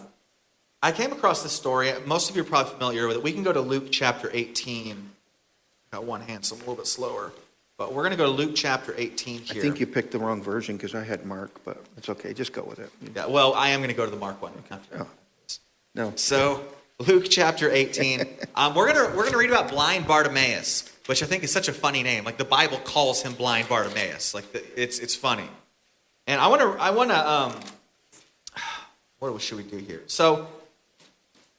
I 0.82 0.92
came 0.92 1.12
across 1.12 1.44
this 1.44 1.52
story. 1.52 1.92
Most 2.06 2.30
of 2.30 2.36
you 2.36 2.42
are 2.42 2.46
probably 2.46 2.72
familiar 2.74 3.08
with 3.08 3.18
it. 3.18 3.24
We 3.24 3.34
can 3.34 3.44
go 3.44 3.54
to 3.54 3.62
Luke 3.62 3.88
chapter 3.92 4.30
18. 4.34 5.12
Got 5.92 6.04
one 6.04 6.22
hand, 6.22 6.46
so 6.46 6.56
I'm 6.56 6.62
a 6.62 6.64
little 6.64 6.76
bit 6.76 6.88
slower. 6.88 7.32
But 7.78 7.94
we're 7.94 8.04
going 8.04 8.12
to 8.12 8.18
go 8.18 8.26
to 8.26 8.32
Luke 8.32 8.54
chapter 8.56 8.96
18 8.98 9.42
here. 9.42 9.58
I 9.58 9.62
think 9.62 9.82
you 9.82 9.88
picked 9.88 10.12
the 10.12 10.20
wrong 10.20 10.42
version 10.42 10.78
because 10.78 10.96
I 10.96 11.04
had 11.04 11.26
Mark, 11.26 11.62
but 11.66 11.84
it's 11.98 12.08
okay. 12.08 12.34
Just 12.34 12.54
go 12.54 12.64
with 12.64 12.80
it. 12.80 12.90
yeah, 13.14 13.26
well, 13.26 13.54
I 13.54 13.70
am 13.70 13.80
going 13.82 13.90
to 13.90 13.96
go 13.96 14.06
to 14.06 14.12
the 14.12 14.18
Mark 14.18 14.42
one. 14.42 14.54
Oh. 14.98 15.08
No, 15.94 16.14
So 16.16 16.64
Luke 17.00 17.26
chapter 17.30 17.70
18. 17.70 18.26
Um, 18.58 18.74
we're 18.74 18.88
gonna 18.94 19.14
we're 19.14 19.26
gonna 19.26 19.38
read 19.38 19.50
about 19.50 19.70
blind 19.70 20.08
Bartimaeus, 20.08 20.90
which 21.06 21.22
I 21.22 21.26
think 21.26 21.44
is 21.44 21.52
such 21.52 21.68
a 21.68 21.74
funny 21.74 22.04
name. 22.04 22.24
Like 22.24 22.38
the 22.38 22.46
Bible 22.46 22.78
calls 22.78 23.22
him 23.22 23.34
blind 23.34 23.70
Bartimaeus. 23.70 24.34
Like 24.34 24.52
the, 24.52 24.64
it's 24.82 25.00
it's 25.00 25.16
funny. 25.16 25.50
And 26.28 26.40
I 26.42 26.48
want 26.48 26.62
to 26.62 26.82
I 26.82 26.92
want 26.92 27.12
to 27.12 27.30
um, 27.30 27.60
what 29.20 29.42
should 29.42 29.58
we 29.58 29.64
do 29.64 29.78
here? 29.78 30.02
So 30.08 30.48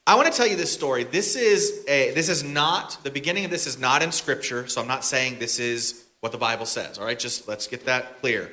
I 0.05 0.15
want 0.15 0.31
to 0.31 0.37
tell 0.37 0.47
you 0.47 0.55
this 0.55 0.71
story. 0.71 1.03
This 1.03 1.35
is 1.35 1.83
a 1.87 2.11
this 2.11 2.29
is 2.29 2.43
not 2.43 2.97
the 3.03 3.11
beginning 3.11 3.45
of 3.45 3.51
this 3.51 3.67
is 3.67 3.79
not 3.79 4.01
in 4.01 4.11
scripture, 4.11 4.67
so 4.67 4.81
I'm 4.81 4.87
not 4.87 5.03
saying 5.03 5.39
this 5.39 5.59
is 5.59 6.05
what 6.19 6.31
the 6.31 6.37
Bible 6.37 6.65
says. 6.65 6.97
All 6.97 7.05
right, 7.05 7.19
just 7.19 7.47
let's 7.47 7.67
get 7.67 7.85
that 7.85 8.19
clear. 8.21 8.51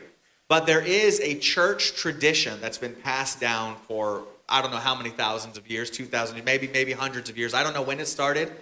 But 0.48 0.66
there 0.66 0.80
is 0.80 1.20
a 1.20 1.38
church 1.38 1.94
tradition 1.94 2.61
that's 2.61 2.78
been 2.78 2.94
passed 2.94 3.40
down 3.40 3.76
for 3.88 4.24
I 4.48 4.62
don't 4.62 4.72
know 4.72 4.76
how 4.76 4.94
many 4.94 5.11
thousands 5.11 5.57
of 5.57 5.70
years, 5.70 5.90
2000, 5.90 6.44
maybe 6.44 6.68
maybe 6.68 6.92
hundreds 6.92 7.30
of 7.30 7.38
years. 7.38 7.54
I 7.54 7.62
don't 7.62 7.72
know 7.72 7.83
when 7.83 7.98
it 7.98 8.07
started, 8.07 8.52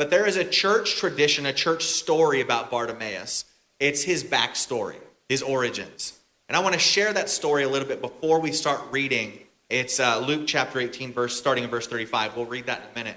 but 0.00 0.08
there 0.08 0.24
is 0.24 0.38
a 0.38 0.44
church 0.44 0.96
tradition, 0.96 1.44
a 1.44 1.52
church 1.52 1.84
story 1.84 2.40
about 2.40 2.70
Bartimaeus. 2.70 3.44
It's 3.78 4.02
his 4.02 4.24
backstory, 4.24 4.96
his 5.28 5.42
origins. 5.42 6.18
And 6.48 6.56
I 6.56 6.60
want 6.60 6.72
to 6.72 6.78
share 6.78 7.12
that 7.12 7.28
story 7.28 7.64
a 7.64 7.68
little 7.68 7.86
bit 7.86 8.00
before 8.00 8.40
we 8.40 8.50
start 8.50 8.80
reading. 8.90 9.40
It's 9.68 10.00
uh, 10.00 10.18
Luke 10.20 10.44
chapter 10.46 10.80
18, 10.80 11.12
verse 11.12 11.36
starting 11.36 11.64
in 11.64 11.68
verse 11.68 11.86
35. 11.86 12.34
We'll 12.34 12.46
read 12.46 12.64
that 12.64 12.78
in 12.78 12.84
a 12.92 12.94
minute. 12.94 13.16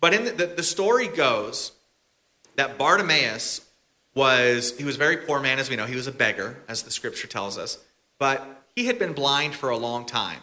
But 0.00 0.14
in 0.14 0.26
the, 0.26 0.30
the, 0.30 0.46
the 0.46 0.62
story 0.62 1.08
goes 1.08 1.72
that 2.54 2.78
Bartimaeus 2.78 3.62
was 4.14 4.78
he 4.78 4.84
was 4.84 4.94
a 4.94 4.98
very 5.00 5.16
poor 5.16 5.40
man, 5.40 5.58
as 5.58 5.68
we 5.68 5.74
know. 5.74 5.86
He 5.86 5.96
was 5.96 6.06
a 6.06 6.12
beggar, 6.12 6.62
as 6.68 6.84
the 6.84 6.92
scripture 6.92 7.26
tells 7.26 7.58
us. 7.58 7.78
But 8.20 8.46
he 8.76 8.86
had 8.86 9.00
been 9.00 9.12
blind 9.12 9.56
for 9.56 9.70
a 9.70 9.76
long 9.76 10.06
time. 10.06 10.38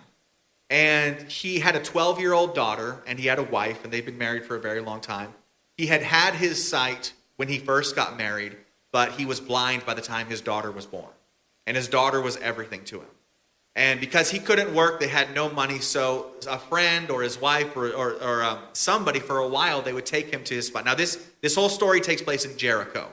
And 0.69 1.21
he 1.31 1.59
had 1.59 1.75
a 1.75 1.79
12 1.79 2.19
year 2.19 2.33
old 2.33 2.55
daughter, 2.55 3.03
and 3.05 3.19
he 3.19 3.27
had 3.27 3.39
a 3.39 3.43
wife, 3.43 3.83
and 3.83 3.93
they'd 3.93 4.05
been 4.05 4.17
married 4.17 4.45
for 4.45 4.55
a 4.55 4.59
very 4.59 4.81
long 4.81 4.99
time. 4.99 5.33
He 5.77 5.87
had 5.87 6.01
had 6.01 6.35
his 6.35 6.67
sight 6.67 7.13
when 7.35 7.47
he 7.47 7.59
first 7.59 7.95
got 7.95 8.17
married, 8.17 8.57
but 8.91 9.13
he 9.13 9.25
was 9.25 9.39
blind 9.39 9.85
by 9.85 9.93
the 9.93 10.01
time 10.01 10.27
his 10.27 10.41
daughter 10.41 10.71
was 10.71 10.85
born. 10.85 11.11
And 11.67 11.75
his 11.75 11.87
daughter 11.87 12.21
was 12.21 12.37
everything 12.37 12.83
to 12.85 12.99
him. 12.99 13.07
And 13.75 13.99
because 13.99 14.31
he 14.31 14.39
couldn't 14.39 14.73
work, 14.73 15.01
they 15.01 15.09
had 15.09 15.35
no 15.35 15.49
money. 15.49 15.79
So 15.79 16.31
a 16.47 16.57
friend 16.57 17.09
or 17.09 17.21
his 17.21 17.39
wife 17.41 17.75
or, 17.75 17.89
or, 17.89 18.13
or 18.13 18.43
um, 18.43 18.59
somebody 18.71 19.19
for 19.19 19.39
a 19.39 19.47
while, 19.47 19.81
they 19.81 19.91
would 19.91 20.05
take 20.05 20.31
him 20.31 20.43
to 20.45 20.55
his 20.55 20.67
spot. 20.67 20.85
Now, 20.85 20.95
this, 20.95 21.27
this 21.41 21.55
whole 21.55 21.67
story 21.67 21.99
takes 21.99 22.21
place 22.21 22.45
in 22.45 22.57
Jericho. 22.57 23.09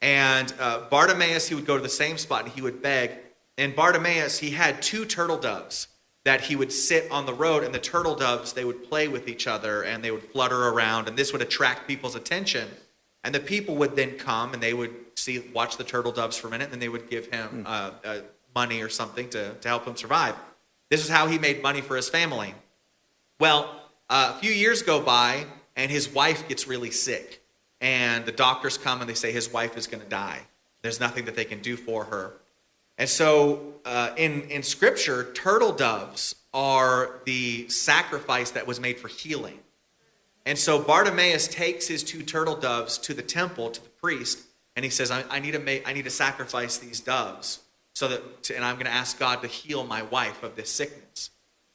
And 0.00 0.52
uh, 0.58 0.88
Bartimaeus, 0.88 1.48
he 1.48 1.54
would 1.54 1.66
go 1.66 1.76
to 1.76 1.82
the 1.82 1.88
same 1.88 2.16
spot 2.16 2.44
and 2.44 2.52
he 2.52 2.62
would 2.62 2.80
beg. 2.80 3.10
And 3.58 3.76
Bartimaeus, 3.76 4.38
he 4.38 4.50
had 4.50 4.80
two 4.80 5.04
turtle 5.04 5.36
doves 5.36 5.88
that 6.24 6.42
he 6.42 6.56
would 6.56 6.72
sit 6.72 7.10
on 7.10 7.26
the 7.26 7.34
road. 7.34 7.64
And 7.64 7.74
the 7.74 7.78
turtle 7.78 8.14
doves, 8.14 8.52
they 8.52 8.64
would 8.64 8.88
play 8.88 9.08
with 9.08 9.28
each 9.28 9.46
other 9.46 9.82
and 9.82 10.02
they 10.02 10.10
would 10.10 10.22
flutter 10.22 10.68
around. 10.68 11.08
And 11.08 11.16
this 11.16 11.32
would 11.32 11.42
attract 11.42 11.86
people's 11.86 12.14
attention. 12.14 12.68
And 13.22 13.34
the 13.34 13.40
people 13.40 13.76
would 13.76 13.96
then 13.96 14.18
come 14.18 14.54
and 14.54 14.62
they 14.62 14.74
would 14.74 14.94
see, 15.16 15.38
watch 15.52 15.76
the 15.76 15.84
turtle 15.84 16.12
doves 16.12 16.36
for 16.36 16.48
a 16.48 16.50
minute, 16.50 16.64
and 16.64 16.72
then 16.72 16.80
they 16.80 16.88
would 16.88 17.08
give 17.08 17.26
him 17.26 17.64
uh, 17.66 17.90
uh, 18.04 18.18
money 18.54 18.82
or 18.82 18.88
something 18.88 19.28
to, 19.30 19.54
to 19.54 19.68
help 19.68 19.86
him 19.86 19.96
survive. 19.96 20.34
This 20.90 21.02
is 21.02 21.10
how 21.10 21.26
he 21.26 21.38
made 21.38 21.62
money 21.62 21.80
for 21.80 21.96
his 21.96 22.08
family. 22.08 22.54
Well, 23.40 23.80
uh, 24.08 24.34
a 24.36 24.40
few 24.40 24.52
years 24.52 24.82
go 24.82 25.00
by, 25.00 25.46
and 25.76 25.90
his 25.90 26.08
wife 26.08 26.46
gets 26.48 26.68
really 26.68 26.90
sick. 26.90 27.42
And 27.80 28.24
the 28.24 28.32
doctors 28.32 28.78
come 28.78 29.00
and 29.00 29.08
they 29.08 29.14
say 29.14 29.32
his 29.32 29.52
wife 29.52 29.76
is 29.76 29.86
going 29.86 30.02
to 30.02 30.08
die. 30.08 30.40
There's 30.82 31.00
nothing 31.00 31.24
that 31.24 31.34
they 31.34 31.44
can 31.44 31.60
do 31.60 31.76
for 31.76 32.04
her. 32.04 32.34
And 32.96 33.08
so, 33.08 33.74
uh, 33.84 34.10
in, 34.16 34.42
in 34.42 34.62
scripture, 34.62 35.32
turtle 35.32 35.72
doves 35.72 36.36
are 36.52 37.20
the 37.26 37.68
sacrifice 37.68 38.52
that 38.52 38.66
was 38.66 38.78
made 38.78 38.98
for 39.00 39.08
healing. 39.08 39.58
And 40.46 40.58
so 40.58 40.78
Bartimaeus 40.78 41.48
takes 41.48 41.88
his 41.88 42.04
two 42.04 42.22
turtle 42.22 42.54
doves 42.54 42.98
to 42.98 43.14
the 43.14 43.22
temple 43.22 43.70
to 43.70 43.82
the 43.82 43.88
priest, 43.88 44.40
and 44.76 44.84
he 44.84 44.90
says, 44.90 45.10
"I, 45.10 45.24
I 45.30 45.40
need 45.40 45.52
to 45.52 45.58
make, 45.58 45.88
I 45.88 45.92
need 45.92 46.04
to 46.04 46.10
sacrifice 46.10 46.78
these 46.78 47.00
doves, 47.00 47.60
so 47.94 48.08
that, 48.08 48.50
and 48.50 48.64
I'm 48.64 48.74
going 48.74 48.86
to 48.86 48.92
ask 48.92 49.18
God 49.18 49.40
to 49.42 49.48
heal 49.48 49.84
my 49.84 50.02
wife 50.02 50.42
of 50.42 50.54
this 50.54 50.70
sickness." 50.70 51.30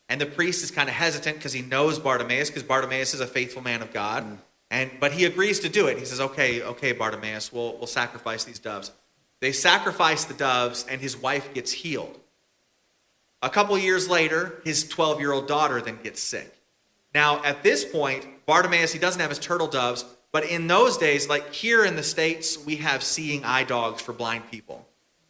And 0.07 0.21
the 0.21 0.27
priest 0.27 0.63
is 0.63 0.71
kind 0.71 0.87
of 0.87 0.95
hesitant 0.95 1.37
because 1.37 1.53
he 1.53 1.61
knows 1.61 1.99
Bartimaeus, 1.99 2.49
because 2.49 2.63
Bartimaeus 2.63 3.13
is 3.13 3.21
a 3.21 3.27
faithful 3.27 3.63
man 3.63 3.81
of 3.81 3.91
God, 3.91 4.37
and 4.69 4.91
but 4.99 5.13
he 5.13 5.25
agrees 5.25 5.59
to 5.61 5.69
do 5.69 5.87
it. 5.87 5.97
He 5.97 6.05
says, 6.05 6.19
"Okay, 6.19 6.61
okay, 6.61 6.91
Bartimaeus, 6.91 7.51
we'll 7.51 7.75
we'll 7.77 7.87
sacrifice 7.87 8.43
these 8.43 8.59
doves." 8.59 8.91
They 9.39 9.51
sacrifice 9.51 10.25
the 10.25 10.33
doves, 10.33 10.85
and 10.89 10.99
his 11.01 11.15
wife 11.15 11.53
gets 11.53 11.71
healed. 11.71 12.19
A 13.41 13.49
couple 13.49 13.77
years 13.77 14.09
later, 14.09 14.61
his 14.65 14.87
12 14.87 15.19
year 15.19 15.31
old 15.31 15.47
daughter 15.47 15.81
then 15.81 15.99
gets 16.03 16.21
sick. 16.21 16.53
Now, 17.13 17.43
at 17.43 17.63
this 17.63 17.85
point, 17.85 18.25
Bartimaeus, 18.45 18.91
he 18.91 18.99
doesn't 18.99 19.21
have 19.21 19.29
his 19.29 19.39
turtle 19.39 19.67
doves, 19.67 20.05
but 20.31 20.45
in 20.45 20.67
those 20.67 20.97
days, 20.97 21.29
like 21.29 21.53
here 21.53 21.85
in 21.85 21.95
the 21.95 22.03
States, 22.03 22.63
we 22.63 22.77
have 22.77 23.01
seeing 23.01 23.43
eye 23.43 23.63
dogs 23.63 24.01
for 24.01 24.13
blind 24.13 24.51
people. 24.51 24.85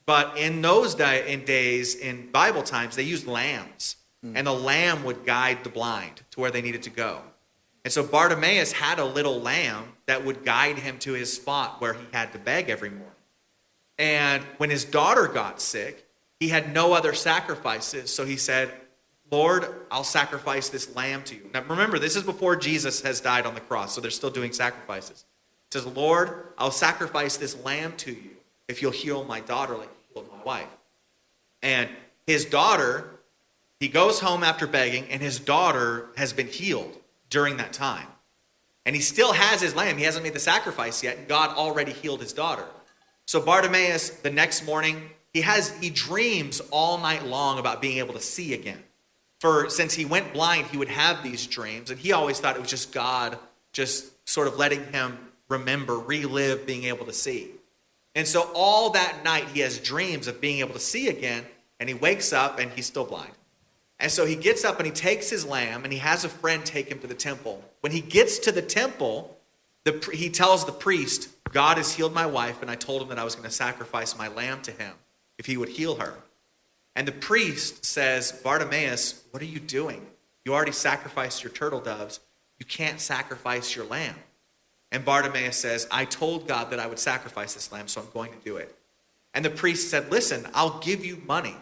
But 0.05 0.37
in 0.37 0.61
those 0.61 0.95
day, 0.95 1.31
in 1.31 1.45
days, 1.45 1.95
in 1.95 2.31
Bible 2.31 2.63
times, 2.63 2.95
they 2.95 3.03
used 3.03 3.27
lambs, 3.27 3.95
hmm. 4.23 4.35
and 4.35 4.47
the 4.47 4.53
lamb 4.53 5.03
would 5.03 5.25
guide 5.25 5.63
the 5.63 5.69
blind 5.69 6.23
to 6.31 6.39
where 6.39 6.51
they 6.51 6.63
needed 6.63 6.83
to 6.83 6.89
go. 6.89 7.21
And 7.85 7.93
so 7.93 8.03
Bartimaeus 8.03 8.71
had 8.71 8.99
a 8.99 9.05
little 9.05 9.39
lamb 9.39 9.93
that 10.07 10.25
would 10.25 10.43
guide 10.43 10.79
him 10.79 10.97
to 10.99 11.13
his 11.13 11.31
spot 11.31 11.79
where 11.79 11.93
he 11.93 12.05
had 12.11 12.33
to 12.33 12.39
beg 12.39 12.69
every 12.69 12.89
morning. 12.89 13.08
And 13.99 14.41
when 14.57 14.69
his 14.69 14.85
daughter 14.85 15.27
got 15.27 15.61
sick, 15.61 16.07
he 16.39 16.47
had 16.47 16.73
no 16.73 16.93
other 16.93 17.13
sacrifices. 17.13 18.11
So 18.11 18.25
he 18.25 18.37
said, 18.37 18.71
Lord, 19.29 19.67
I'll 19.91 20.05
sacrifice 20.05 20.69
this 20.69 20.95
lamb 20.95 21.23
to 21.23 21.35
you. 21.35 21.49
Now 21.53 21.63
remember, 21.63 21.99
this 21.99 22.15
is 22.15 22.23
before 22.23 22.55
Jesus 22.55 23.01
has 23.01 23.19
died 23.19 23.45
on 23.45 23.53
the 23.53 23.61
cross, 23.61 23.93
so 23.93 24.01
they're 24.01 24.09
still 24.09 24.29
doing 24.29 24.53
sacrifices. 24.53 25.25
He 25.71 25.77
says, 25.77 25.85
Lord, 25.85 26.45
I'll 26.57 26.71
sacrifice 26.71 27.37
this 27.37 27.61
lamb 27.63 27.93
to 27.97 28.11
you 28.11 28.31
if 28.67 28.81
you'll 28.81 28.91
heal 28.91 29.25
my 29.25 29.41
daughter 29.41 29.75
like 29.75 29.89
you 29.89 30.21
healed 30.21 30.31
my 30.35 30.43
wife. 30.43 30.67
And 31.61 31.89
his 32.25 32.45
daughter, 32.45 33.11
he 33.79 33.89
goes 33.89 34.21
home 34.21 34.43
after 34.43 34.65
begging, 34.65 35.09
and 35.09 35.21
his 35.21 35.39
daughter 35.39 36.07
has 36.15 36.31
been 36.31 36.47
healed 36.47 36.97
during 37.29 37.57
that 37.57 37.73
time. 37.73 38.07
And 38.85 38.95
he 38.95 39.01
still 39.01 39.33
has 39.33 39.61
his 39.61 39.75
lamb. 39.75 39.97
He 39.97 40.05
hasn't 40.05 40.23
made 40.23 40.33
the 40.33 40.39
sacrifice 40.39 41.03
yet, 41.03 41.17
and 41.17 41.27
God 41.27 41.55
already 41.55 41.91
healed 41.91 42.21
his 42.21 42.33
daughter. 42.33 42.65
So 43.29 43.39
Bartimaeus, 43.39 44.09
the 44.09 44.31
next 44.31 44.65
morning, 44.65 45.07
he 45.33 45.41
has 45.41 45.69
he 45.79 45.91
dreams 45.91 46.61
all 46.71 46.97
night 46.97 47.27
long 47.27 47.59
about 47.59 47.79
being 47.79 47.99
able 47.99 48.15
to 48.15 48.19
see 48.19 48.55
again. 48.55 48.83
For 49.39 49.69
since 49.69 49.93
he 49.93 50.03
went 50.03 50.33
blind, 50.33 50.65
he 50.65 50.77
would 50.77 50.89
have 50.89 51.21
these 51.21 51.45
dreams, 51.45 51.91
and 51.91 51.99
he 51.99 52.11
always 52.11 52.39
thought 52.39 52.55
it 52.55 52.59
was 52.59 52.71
just 52.71 52.91
God 52.91 53.37
just 53.71 54.27
sort 54.27 54.47
of 54.47 54.57
letting 54.57 54.83
him 54.85 55.15
remember, 55.47 55.99
relive 55.99 56.65
being 56.65 56.85
able 56.85 57.05
to 57.05 57.13
see. 57.13 57.51
And 58.15 58.27
so 58.27 58.49
all 58.55 58.89
that 58.93 59.23
night 59.23 59.45
he 59.53 59.59
has 59.59 59.77
dreams 59.77 60.27
of 60.27 60.41
being 60.41 60.61
able 60.61 60.73
to 60.73 60.79
see 60.79 61.07
again, 61.07 61.45
and 61.79 61.87
he 61.87 61.93
wakes 61.93 62.33
up 62.33 62.57
and 62.57 62.71
he's 62.71 62.87
still 62.87 63.05
blind. 63.05 63.33
And 63.99 64.11
so 64.11 64.25
he 64.25 64.37
gets 64.37 64.65
up 64.65 64.79
and 64.79 64.87
he 64.87 64.91
takes 64.91 65.29
his 65.29 65.45
lamb 65.45 65.83
and 65.83 65.93
he 65.93 65.99
has 65.99 66.25
a 66.25 66.29
friend 66.29 66.65
take 66.65 66.87
him 66.87 66.97
to 66.97 67.05
the 67.05 67.13
temple. 67.13 67.63
When 67.81 67.91
he 67.91 68.01
gets 68.01 68.39
to 68.39 68.51
the 68.51 68.63
temple, 68.63 69.37
the, 69.83 70.09
he 70.15 70.31
tells 70.31 70.65
the 70.65 70.71
priest, 70.71 71.29
God 71.51 71.77
has 71.77 71.93
healed 71.93 72.13
my 72.13 72.25
wife, 72.25 72.61
and 72.61 72.69
I 72.69 72.75
told 72.75 73.01
him 73.01 73.09
that 73.09 73.19
I 73.19 73.23
was 73.23 73.35
going 73.35 73.47
to 73.47 73.53
sacrifice 73.53 74.17
my 74.17 74.27
lamb 74.27 74.61
to 74.63 74.71
him 74.71 74.93
if 75.37 75.45
he 75.45 75.57
would 75.57 75.69
heal 75.69 75.95
her. 75.95 76.13
And 76.95 77.07
the 77.07 77.13
priest 77.13 77.85
says, 77.85 78.31
Bartimaeus, 78.31 79.23
what 79.31 79.41
are 79.41 79.47
you 79.47 79.59
doing? 79.59 80.05
You 80.45 80.53
already 80.53 80.71
sacrificed 80.71 81.43
your 81.43 81.51
turtle 81.51 81.79
doves. 81.79 82.19
You 82.59 82.65
can't 82.65 82.99
sacrifice 82.99 83.75
your 83.75 83.85
lamb. 83.85 84.15
And 84.91 85.05
Bartimaeus 85.05 85.55
says, 85.55 85.87
I 85.91 86.05
told 86.05 86.47
God 86.47 86.71
that 86.71 86.79
I 86.79 86.87
would 86.87 86.99
sacrifice 86.99 87.53
this 87.53 87.71
lamb, 87.71 87.87
so 87.87 88.01
I'm 88.01 88.07
going 88.13 88.31
to 88.31 88.39
do 88.43 88.57
it. 88.57 88.75
And 89.33 89.45
the 89.45 89.49
priest 89.49 89.89
said, 89.89 90.11
Listen, 90.11 90.47
I'll 90.53 90.79
give 90.79 91.05
you 91.05 91.21
money. 91.27 91.55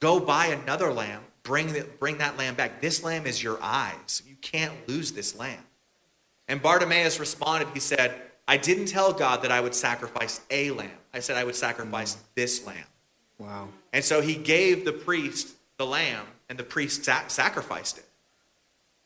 Go 0.00 0.20
buy 0.20 0.46
another 0.46 0.92
lamb. 0.92 1.22
Bring, 1.42 1.72
the, 1.72 1.86
bring 1.98 2.18
that 2.18 2.36
lamb 2.36 2.54
back. 2.54 2.80
This 2.80 3.02
lamb 3.02 3.26
is 3.26 3.42
your 3.42 3.58
eyes. 3.62 4.22
You 4.28 4.36
can't 4.40 4.74
lose 4.86 5.12
this 5.12 5.36
lamb. 5.36 5.62
And 6.46 6.60
Bartimaeus 6.60 7.18
responded, 7.18 7.68
He 7.72 7.80
said, 7.80 8.14
I 8.46 8.56
didn't 8.56 8.86
tell 8.86 9.12
God 9.12 9.42
that 9.42 9.50
I 9.50 9.60
would 9.60 9.74
sacrifice 9.74 10.40
a 10.50 10.70
lamb. 10.70 10.90
I 11.12 11.20
said 11.20 11.36
I 11.36 11.44
would 11.44 11.56
sacrifice 11.56 12.16
this 12.34 12.66
lamb. 12.66 12.86
Wow. 13.38 13.68
And 13.92 14.04
so 14.04 14.20
he 14.20 14.34
gave 14.34 14.84
the 14.84 14.92
priest 14.92 15.54
the 15.76 15.86
lamb, 15.86 16.26
and 16.48 16.58
the 16.58 16.64
priest 16.64 17.04
sa- 17.04 17.26
sacrificed 17.26 17.98
it. 17.98 18.04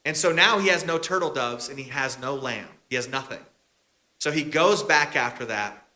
And 0.04 0.16
so 0.16 0.32
now 0.32 0.58
he 0.58 0.68
has 0.68 0.86
no 0.86 0.98
turtle 0.98 1.32
doves 1.32 1.68
and 1.68 1.78
he 1.78 1.90
has 1.90 2.18
no 2.18 2.34
lamb. 2.34 2.68
He 2.88 2.96
has 2.96 3.08
nothing. 3.08 3.40
So 4.18 4.30
he 4.30 4.42
goes 4.42 4.82
back 4.82 5.16
after 5.16 5.44
that. 5.46 5.86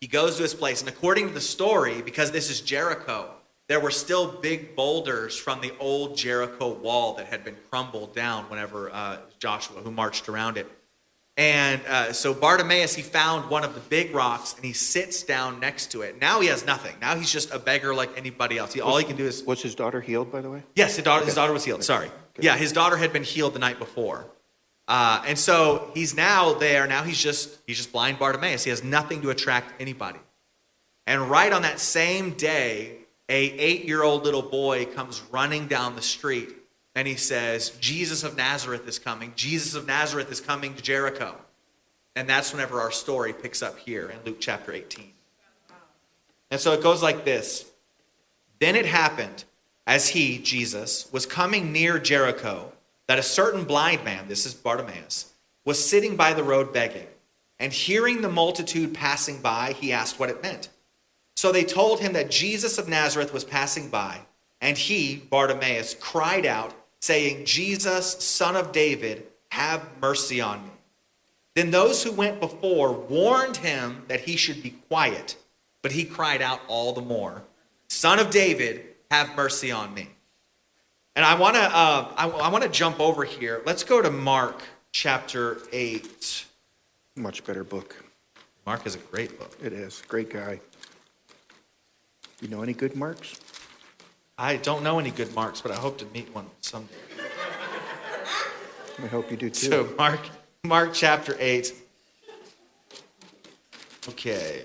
He 0.00 0.06
goes 0.06 0.36
to 0.36 0.42
his 0.42 0.54
place. 0.54 0.80
And 0.80 0.88
according 0.88 1.28
to 1.28 1.34
the 1.34 1.40
story, 1.40 2.02
because 2.02 2.32
this 2.32 2.50
is 2.50 2.60
Jericho, 2.60 3.30
there 3.68 3.80
were 3.80 3.90
still 3.90 4.26
big 4.32 4.74
boulders 4.74 5.36
from 5.36 5.60
the 5.60 5.72
old 5.78 6.16
Jericho 6.16 6.72
wall 6.72 7.14
that 7.14 7.26
had 7.26 7.44
been 7.44 7.56
crumbled 7.70 8.14
down 8.14 8.44
whenever 8.44 8.90
uh, 8.92 9.18
Joshua, 9.38 9.80
who 9.80 9.90
marched 9.90 10.28
around 10.28 10.56
it. 10.56 10.66
And 11.38 11.80
uh, 11.86 12.12
so 12.12 12.34
Bartimaeus, 12.34 12.94
he 12.94 13.00
found 13.00 13.48
one 13.48 13.64
of 13.64 13.74
the 13.74 13.80
big 13.80 14.14
rocks 14.14 14.54
and 14.54 14.64
he 14.64 14.74
sits 14.74 15.22
down 15.22 15.60
next 15.60 15.90
to 15.92 16.02
it. 16.02 16.20
Now 16.20 16.40
he 16.40 16.48
has 16.48 16.66
nothing. 16.66 16.94
Now 17.00 17.16
he's 17.16 17.32
just 17.32 17.52
a 17.52 17.58
beggar 17.58 17.94
like 17.94 18.10
anybody 18.18 18.58
else. 18.58 18.74
He, 18.74 18.82
all 18.82 18.98
he 18.98 19.04
can 19.04 19.16
do 19.16 19.24
is. 19.24 19.42
Was 19.44 19.62
his 19.62 19.74
daughter 19.74 20.02
healed, 20.02 20.30
by 20.30 20.42
the 20.42 20.50
way? 20.50 20.62
Yes, 20.74 20.96
his 20.96 21.04
daughter, 21.04 21.24
his 21.24 21.34
daughter 21.34 21.52
was 21.52 21.64
healed. 21.64 21.82
Sorry. 21.84 22.10
Yeah, 22.38 22.56
his 22.56 22.72
daughter 22.72 22.96
had 22.96 23.12
been 23.12 23.24
healed 23.24 23.54
the 23.54 23.58
night 23.58 23.78
before. 23.78 24.26
Uh, 24.88 25.22
and 25.26 25.38
so 25.38 25.90
he's 25.94 26.14
now 26.14 26.52
there. 26.52 26.86
Now 26.86 27.02
he's 27.02 27.20
just 27.20 27.58
he's 27.66 27.78
just 27.78 27.92
blind 27.92 28.18
Bartimaeus. 28.18 28.64
He 28.64 28.70
has 28.70 28.84
nothing 28.84 29.22
to 29.22 29.30
attract 29.30 29.80
anybody. 29.80 30.18
And 31.06 31.30
right 31.30 31.52
on 31.52 31.62
that 31.62 31.80
same 31.80 32.32
day, 32.32 32.98
a 33.28 33.44
eight-year-old 33.50 34.24
little 34.24 34.42
boy 34.42 34.84
comes 34.86 35.22
running 35.30 35.66
down 35.66 35.96
the 35.96 36.02
street 36.02 36.50
and 36.94 37.08
he 37.08 37.16
says, 37.16 37.70
Jesus 37.80 38.22
of 38.22 38.36
Nazareth 38.36 38.86
is 38.86 38.98
coming. 38.98 39.32
Jesus 39.34 39.74
of 39.74 39.86
Nazareth 39.86 40.30
is 40.30 40.40
coming 40.40 40.74
to 40.74 40.82
Jericho. 40.82 41.34
And 42.14 42.28
that's 42.28 42.52
whenever 42.52 42.80
our 42.80 42.90
story 42.90 43.32
picks 43.32 43.62
up 43.62 43.78
here 43.78 44.10
in 44.10 44.18
Luke 44.24 44.38
chapter 44.40 44.72
18. 44.72 45.12
And 46.50 46.60
so 46.60 46.72
it 46.72 46.82
goes 46.82 47.02
like 47.02 47.24
this 47.24 47.64
Then 48.58 48.76
it 48.76 48.86
happened, 48.86 49.44
as 49.86 50.08
he, 50.08 50.38
Jesus, 50.38 51.10
was 51.12 51.24
coming 51.24 51.72
near 51.72 51.98
Jericho, 51.98 52.72
that 53.06 53.18
a 53.18 53.22
certain 53.22 53.64
blind 53.64 54.04
man, 54.04 54.28
this 54.28 54.44
is 54.44 54.52
Bartimaeus, 54.52 55.32
was 55.64 55.82
sitting 55.82 56.16
by 56.16 56.34
the 56.34 56.44
road 56.44 56.72
begging. 56.72 57.06
And 57.58 57.72
hearing 57.72 58.20
the 58.20 58.28
multitude 58.28 58.92
passing 58.92 59.40
by, 59.40 59.72
he 59.72 59.92
asked 59.92 60.18
what 60.18 60.30
it 60.30 60.42
meant. 60.42 60.68
So 61.36 61.52
they 61.52 61.64
told 61.64 62.00
him 62.00 62.12
that 62.14 62.30
Jesus 62.30 62.76
of 62.76 62.88
Nazareth 62.88 63.32
was 63.32 63.44
passing 63.44 63.88
by. 63.88 64.20
And 64.60 64.76
he, 64.76 65.16
Bartimaeus, 65.16 65.94
cried 65.94 66.44
out, 66.44 66.74
saying, 67.02 67.44
Jesus, 67.44 68.12
son 68.24 68.56
of 68.56 68.72
David, 68.72 69.26
have 69.50 69.86
mercy 70.00 70.40
on 70.40 70.62
me. 70.62 70.70
Then 71.54 71.70
those 71.70 72.02
who 72.02 72.12
went 72.12 72.40
before 72.40 72.92
warned 72.92 73.58
him 73.58 74.04
that 74.08 74.20
he 74.20 74.36
should 74.36 74.62
be 74.62 74.70
quiet, 74.88 75.36
but 75.82 75.92
he 75.92 76.04
cried 76.04 76.40
out 76.40 76.60
all 76.68 76.94
the 76.94 77.02
more, 77.02 77.42
Son 77.88 78.18
of 78.18 78.30
David, 78.30 78.86
have 79.10 79.36
mercy 79.36 79.70
on 79.70 79.92
me. 79.92 80.08
And 81.14 81.26
I 81.26 81.34
want 81.34 81.56
to 81.56 81.62
uh, 81.62 82.14
I, 82.16 82.26
I 82.26 82.48
want 82.48 82.64
to 82.64 82.70
jump 82.70 83.00
over 83.00 83.22
here. 83.22 83.60
Let's 83.66 83.84
go 83.84 84.00
to 84.00 84.10
Mark 84.10 84.62
chapter 84.92 85.58
eight. 85.72 86.46
Much 87.16 87.44
better 87.44 87.64
book. 87.64 88.02
Mark 88.64 88.86
is 88.86 88.94
a 88.94 88.98
great 88.98 89.38
book. 89.38 89.54
It 89.62 89.74
is. 89.74 90.02
Great 90.08 90.30
guy. 90.30 90.58
You 92.40 92.48
know 92.48 92.62
any 92.62 92.72
good 92.72 92.96
marks? 92.96 93.38
I 94.42 94.56
don't 94.56 94.82
know 94.82 94.98
any 94.98 95.12
good 95.12 95.32
Marks, 95.36 95.60
but 95.60 95.70
I 95.70 95.76
hope 95.76 95.98
to 95.98 96.06
meet 96.06 96.34
one 96.34 96.46
someday. 96.60 96.92
I 99.00 99.06
hope 99.06 99.30
you 99.30 99.36
do 99.36 99.48
too. 99.48 99.70
So 99.70 99.88
Mark, 99.96 100.18
Mark 100.64 100.90
chapter 100.92 101.36
eight. 101.38 101.72
Okay. 104.08 104.62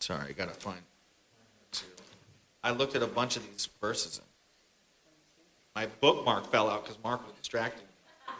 Sorry, 0.00 0.30
I 0.30 0.32
gotta 0.32 0.50
find. 0.50 0.80
I 2.64 2.72
looked 2.72 2.96
at 2.96 3.02
a 3.04 3.06
bunch 3.06 3.36
of 3.36 3.48
these 3.48 3.68
verses. 3.80 4.20
My 5.76 5.86
bookmark 6.00 6.50
fell 6.50 6.68
out 6.68 6.82
because 6.82 6.98
Mark 7.04 7.24
was 7.24 7.36
distracting. 7.36 7.86
me. 7.86 8.34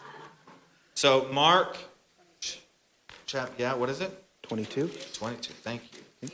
So 0.95 1.29
Mark, 1.33 1.77
chap, 3.27 3.53
yeah, 3.57 3.73
what 3.75 3.89
is 3.89 4.01
it? 4.01 4.21
22? 4.43 4.91
22. 5.13 5.53
Thank 5.53 5.83
you. 5.93 6.29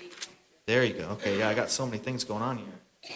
There 0.69 0.85
you 0.85 0.93
go. 0.93 1.05
Okay, 1.13 1.39
yeah, 1.39 1.49
I 1.49 1.55
got 1.55 1.71
so 1.71 1.87
many 1.87 1.97
things 1.97 2.25
going 2.25 2.43
on 2.43 2.59
here. 2.59 2.67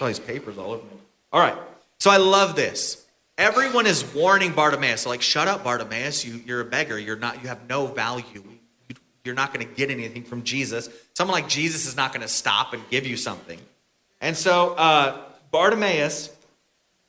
All 0.00 0.06
these 0.06 0.18
papers 0.18 0.56
all 0.56 0.72
over 0.72 0.82
me. 0.84 0.96
All 1.34 1.40
right. 1.40 1.54
So 1.98 2.10
I 2.10 2.16
love 2.16 2.56
this. 2.56 3.04
Everyone 3.36 3.84
is 3.86 4.02
warning 4.14 4.52
Bartimaeus. 4.52 5.04
like, 5.04 5.20
shut 5.20 5.48
up, 5.48 5.62
Bartimaeus. 5.62 6.24
You, 6.24 6.40
you're 6.46 6.62
a 6.62 6.64
beggar. 6.64 6.98
You're 6.98 7.18
not. 7.18 7.42
You 7.42 7.48
have 7.48 7.68
no 7.68 7.86
value. 7.88 8.24
You, 8.88 8.96
you're 9.22 9.34
not 9.34 9.52
going 9.52 9.68
to 9.68 9.74
get 9.74 9.90
anything 9.90 10.24
from 10.24 10.44
Jesus. 10.44 10.88
Someone 11.12 11.34
like 11.34 11.46
Jesus 11.46 11.84
is 11.84 11.94
not 11.94 12.14
going 12.14 12.22
to 12.22 12.28
stop 12.28 12.72
and 12.72 12.82
give 12.88 13.06
you 13.06 13.18
something. 13.18 13.60
And 14.22 14.34
so 14.34 14.70
uh, 14.70 15.20
Bartimaeus, 15.50 16.34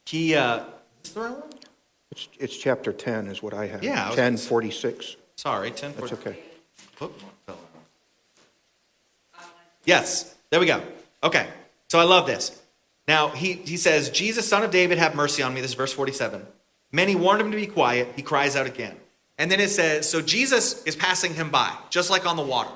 he. 0.05 0.35
Uh, 0.35 0.57
is 0.57 0.63
this 1.03 1.13
the 1.13 1.21
right 1.21 1.31
one? 1.31 1.49
It's, 2.11 2.27
it's 2.37 2.57
chapter 2.57 2.91
10 2.91 3.27
is 3.27 3.41
what 3.41 3.53
I 3.53 3.67
have. 3.67 3.81
Yeah, 3.81 4.03
I 4.03 4.07
was 4.07 4.17
10, 4.17 4.35
46. 4.35 5.15
Sorry, 5.37 5.71
10 5.71 5.93
That's 5.97 6.11
okay. 6.11 6.37
Whoop, 6.99 7.17
fell 7.45 7.55
off. 7.55 7.59
Yes, 9.85 10.32
there 10.53 10.59
we 10.59 10.67
go. 10.67 10.83
Okay, 11.23 11.47
so 11.87 11.97
I 11.97 12.03
love 12.03 12.27
this. 12.27 12.61
Now, 13.07 13.29
he, 13.29 13.53
he 13.53 13.75
says, 13.75 14.11
Jesus, 14.11 14.47
son 14.47 14.61
of 14.61 14.69
David, 14.69 14.99
have 14.99 15.15
mercy 15.15 15.41
on 15.41 15.51
me. 15.51 15.61
This 15.61 15.71
is 15.71 15.75
verse 15.75 15.91
47. 15.91 16.45
Many 16.91 17.15
warned 17.15 17.41
him 17.41 17.49
to 17.49 17.57
be 17.57 17.65
quiet. 17.65 18.09
He 18.15 18.21
cries 18.21 18.55
out 18.55 18.67
again. 18.67 18.95
And 19.39 19.49
then 19.49 19.59
it 19.59 19.71
says, 19.71 20.07
so 20.07 20.21
Jesus 20.21 20.83
is 20.83 20.95
passing 20.95 21.33
him 21.33 21.49
by, 21.49 21.75
just 21.89 22.11
like 22.11 22.27
on 22.27 22.35
the 22.35 22.43
water, 22.43 22.69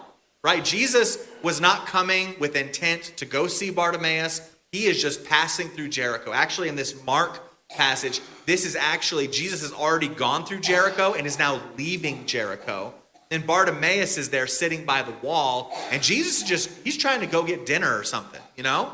right? 0.44 0.66
Jesus 0.66 1.28
was 1.44 1.62
not 1.62 1.86
coming 1.86 2.34
with 2.40 2.56
intent 2.56 3.14
to 3.18 3.26
go 3.26 3.46
see 3.46 3.70
Bartimaeus. 3.70 4.56
He 4.72 4.86
is 4.86 5.00
just 5.00 5.24
passing 5.24 5.70
through 5.70 5.90
Jericho. 5.90 6.34
Actually, 6.34 6.70
in 6.70 6.76
this 6.76 7.06
Mark 7.06 7.44
passage, 7.70 8.22
this 8.48 8.66
is 8.66 8.76
actually, 8.76 9.28
Jesus 9.28 9.62
has 9.62 9.72
already 9.72 10.08
gone 10.08 10.48
through 10.48 10.62
Jericho 10.62 11.14
and 11.14 11.28
is 11.28 11.38
now 11.38 11.62
leaving 11.78 12.26
Jericho. 12.26 12.96
And 13.30 13.46
Bartimaeus 13.46 14.18
is 14.18 14.30
there 14.30 14.48
sitting 14.48 14.86
by 14.86 15.02
the 15.02 15.12
wall, 15.22 15.78
and 15.92 16.02
Jesus 16.02 16.42
is 16.42 16.48
just, 16.48 16.70
he's 16.84 16.98
trying 16.98 17.20
to 17.20 17.28
go 17.28 17.44
get 17.44 17.66
dinner 17.66 17.98
or 17.98 18.04
something, 18.04 18.42
you 18.56 18.64
know? 18.64 18.94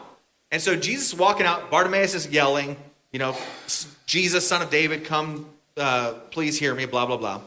And 0.51 0.61
so 0.61 0.75
Jesus 0.75 1.13
is 1.13 1.19
walking 1.19 1.45
out, 1.45 1.69
Bartimaeus 1.69 2.15
is 2.15 2.27
yelling, 2.27 2.75
you 3.11 3.19
know, 3.19 3.35
Jesus, 4.05 4.47
son 4.47 4.61
of 4.61 4.69
David, 4.69 5.05
come, 5.05 5.49
uh, 5.77 6.13
please 6.31 6.57
hear 6.59 6.73
me, 6.73 6.85
blah, 6.85 7.05
blah, 7.05 7.17
blah. 7.17 7.41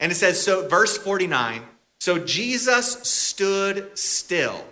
And 0.00 0.10
it 0.10 0.14
says, 0.14 0.42
so 0.42 0.68
verse 0.68 0.96
49 0.96 1.62
so 2.02 2.18
Jesus 2.18 2.94
stood 3.08 3.96
still 3.96 4.64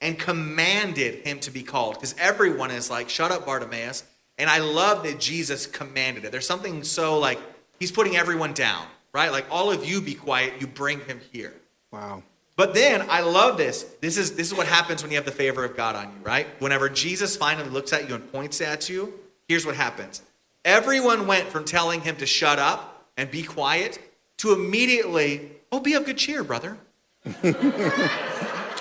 and 0.00 0.16
commanded 0.16 1.26
him 1.26 1.40
to 1.40 1.50
be 1.50 1.64
called 1.64 1.94
because 1.94 2.14
everyone 2.16 2.70
is 2.70 2.88
like, 2.88 3.08
shut 3.08 3.32
up, 3.32 3.44
Bartimaeus. 3.44 4.04
And 4.38 4.48
I 4.48 4.58
love 4.58 5.02
that 5.02 5.18
Jesus 5.18 5.66
commanded 5.66 6.24
it. 6.24 6.30
There's 6.30 6.46
something 6.46 6.84
so 6.84 7.18
like, 7.18 7.40
he's 7.80 7.90
putting 7.90 8.16
everyone 8.16 8.52
down, 8.52 8.86
right? 9.12 9.30
Like, 9.30 9.46
all 9.50 9.70
of 9.70 9.84
you 9.84 10.00
be 10.00 10.14
quiet, 10.14 10.54
you 10.60 10.66
bring 10.66 11.00
him 11.00 11.20
here. 11.32 11.54
Wow. 11.92 12.22
But 12.56 12.74
then 12.74 13.06
I 13.08 13.20
love 13.22 13.56
this. 13.56 13.84
This 14.00 14.18
is 14.18 14.36
this 14.36 14.48
is 14.48 14.54
what 14.54 14.66
happens 14.66 15.02
when 15.02 15.10
you 15.10 15.16
have 15.16 15.24
the 15.24 15.32
favor 15.32 15.64
of 15.64 15.76
God 15.76 15.96
on 15.96 16.04
you, 16.04 16.22
right? 16.22 16.46
Whenever 16.58 16.90
Jesus 16.90 17.34
finally 17.34 17.70
looks 17.70 17.92
at 17.92 18.06
you 18.06 18.14
and 18.14 18.32
points 18.32 18.60
at 18.60 18.88
you, 18.88 19.14
here's 19.48 19.64
what 19.64 19.76
happens. 19.76 20.20
Everyone 20.64 21.26
went 21.26 21.48
from 21.48 21.64
telling 21.64 22.02
him 22.02 22.16
to 22.16 22.26
shut 22.26 22.58
up 22.58 23.08
and 23.16 23.30
be 23.30 23.42
quiet 23.42 23.98
to 24.38 24.52
immediately, 24.52 25.52
oh, 25.72 25.80
be 25.80 25.94
of 25.94 26.04
good 26.04 26.18
cheer, 26.18 26.44
brother. 26.44 26.76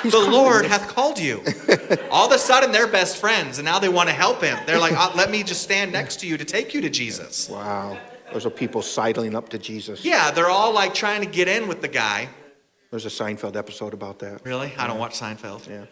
the 0.03 0.27
Lord 0.29 0.65
hath 0.65 0.87
called 0.87 1.17
you. 1.19 1.41
All 2.11 2.27
of 2.27 2.33
a 2.33 2.37
sudden, 2.37 2.71
they're 2.71 2.87
best 2.87 3.17
friends, 3.17 3.59
and 3.59 3.65
now 3.65 3.79
they 3.79 3.89
want 3.89 4.09
to 4.09 4.15
help 4.15 4.41
him. 4.41 4.57
They're 4.65 4.79
like, 4.79 4.93
"Uh, 4.93 5.11
let 5.15 5.31
me 5.31 5.43
just 5.43 5.61
stand 5.63 5.91
next 5.91 6.19
to 6.21 6.27
you 6.27 6.37
to 6.37 6.45
take 6.45 6.73
you 6.73 6.81
to 6.81 6.89
Jesus. 6.89 7.49
Wow. 7.49 7.97
Those 8.33 8.45
are 8.45 8.49
people 8.49 8.81
sidling 8.81 9.35
up 9.35 9.49
to 9.49 9.57
Jesus. 9.57 10.05
Yeah, 10.05 10.31
they're 10.31 10.49
all 10.49 10.73
like 10.73 10.93
trying 10.93 11.21
to 11.21 11.27
get 11.27 11.47
in 11.47 11.67
with 11.67 11.81
the 11.81 11.87
guy. 11.87 12.29
There's 12.91 13.05
a 13.05 13.09
Seinfeld 13.09 13.55
episode 13.55 13.93
about 13.93 14.19
that. 14.19 14.45
Really? 14.45 14.73
I 14.77 14.87
don't 14.87 14.97
watch 14.97 15.19
Seinfeld. 15.19 15.67
Yeah. 15.67 15.85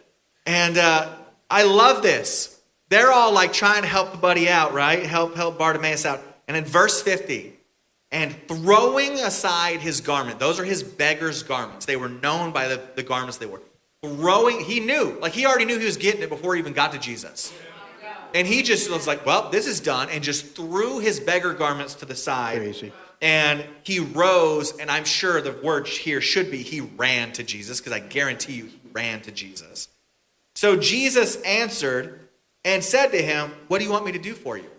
And 0.45 0.77
uh, 0.77 1.13
I 1.49 1.63
love 1.63 2.01
this. 2.01 2.59
They're 2.89 3.11
all 3.11 3.33
like 3.33 3.53
trying 3.53 3.81
to 3.81 3.87
help 3.87 4.11
the 4.11 4.17
buddy 4.17 4.49
out, 4.49 4.73
right? 4.73 5.03
Help 5.03 5.35
help 5.35 5.57
Bartimaeus 5.57 6.05
out. 6.05 6.21
And 6.47 6.55
in 6.55 6.63
verse 6.63 7.01
50, 7.01 7.53
and 8.11 8.33
throwing 8.47 9.13
aside 9.19 9.81
his 9.81 9.99
garment, 9.99 10.39
those 10.39 10.59
are 10.59 10.63
his 10.63 10.81
beggar's 10.81 11.43
garments. 11.43 11.85
They 11.85 11.97
were 11.97 12.09
known 12.09 12.51
by 12.51 12.69
the, 12.69 12.81
the 12.95 13.03
garments 13.03 13.37
they 13.37 13.45
wore. 13.45 13.61
Throwing, 14.01 14.61
he 14.61 14.79
knew, 14.79 15.17
like 15.19 15.33
he 15.33 15.45
already 15.45 15.65
knew 15.65 15.77
he 15.77 15.85
was 15.85 15.97
getting 15.97 16.21
it 16.21 16.29
before 16.29 16.55
he 16.55 16.59
even 16.59 16.73
got 16.73 16.93
to 16.93 16.99
Jesus. 16.99 17.51
And 18.33 18.47
he 18.47 18.63
just 18.63 18.89
was 18.89 19.07
like, 19.07 19.25
well, 19.25 19.49
this 19.49 19.67
is 19.67 19.79
done, 19.79 20.09
and 20.09 20.23
just 20.23 20.55
threw 20.55 20.99
his 20.99 21.19
beggar 21.19 21.53
garments 21.53 21.95
to 21.95 22.05
the 22.05 22.15
side. 22.15 22.59
Crazy. 22.59 22.91
And 23.21 23.65
he 23.83 23.99
rose, 23.99 24.77
and 24.77 24.91
I'm 24.91 25.05
sure 25.05 25.41
the 25.41 25.53
word 25.63 25.87
here 25.87 26.21
should 26.21 26.51
be 26.51 26.57
he 26.57 26.81
ran 26.81 27.31
to 27.33 27.43
Jesus, 27.43 27.79
because 27.79 27.93
I 27.93 27.99
guarantee 27.99 28.53
you 28.53 28.65
he 28.65 28.79
ran 28.91 29.21
to 29.21 29.31
Jesus. 29.31 29.89
So 30.55 30.77
Jesus 30.77 31.41
answered 31.41 32.27
and 32.63 32.83
said 32.83 33.07
to 33.07 33.21
him, 33.21 33.51
What 33.67 33.79
do 33.79 33.85
you 33.85 33.91
want 33.91 34.05
me 34.05 34.11
to 34.11 34.19
do 34.19 34.33
for 34.33 34.57
you? 34.57 34.69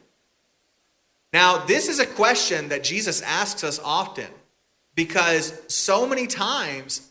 Now, 1.33 1.65
this 1.67 1.89
is 1.89 1.99
a 1.99 2.07
question 2.07 2.69
that 2.69 2.85
Jesus 2.85 3.23
asks 3.23 3.65
us 3.65 3.79
often 3.83 4.29
because 4.95 5.61
so 5.69 6.07
many 6.07 6.27
times 6.27 7.09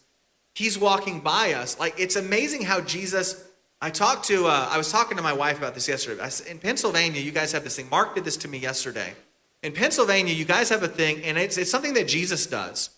he's 0.56 0.78
walking 0.78 1.20
by 1.20 1.54
us. 1.54 1.80
Like, 1.80 2.00
it's 2.00 2.16
amazing 2.16 2.64
how 2.64 2.82
Jesus. 2.82 3.47
I 3.80 3.92
talked 3.92 4.26
to, 4.26 4.48
uh, 4.48 4.70
I 4.72 4.78
was 4.78 4.92
talking 4.92 5.18
to 5.18 5.24
my 5.24 5.34
wife 5.34 5.58
about 5.58 5.76
this 5.76 5.88
yesterday. 5.88 6.22
I 6.22 6.32
in 6.50 6.58
Pennsylvania, 6.58 7.22
you 7.22 7.32
guys 7.32 7.52
have 7.52 7.64
this 7.64 7.76
thing. 7.76 7.90
Mark 7.90 8.16
did 8.16 8.24
this 8.24 8.38
to 8.38 8.48
me 8.48 8.58
yesterday. 8.58 9.14
In 9.62 9.72
Pennsylvania, 9.72 10.34
you 10.34 10.46
guys 10.46 10.70
have 10.70 10.82
a 10.82 10.88
thing, 10.88 11.24
and 11.24 11.38
it's, 11.38 11.58
it's 11.58 11.70
something 11.70 11.94
that 11.94 12.08
Jesus 12.08 12.48
does, 12.48 12.90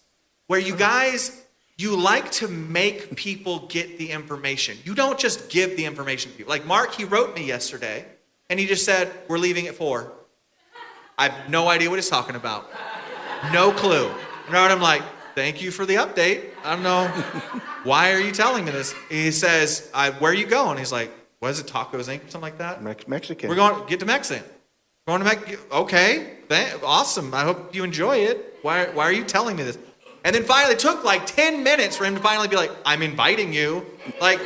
where 0.47 0.59
you 0.59 0.75
guys, 0.75 1.43
you 1.77 1.97
like 1.97 2.31
to 2.31 2.47
make 2.47 3.15
people 3.15 3.67
get 3.67 3.97
the 3.97 4.11
information. 4.11 4.77
You 4.85 4.95
don't 4.95 5.19
just 5.19 5.49
give 5.49 5.75
the 5.75 5.85
information 5.85 6.31
to 6.31 6.37
people. 6.37 6.49
Like 6.49 6.65
Mark, 6.65 6.93
he 6.93 7.03
wrote 7.03 7.35
me 7.35 7.45
yesterday, 7.45 8.05
and 8.49 8.59
he 8.59 8.65
just 8.65 8.85
said, 8.85 9.11
We're 9.27 9.37
leaving 9.37 9.67
at 9.67 9.75
four. 9.75 10.13
I 11.17 11.27
have 11.27 11.49
no 11.49 11.67
idea 11.67 11.89
what 11.89 11.97
he's 11.97 12.09
talking 12.09 12.35
about. 12.35 12.69
No 13.51 13.71
clue. 13.71 14.07
What 14.07 14.71
I'm 14.71 14.81
like? 14.81 15.03
Thank 15.35 15.61
you 15.61 15.71
for 15.71 15.85
the 15.85 15.95
update. 15.95 16.49
I 16.63 16.73
don't 16.73 16.83
know. 16.83 17.07
Why 17.83 18.11
are 18.13 18.19
you 18.19 18.31
telling 18.31 18.65
me 18.65 18.71
this? 18.71 18.93
He 19.09 19.31
says, 19.31 19.89
I, 19.93 20.11
Where 20.11 20.31
are 20.31 20.35
you 20.35 20.45
going? 20.45 20.77
He's 20.77 20.91
like, 20.91 21.11
What 21.39 21.49
is 21.49 21.59
it, 21.59 21.67
Tacos 21.67 22.09
Inc. 22.09 22.25
or 22.25 22.29
something 22.29 22.41
like 22.41 22.57
that? 22.57 22.83
Mex- 22.83 23.07
Mexican. 23.07 23.49
We're 23.49 23.55
going 23.55 23.87
get 23.87 23.99
to 24.01 24.05
Mexican. 24.05 24.43
Going 25.07 25.19
to 25.19 25.25
Mex. 25.25 25.55
Okay, 25.71 26.37
thank, 26.47 26.83
awesome. 26.83 27.33
I 27.33 27.43
hope 27.43 27.73
you 27.75 27.83
enjoy 27.83 28.17
it. 28.17 28.57
Why, 28.61 28.85
why 28.87 29.05
are 29.05 29.13
you 29.13 29.23
telling 29.23 29.55
me 29.55 29.63
this? 29.63 29.77
And 30.25 30.35
then 30.35 30.43
finally, 30.43 30.73
it 30.73 30.79
took 30.79 31.03
like 31.03 31.25
10 31.25 31.63
minutes 31.63 31.95
for 31.95 32.03
him 32.05 32.15
to 32.15 32.21
finally 32.21 32.47
be 32.47 32.57
like, 32.57 32.71
I'm 32.85 33.01
inviting 33.01 33.53
you. 33.53 33.85
Like, 34.19 34.39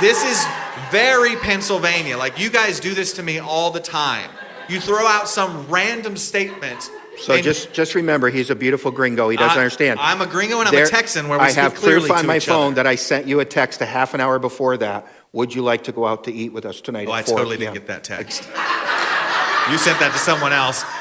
this 0.00 0.22
is 0.24 0.46
very 0.90 1.36
Pennsylvania. 1.36 2.16
Like, 2.16 2.38
you 2.38 2.50
guys 2.50 2.80
do 2.80 2.94
this 2.94 3.12
to 3.14 3.22
me 3.22 3.38
all 3.38 3.70
the 3.70 3.80
time. 3.80 4.30
You 4.68 4.80
throw 4.80 5.06
out 5.06 5.28
some 5.28 5.66
random 5.66 6.16
statement. 6.16 6.90
So 7.20 7.34
and 7.34 7.44
just 7.44 7.72
just 7.72 7.94
remember, 7.94 8.30
he's 8.30 8.50
a 8.50 8.54
beautiful 8.54 8.90
gringo. 8.90 9.28
He 9.28 9.36
doesn't 9.36 9.56
I- 9.58 9.60
understand. 9.60 10.00
I'm 10.00 10.20
a 10.20 10.26
gringo 10.26 10.58
and 10.60 10.68
I'm 10.68 10.74
There- 10.74 10.84
a 10.84 10.88
Texan 10.88 11.28
where 11.28 11.38
we 11.38 11.44
I 11.44 11.50
have 11.52 11.74
clearly 11.74 12.08
proof 12.08 12.18
on 12.18 12.26
my 12.26 12.38
phone 12.40 12.66
other. 12.68 12.74
that 12.76 12.86
I 12.86 12.94
sent 12.94 13.26
you 13.26 13.40
a 13.40 13.44
text 13.44 13.80
a 13.80 13.86
half 13.86 14.14
an 14.14 14.20
hour 14.20 14.38
before 14.38 14.76
that. 14.78 15.06
Would 15.32 15.54
you 15.54 15.62
like 15.62 15.84
to 15.84 15.92
go 15.92 16.06
out 16.06 16.24
to 16.24 16.32
eat 16.32 16.52
with 16.52 16.64
us 16.64 16.80
tonight? 16.80 17.06
Oh, 17.08 17.12
I 17.12 17.22
4 17.22 17.36
totally 17.38 17.56
p.m.? 17.58 17.74
didn't 17.74 17.86
get 17.86 17.92
that 17.94 18.04
text. 18.04 18.42
you 19.70 19.78
sent 19.78 19.98
that 20.00 20.12
to 20.12 20.18
someone 20.18 20.52
else. 20.52 20.84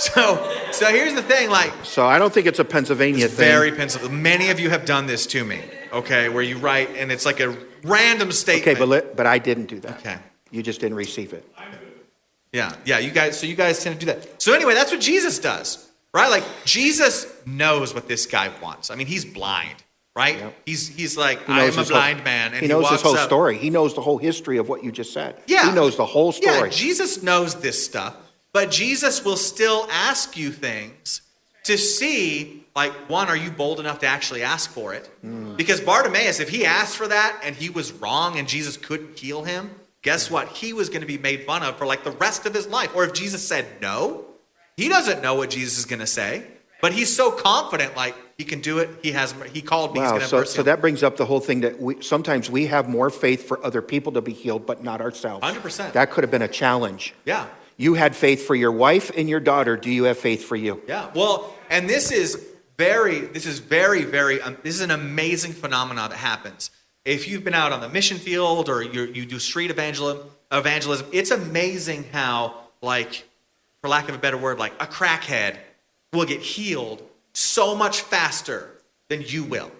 So, 0.00 0.22
so 0.70 0.86
here's 0.86 1.14
the 1.14 1.22
thing, 1.24 1.50
like, 1.50 1.72
So 1.82 2.06
I 2.06 2.20
don't 2.20 2.32
think 2.32 2.46
it's 2.46 2.60
a 2.60 2.64
Pennsylvania 2.64 3.24
It's 3.24 3.34
thing. 3.34 3.48
very 3.48 3.72
Pennsylvania. 3.72 4.16
Many 4.16 4.50
of 4.50 4.60
you 4.60 4.70
have 4.70 4.84
done 4.84 5.08
this 5.08 5.26
to 5.26 5.44
me, 5.44 5.60
okay, 5.92 6.28
where 6.28 6.44
you 6.44 6.56
write 6.58 6.90
and 6.96 7.10
it's 7.10 7.26
like 7.26 7.40
a 7.40 7.56
random 7.82 8.30
statement. 8.30 8.78
okay, 8.78 8.86
but 8.86 9.16
but 9.16 9.26
I 9.26 9.38
didn't 9.38 9.66
do 9.66 9.80
that. 9.80 9.98
Okay. 9.98 10.16
You 10.52 10.62
just 10.62 10.78
didn't 10.80 10.96
receive 10.98 11.32
it. 11.32 11.44
Yeah, 12.52 12.74
yeah, 12.84 12.98
you 12.98 13.10
guys, 13.10 13.38
so 13.38 13.46
you 13.46 13.54
guys 13.54 13.82
tend 13.82 13.98
to 14.00 14.06
do 14.06 14.12
that. 14.12 14.40
So 14.42 14.54
anyway, 14.54 14.74
that's 14.74 14.90
what 14.90 15.00
Jesus 15.00 15.38
does, 15.38 15.86
right? 16.14 16.30
Like 16.30 16.44
Jesus 16.64 17.26
knows 17.46 17.94
what 17.94 18.08
this 18.08 18.26
guy 18.26 18.50
wants. 18.62 18.90
I 18.90 18.94
mean, 18.94 19.06
he's 19.06 19.24
blind, 19.24 19.74
right? 20.16 20.38
Yep. 20.38 20.54
He's 20.64 20.88
he's 20.88 21.16
like, 21.16 21.44
He 21.46 21.52
I 21.52 21.56
am 21.58 21.62
a 21.62 21.66
his 21.66 21.74
whole- 21.76 21.84
blind 21.98 22.24
man, 22.24 22.52
and 22.54 22.62
he 22.62 22.68
knows 22.68 22.84
walks 22.84 22.94
his 22.94 23.02
whole 23.02 23.16
up- 23.16 23.26
story. 23.28 23.58
He 23.58 23.68
knows 23.70 23.94
the 23.94 24.00
whole 24.00 24.18
history 24.18 24.56
of 24.58 24.68
what 24.68 24.82
you 24.82 24.90
just 24.92 25.12
said. 25.12 25.42
Yeah. 25.46 25.68
He 25.68 25.74
knows 25.74 25.96
the 25.96 26.06
whole 26.06 26.32
story. 26.32 26.54
Yeah. 26.56 26.68
Jesus 26.68 27.22
knows 27.22 27.54
this 27.56 27.84
stuff, 27.84 28.16
but 28.52 28.70
Jesus 28.70 29.24
will 29.24 29.36
still 29.36 29.86
ask 29.90 30.36
you 30.36 30.50
things 30.50 31.20
to 31.64 31.76
see, 31.76 32.64
like, 32.74 32.92
one, 33.10 33.28
are 33.28 33.36
you 33.36 33.50
bold 33.50 33.78
enough 33.78 33.98
to 33.98 34.06
actually 34.06 34.42
ask 34.42 34.70
for 34.70 34.94
it? 34.94 35.06
Hmm. 35.20 35.54
Because 35.56 35.82
Bartimaeus, 35.82 36.40
if 36.40 36.48
he 36.48 36.64
asked 36.64 36.96
for 36.96 37.06
that 37.08 37.38
and 37.44 37.54
he 37.54 37.68
was 37.68 37.92
wrong 37.92 38.38
and 38.38 38.48
Jesus 38.48 38.78
couldn't 38.78 39.18
heal 39.18 39.42
him, 39.44 39.70
guess 40.08 40.30
what? 40.30 40.48
He 40.48 40.72
was 40.72 40.88
going 40.88 41.02
to 41.02 41.06
be 41.06 41.18
made 41.18 41.44
fun 41.44 41.62
of 41.62 41.76
for 41.76 41.84
like 41.84 42.02
the 42.02 42.12
rest 42.12 42.46
of 42.46 42.54
his 42.54 42.66
life. 42.66 42.96
Or 42.96 43.04
if 43.04 43.12
Jesus 43.12 43.46
said 43.46 43.66
no, 43.82 44.24
he 44.74 44.88
doesn't 44.88 45.20
know 45.20 45.34
what 45.34 45.50
Jesus 45.50 45.76
is 45.76 45.84
going 45.84 45.98
to 45.98 46.06
say, 46.06 46.46
but 46.80 46.92
he's 46.92 47.14
so 47.14 47.30
confident, 47.30 47.94
like, 47.94 48.14
he 48.38 48.44
can 48.44 48.62
do 48.62 48.78
it. 48.78 48.88
He 49.02 49.12
has, 49.12 49.34
he 49.52 49.60
called 49.60 49.92
me. 49.92 50.00
he's 50.00 50.10
Wow. 50.10 50.18
So, 50.20 50.38
mercy 50.38 50.56
so 50.56 50.62
that 50.62 50.80
brings 50.80 51.02
up 51.02 51.18
the 51.18 51.26
whole 51.26 51.40
thing 51.40 51.60
that 51.60 51.78
we, 51.78 52.00
sometimes 52.02 52.48
we 52.48 52.64
have 52.68 52.88
more 52.88 53.10
faith 53.10 53.46
for 53.46 53.62
other 53.62 53.82
people 53.82 54.12
to 54.12 54.22
be 54.22 54.32
healed, 54.32 54.64
but 54.64 54.82
not 54.82 55.02
ourselves. 55.02 55.44
100%. 55.44 55.92
That 55.92 56.10
could 56.10 56.24
have 56.24 56.30
been 56.30 56.40
a 56.40 56.48
challenge. 56.48 57.12
Yeah. 57.26 57.46
You 57.76 57.92
had 57.92 58.16
faith 58.16 58.46
for 58.46 58.54
your 58.54 58.72
wife 58.72 59.10
and 59.14 59.28
your 59.28 59.40
daughter. 59.40 59.76
Do 59.76 59.90
you 59.90 60.04
have 60.04 60.16
faith 60.16 60.42
for 60.42 60.56
you? 60.56 60.80
Yeah. 60.88 61.10
Well, 61.14 61.54
and 61.68 61.86
this 61.86 62.10
is 62.10 62.42
very, 62.78 63.20
this 63.20 63.44
is 63.44 63.58
very, 63.58 64.04
very, 64.04 64.40
um, 64.40 64.56
this 64.62 64.74
is 64.74 64.80
an 64.80 64.90
amazing 64.90 65.52
phenomenon 65.52 66.08
that 66.08 66.16
happens. 66.16 66.70
If 67.08 67.26
you've 67.26 67.42
been 67.42 67.54
out 67.54 67.72
on 67.72 67.80
the 67.80 67.88
mission 67.88 68.18
field 68.18 68.68
or 68.68 68.82
you 68.82 69.04
you 69.04 69.24
do 69.24 69.38
street 69.38 69.70
evangelism, 69.70 70.28
evangelism, 70.52 71.06
it's 71.10 71.30
amazing 71.30 72.04
how, 72.12 72.54
like, 72.82 73.26
for 73.80 73.88
lack 73.88 74.10
of 74.10 74.14
a 74.14 74.18
better 74.18 74.36
word, 74.36 74.58
like 74.58 74.74
a 74.78 74.86
crackhead 74.86 75.56
will 76.12 76.26
get 76.26 76.42
healed 76.42 77.02
so 77.32 77.74
much 77.74 78.02
faster 78.02 78.70
than 79.08 79.22
you 79.22 79.42
will. 79.42 79.70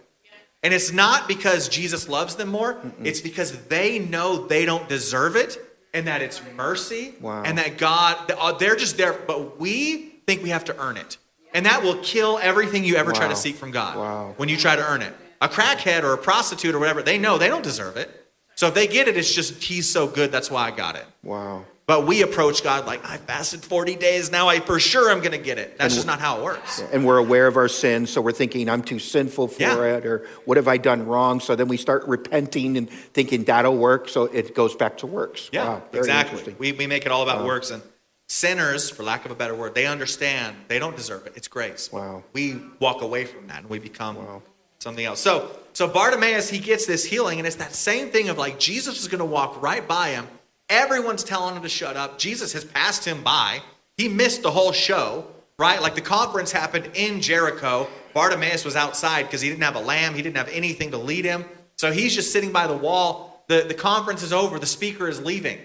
And 0.63 0.73
it's 0.73 0.91
not 0.91 1.29
because 1.29 1.69
Jesus 1.69 2.09
loves 2.09 2.37
them 2.37 2.49
more, 2.49 2.79
it's 3.05 3.21
because 3.21 3.67
they 3.67 3.99
know 3.99 4.47
they 4.47 4.65
don't 4.65 4.89
deserve 4.89 5.37
it 5.37 5.59
and 5.93 6.07
that 6.07 6.23
it's 6.23 6.41
mercy 6.57 7.15
Wow. 7.21 7.43
and 7.45 7.59
that 7.59 7.77
God, 7.77 8.31
uh, 8.39 8.53
they're 8.53 8.75
just 8.77 8.97
there. 8.97 9.13
But 9.13 9.61
we 9.61 10.15
think 10.27 10.43
we 10.43 10.49
have 10.49 10.65
to 10.65 10.77
earn 10.81 10.97
it. 10.97 11.19
And 11.53 11.67
that 11.67 11.83
will 11.83 11.97
kill 11.99 12.39
everything 12.41 12.85
you 12.85 12.97
ever 12.97 13.13
try 13.13 13.29
to 13.29 13.37
seek 13.37 13.57
from 13.57 13.71
God 13.71 13.97
Wow. 13.99 14.35
when 14.39 14.49
you 14.49 14.57
try 14.57 14.77
to 14.77 14.83
earn 14.83 15.03
it. 15.03 15.15
A 15.41 15.49
crackhead 15.49 16.03
or 16.03 16.13
a 16.15 16.19
prostitute 16.19 16.75
or 16.75 16.79
whatever, 16.79 17.03
they 17.03 17.19
know 17.19 17.39
they 17.39 17.49
don't 17.49 17.63
deserve 17.65 17.97
it. 17.97 18.11
So 18.57 18.67
if 18.67 18.75
they 18.75 18.87
get 18.89 19.07
it, 19.07 19.17
it's 19.17 19.33
just, 19.33 19.63
he's 19.63 19.89
so 19.89 20.07
good, 20.09 20.33
that's 20.33 20.51
why 20.51 20.67
I 20.67 20.71
got 20.73 20.97
it. 20.97 21.05
Wow. 21.23 21.65
But 21.87 22.07
we 22.07 22.21
approach 22.23 22.63
God 22.63 22.85
like, 22.87 23.03
I 23.09 23.17
fasted 23.17 23.65
40 23.65 23.95
days, 23.97 24.31
now 24.31 24.49
I 24.49 24.61
for 24.61 24.79
sure 24.81 25.11
I'm 25.11 25.21
going 25.21 25.33
to 25.33 25.39
get 25.39 25.57
it. 25.59 25.79
That's 25.79 25.95
just 25.95 26.07
not 26.07 26.19
how 26.21 26.39
it 26.41 26.45
works. 26.45 26.83
And 26.93 27.07
we're 27.07 27.17
aware 27.19 27.47
of 27.47 27.57
our 27.57 27.69
sins, 27.69 28.11
so 28.11 28.21
we're 28.21 28.33
thinking, 28.33 28.69
I'm 28.69 28.83
too 28.83 28.99
sinful 28.99 29.49
for 29.49 29.63
Yeah. 29.63 29.97
it, 29.97 30.05
or 30.05 30.27
what 30.45 30.57
have 30.59 30.69
I 30.69 30.77
done 30.77 31.07
wrong? 31.07 31.41
So 31.41 31.55
then 31.57 31.69
we 31.69 31.77
start 31.79 32.07
repenting 32.09 32.77
and 32.77 32.91
thinking 32.91 33.45
that'll 33.45 33.77
work, 33.79 34.09
so 34.09 34.25
it 34.25 34.55
goes 34.55 34.75
back 34.75 34.99
to 34.99 35.07
works. 35.07 35.49
Yeah, 35.53 35.65
Wow, 35.69 35.83
exactly. 35.95 36.55
We, 36.59 36.73
we 36.73 36.87
make 36.87 37.07
it 37.07 37.13
all 37.13 37.23
about 37.23 37.45
works. 37.47 37.71
And 37.71 37.81
sinners, 38.29 38.91
for 38.91 39.03
lack 39.03 39.25
of 39.25 39.31
a 39.31 39.35
better 39.35 39.55
word, 39.55 39.75
they 39.75 39.87
understand 39.87 40.57
they 40.69 40.79
don't 40.79 40.97
deserve 40.97 41.27
it. 41.27 41.35
It's 41.37 41.49
grace. 41.49 41.91
Wow. 41.91 42.23
We 42.35 42.61
walk 42.81 43.01
away 43.03 43.25
from 43.25 43.47
that 43.47 43.61
and 43.61 43.71
we 43.71 43.79
become 43.79 44.17
Wow. 44.17 44.43
Something 44.79 45.05
else. 45.05 45.21
So, 45.21 45.51
so 45.73 45.89
Bartimaeus, 45.89 46.49
he 46.49 46.59
gets 46.59 46.87
this 46.87 47.05
healing, 47.05 47.39
and 47.39 47.47
it's 47.47 47.57
that 47.57 47.75
same 47.75 48.11
thing 48.11 48.29
of 48.29 48.39
like 48.39 48.59
Jesus 48.59 49.01
is 49.01 49.09
going 49.09 49.21
to 49.21 49.25
walk 49.25 49.61
right 49.63 49.87
by 49.87 50.11
him. 50.11 50.27
Everyone's 50.69 51.25
telling 51.25 51.57
him 51.57 51.63
to 51.63 51.69
shut 51.69 51.97
up. 51.97 52.19
Jesus 52.19 52.53
has 52.53 52.65
passed 52.65 53.05
him 53.05 53.23
by. 53.23 53.61
He 53.97 54.09
missed 54.09 54.43
the 54.43 54.51
whole 54.51 54.73
show, 54.73 55.27
right? 55.59 55.81
Like 55.81 55.95
the 55.95 56.01
conference 56.01 56.53
happened 56.53 56.91
in 56.95 57.21
Jericho. 57.21 57.89
Bartimaeus 58.13 58.65
was 58.65 58.77
outside 58.77 59.25
because 59.25 59.41
he 59.41 59.49
didn't 59.49 59.63
have 59.63 59.77
a 59.77 59.81
lamb, 59.81 60.15
he 60.15 60.23
didn't 60.23 60.37
have 60.37 60.49
anything 60.49 60.91
to 60.91 60.99
lead 60.99 61.25
him. 61.25 61.45
So 61.77 61.93
he's 61.93 62.15
just 62.15 62.33
sitting 62.33 62.53
by 62.53 62.67
the 62.67 62.77
wall. 62.77 63.45
The, 63.49 63.65
the 63.67 63.75
conference 63.75 64.23
is 64.23 64.33
over, 64.33 64.59
the 64.59 64.67
speaker 64.67 65.09
is 65.09 65.21
leaving 65.21 65.59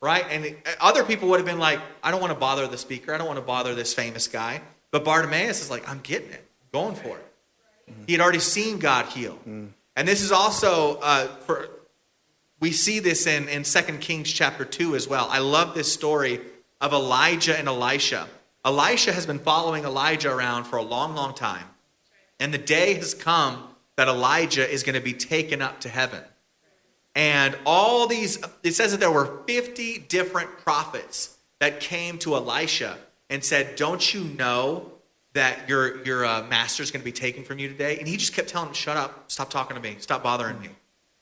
right? 0.00 0.24
And 0.30 0.44
uh, 0.46 0.70
other 0.80 1.04
people 1.04 1.28
would 1.28 1.38
have 1.38 1.46
been 1.46 1.58
like, 1.58 1.80
I 2.02 2.10
don't 2.10 2.20
want 2.20 2.32
to 2.32 2.38
bother 2.38 2.66
the 2.66 2.78
speaker. 2.78 3.14
I 3.14 3.18
don't 3.18 3.26
want 3.26 3.38
to 3.38 3.44
bother 3.44 3.74
this 3.74 3.94
famous 3.94 4.28
guy. 4.28 4.60
But 4.90 5.04
Bartimaeus 5.04 5.60
is 5.60 5.70
like, 5.70 5.88
I'm 5.88 6.00
getting 6.00 6.30
it, 6.30 6.44
I'm 6.62 6.68
going 6.72 6.94
for 6.96 7.16
it. 7.16 7.29
He 8.06 8.12
had 8.12 8.20
already 8.20 8.40
seen 8.40 8.78
God 8.78 9.06
heal. 9.06 9.38
And 9.96 10.08
this 10.08 10.22
is 10.22 10.32
also, 10.32 10.98
uh, 11.00 11.26
for 11.26 11.68
we 12.60 12.72
see 12.72 12.98
this 12.98 13.26
in, 13.26 13.48
in 13.48 13.62
2 13.62 13.80
Kings 13.98 14.30
chapter 14.30 14.64
2 14.64 14.94
as 14.94 15.08
well. 15.08 15.28
I 15.30 15.38
love 15.38 15.74
this 15.74 15.92
story 15.92 16.40
of 16.80 16.92
Elijah 16.92 17.58
and 17.58 17.68
Elisha. 17.68 18.28
Elisha 18.64 19.12
has 19.12 19.26
been 19.26 19.38
following 19.38 19.84
Elijah 19.84 20.30
around 20.30 20.64
for 20.64 20.76
a 20.76 20.82
long, 20.82 21.14
long 21.14 21.34
time. 21.34 21.64
And 22.38 22.52
the 22.52 22.58
day 22.58 22.94
has 22.94 23.14
come 23.14 23.64
that 23.96 24.08
Elijah 24.08 24.68
is 24.68 24.82
going 24.82 24.94
to 24.94 25.00
be 25.00 25.14
taken 25.14 25.62
up 25.62 25.80
to 25.80 25.88
heaven. 25.88 26.22
And 27.14 27.58
all 27.66 28.06
these, 28.06 28.38
it 28.62 28.72
says 28.72 28.92
that 28.92 29.00
there 29.00 29.10
were 29.10 29.42
50 29.46 29.98
different 30.08 30.58
prophets 30.58 31.36
that 31.58 31.80
came 31.80 32.18
to 32.18 32.34
Elisha 32.34 32.98
and 33.28 33.44
said, 33.44 33.76
Don't 33.76 34.14
you 34.14 34.24
know 34.24 34.92
that 35.32 35.68
your, 35.68 36.04
your 36.04 36.24
uh, 36.24 36.42
master 36.44 36.82
is 36.82 36.90
going 36.90 37.00
to 37.00 37.04
be 37.04 37.12
taken 37.12 37.44
from 37.44 37.58
you 37.58 37.68
today? 37.68 37.98
And 37.98 38.08
he 38.08 38.16
just 38.16 38.34
kept 38.34 38.48
telling 38.48 38.68
him, 38.68 38.74
Shut 38.74 38.96
up, 38.96 39.30
stop 39.30 39.50
talking 39.50 39.76
to 39.76 39.82
me, 39.82 39.96
stop 40.00 40.22
bothering 40.22 40.60
me. 40.60 40.70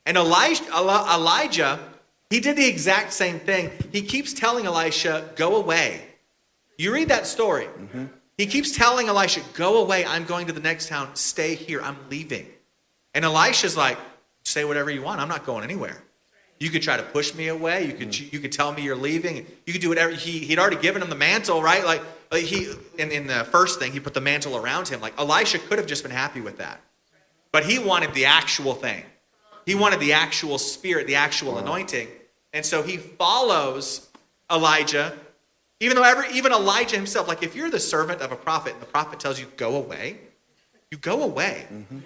And 0.07 0.17
Elijah, 0.17 0.65
Elijah, 0.73 1.79
he 2.31 2.41
did 2.41 2.57
the 2.57 2.67
exact 2.67 3.13
same 3.13 3.39
thing. 3.39 3.71
He 3.93 4.03
keeps 4.03 4.33
telling 4.33 4.67
Elisha, 4.67 5.31
Go 5.37 5.57
away. 5.57 6.05
You 6.77 6.93
read 6.93 7.09
that 7.09 7.27
story. 7.27 7.69
He 8.37 8.47
keeps 8.47 8.71
telling 8.71 9.09
Elisha, 9.09 9.41
Go 9.55 9.83
away, 9.83 10.05
I'm 10.05 10.25
going 10.25 10.47
to 10.47 10.53
the 10.53 10.61
next 10.61 10.89
town, 10.89 11.15
stay 11.17 11.55
here, 11.55 11.83
I'm 11.83 11.99
leaving. 12.09 12.47
And 13.15 13.25
Elisha's 13.25 13.77
like, 13.77 13.99
say 14.45 14.65
whatever 14.65 14.91
you 14.91 15.03
want. 15.03 15.21
I'm 15.21 15.29
not 15.29 15.45
going 15.45 15.65
anywhere. 15.65 16.03
You 16.59 16.71
could 16.71 16.83
try 16.83 16.97
to 16.97 17.03
push 17.03 17.35
me 17.35 17.49
away. 17.49 17.87
You 17.87 17.93
could 17.93 18.09
mm-hmm. 18.09 18.35
you 18.35 18.41
could 18.41 18.53
tell 18.53 18.73
me 18.73 18.83
you're 18.83 18.97
leaving. 18.97 19.47
You 19.67 19.73
could 19.73 19.83
do 19.83 19.89
whatever. 19.89 20.13
He 20.13 20.41
he'd 20.41 20.59
already 20.59 20.77
given 20.77 21.03
him 21.03 21.09
the 21.09 21.17
mantle, 21.17 21.63
right? 21.63 21.85
Like 21.85 22.03
he 22.33 22.73
in, 22.99 23.11
in 23.11 23.27
the 23.27 23.45
first 23.45 23.79
thing, 23.79 23.93
he 23.93 24.01
put 24.01 24.15
the 24.15 24.21
mantle 24.21 24.57
around 24.57 24.89
him. 24.89 25.01
Like 25.01 25.19
Elisha 25.19 25.59
could 25.59 25.79
have 25.79 25.87
just 25.87 26.03
been 26.03 26.13
happy 26.13 26.41
with 26.41 26.59
that, 26.59 26.81
but 27.53 27.65
he 27.65 27.79
wanted 27.79 28.13
the 28.15 28.25
actual 28.25 28.75
thing. 28.75 29.05
He 29.67 29.75
wanted 29.75 30.01
the 30.01 30.15
actual 30.15 30.59
spirit, 30.59 31.07
the 31.07 31.17
actual 31.17 31.59
anointing, 31.59 32.09
and 32.53 32.65
so 32.65 32.83
he 32.83 32.97
follows 32.97 34.09
Elijah. 34.51 35.17
Even 35.81 35.97
though 35.97 36.03
every, 36.03 36.29
even 36.37 36.51
Elijah 36.51 36.97
himself, 36.97 37.29
like 37.29 37.45
if 37.45 37.55
you're 37.55 37.71
the 37.71 37.79
servant 37.79 38.21
of 38.21 38.33
a 38.33 38.37
prophet 38.37 38.73
and 38.73 38.83
the 38.83 38.87
prophet 38.87 39.21
tells 39.21 39.39
you 39.39 39.47
go 39.57 39.77
away, 39.77 40.19
you 40.91 40.99
go 40.99 41.23
away. 41.23 41.67
Mm-hmm. 41.73 41.99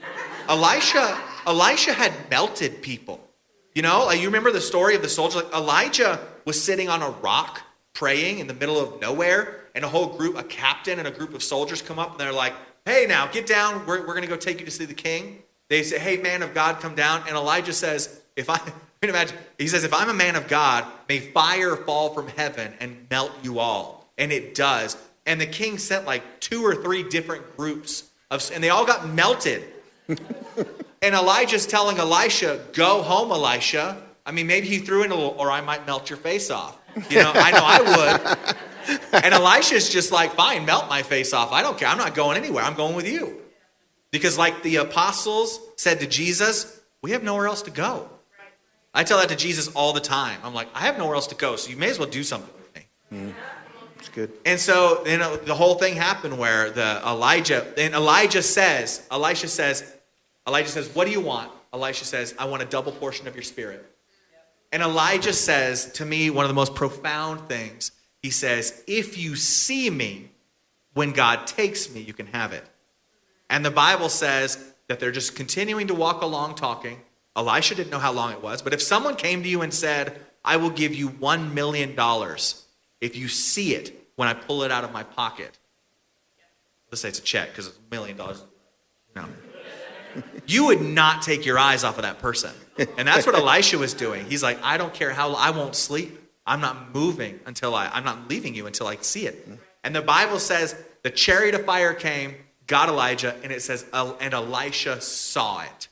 Elisha, 0.49 1.19
Elisha 1.47 1.93
had 1.95 2.13
melted 2.29 2.83
people. 2.83 3.21
You 3.75 3.83
know, 3.83 4.05
like 4.05 4.21
you 4.21 4.27
remember 4.27 4.53
the 4.53 4.61
story 4.61 4.95
of 4.95 5.03
the 5.03 5.09
soldier? 5.09 5.39
Like 5.39 5.55
Elijah 5.55 6.21
was 6.45 6.63
sitting 6.63 6.89
on 6.89 7.03
a 7.03 7.11
rock 7.11 7.63
praying 7.95 8.39
in 8.39 8.47
the 8.47 8.55
middle 8.55 8.79
of 8.79 9.01
nowhere, 9.01 9.61
and 9.75 9.85
a 9.85 9.89
whole 9.89 10.17
group, 10.17 10.37
a 10.37 10.43
captain 10.43 10.99
and 10.99 11.09
a 11.09 11.11
group 11.11 11.35
of 11.35 11.43
soldiers 11.43 11.81
come 11.81 11.99
up 11.99 12.13
and 12.13 12.21
they're 12.21 12.33
like, 12.33 12.53
Hey, 12.85 13.07
now 13.09 13.27
get 13.27 13.47
down. 13.47 13.87
We're, 13.87 14.01
we're 14.01 14.15
going 14.15 14.23
to 14.23 14.29
go 14.29 14.37
take 14.37 14.59
you 14.61 14.67
to 14.67 14.73
see 14.73 14.85
the 14.85 14.95
king. 14.95 15.43
They 15.69 15.83
say, 15.83 15.99
Hey, 15.99 16.17
man 16.19 16.43
of 16.43 16.53
God, 16.53 16.81
come 16.81 16.95
down. 16.95 17.23
And 17.27 17.37
Elijah 17.37 17.73
says, 17.73 18.21
If 18.37 18.51
I, 18.51 18.55
I 18.57 18.63
mean, 19.01 19.11
imagine, 19.11 19.39
he 19.59 19.69
says, 19.69 19.85
If 19.85 19.95
I'm 19.95 20.11
a 20.11 20.15
man 20.15 20.37
of 20.37 20.49
God, 20.49 20.85
may 21.09 21.21
fire 21.21 21.77
fall 21.77 22.13
from 22.13 22.29
heaven 22.29 22.75
and 22.81 23.07
melt 23.11 23.33
you 23.43 23.59
all. 23.59 24.11
And 24.19 24.33
it 24.33 24.55
does. 24.55 24.97
And 25.25 25.41
the 25.41 25.47
king 25.47 25.79
sent 25.79 26.05
like 26.05 26.41
two 26.41 26.65
or 26.65 26.75
three 26.75 27.03
different 27.03 27.57
groups 27.57 28.11
of, 28.31 28.51
and 28.53 28.63
they 28.63 28.71
all 28.71 28.85
got 28.85 29.09
melted. 29.09 29.65
And 31.03 31.15
Elijah's 31.15 31.67
telling 31.67 31.99
Elisha, 31.99 32.61
go 32.73 33.03
home, 33.03 33.33
Elisha. 33.33 34.01
I 34.25 34.31
mean, 34.31 34.47
maybe 34.47 34.69
he 34.69 34.79
threw 34.79 35.03
in 35.03 35.11
a 35.11 35.15
little, 35.15 35.35
or 35.37 35.51
I 35.51 35.61
might 35.61 35.85
melt 35.85 36.09
your 36.09 36.17
face 36.17 36.49
off. 36.51 36.79
You 37.11 37.23
know, 37.23 37.33
I 37.35 37.51
know 37.51 37.65
I 37.65 38.39
would. 38.41 38.57
And 39.13 39.33
Elisha's 39.33 39.89
just 39.89 40.11
like, 40.11 40.33
fine, 40.35 40.65
melt 40.65 40.89
my 40.89 41.05
face 41.05 41.33
off. 41.33 41.53
I 41.53 41.63
don't 41.63 41.79
care. 41.79 41.87
I'm 41.87 41.99
not 41.99 42.17
going 42.17 42.37
anywhere. 42.37 42.65
I'm 42.65 42.75
going 42.75 42.97
with 42.97 43.07
you. 43.07 43.41
Because, 44.11 44.37
like 44.37 44.63
the 44.65 44.77
apostles 44.77 45.61
said 45.77 46.01
to 46.01 46.07
Jesus, 46.09 46.81
we 47.01 47.13
have 47.13 47.23
nowhere 47.23 47.47
else 47.47 47.63
to 47.63 47.71
go. 47.71 48.09
I 48.93 49.05
tell 49.05 49.19
that 49.19 49.29
to 49.29 49.37
Jesus 49.37 49.69
all 49.69 49.93
the 49.93 50.01
time. 50.01 50.39
I'm 50.43 50.53
like, 50.53 50.69
I 50.75 50.81
have 50.81 50.99
nowhere 50.99 51.15
else 51.15 51.29
to 51.29 51.37
go, 51.37 51.55
so 51.55 51.71
you 51.71 51.77
may 51.77 51.91
as 51.91 51.99
well 51.99 52.09
do 52.09 52.25
something 52.25 52.53
with 52.55 52.75
me. 52.75 52.87
Mm-hmm. 53.13 53.39
It's 53.99 54.09
good. 54.09 54.33
And 54.45 54.59
so, 54.59 55.07
you 55.07 55.17
know, 55.17 55.37
the 55.37 55.55
whole 55.55 55.77
thing 55.77 55.95
happened 55.95 56.37
where 56.37 56.71
the 56.71 57.01
Elijah, 57.07 57.65
and 57.79 57.95
Elijah 57.95 58.43
says, 58.43 59.07
Elisha 59.11 59.47
says, 59.47 59.97
Elijah 60.47 60.69
says, 60.69 60.95
What 60.95 61.07
do 61.07 61.13
you 61.13 61.21
want? 61.21 61.51
Elisha 61.73 62.05
says, 62.05 62.35
I 62.39 62.45
want 62.45 62.63
a 62.63 62.67
double 62.67 62.93
portion 62.93 63.27
of 63.27 63.35
your 63.35 63.43
spirit. 63.43 63.85
And 64.73 64.83
Elijah 64.83 65.33
says 65.33 65.93
to 65.93 66.05
me 66.05 66.31
one 66.31 66.45
of 66.45 66.49
the 66.49 66.55
most 66.55 66.75
profound 66.75 67.49
things. 67.49 67.93
He 68.23 68.31
says, 68.31 68.83
If 68.87 69.19
you 69.19 69.37
see 69.37 69.91
me 69.91 70.31
when 70.95 71.13
God 71.13 71.47
takes 71.47 71.93
me, 71.93 72.01
you 72.01 72.13
can 72.13 72.27
have 72.29 72.53
it. 72.53 72.65
And 73.51 73.65
the 73.65 73.71
Bible 73.71 74.09
says 74.09 74.73
that 74.89 74.99
they're 74.99 75.13
just 75.13 75.37
continuing 75.37 75.89
to 75.89 75.95
walk 75.95 76.23
along 76.23 76.55
talking. 76.55 77.01
Elisha 77.37 77.75
didn't 77.75 77.91
know 77.91 77.99
how 77.99 78.13
long 78.13 78.33
it 78.33 78.43
was, 78.43 78.61
but 78.63 78.75
if 78.75 78.83
someone 78.83 79.17
came 79.17 79.43
to 79.43 79.49
you 79.49 79.63
and 79.63 79.73
said, 79.73 80.21
I 80.45 80.57
will 80.57 80.71
give 80.71 80.95
you 80.95 81.09
$1 81.09 81.53
million 81.53 81.95
if 83.01 83.17
you 83.17 83.29
see 83.29 83.75
it 83.75 84.09
when 84.17 84.29
I 84.29 84.35
pull 84.35 84.63
it 84.63 84.71
out 84.71 84.85
of 84.85 84.93
my 84.93 85.03
pocket, 85.03 85.59
let's 86.91 87.01
say 87.01 87.09
it's 87.09 87.19
a 87.19 87.23
check 87.23 87.51
because 87.51 87.69
it's 87.69 87.79
a 87.79 87.95
million 87.95 88.17
dollars. 88.17 88.45
No. 89.17 89.27
You 90.47 90.67
would 90.67 90.81
not 90.83 91.23
take 91.23 91.47
your 91.47 91.59
eyes 91.59 91.85
off 91.85 91.97
of 91.97 92.03
that 92.03 92.19
person. 92.19 92.53
And 92.97 93.07
that's 93.07 93.27
what 93.27 93.35
Elisha 93.35 93.79
was 93.79 93.95
doing. 93.95 94.25
He's 94.27 94.43
like, 94.43 94.63
I 94.63 94.77
don't 94.79 94.93
care 94.93 95.13
how, 95.13 95.35
I 95.35 95.51
won't 95.51 95.75
sleep. 95.75 96.19
I'm 96.47 96.61
not 96.61 96.95
moving 96.95 97.39
until 97.47 97.75
I, 97.75 97.89
I'm 97.89 98.05
not 98.05 98.29
leaving 98.29 98.55
you 98.55 98.67
until 98.67 98.87
I 98.87 98.97
see 98.97 99.27
it. 99.27 99.49
And 99.85 99.95
the 99.95 100.03
Bible 100.03 100.39
says 100.39 100.75
the 101.03 101.11
chariot 101.11 101.55
of 101.55 101.65
fire 101.65 101.95
came, 101.95 102.35
got 102.67 102.89
Elijah, 102.89 103.35
and 103.43 103.53
it 103.53 103.63
says, 103.63 103.85
and 103.93 104.35
Elisha 104.35 105.01
saw 105.01 105.63
it. 105.63 105.89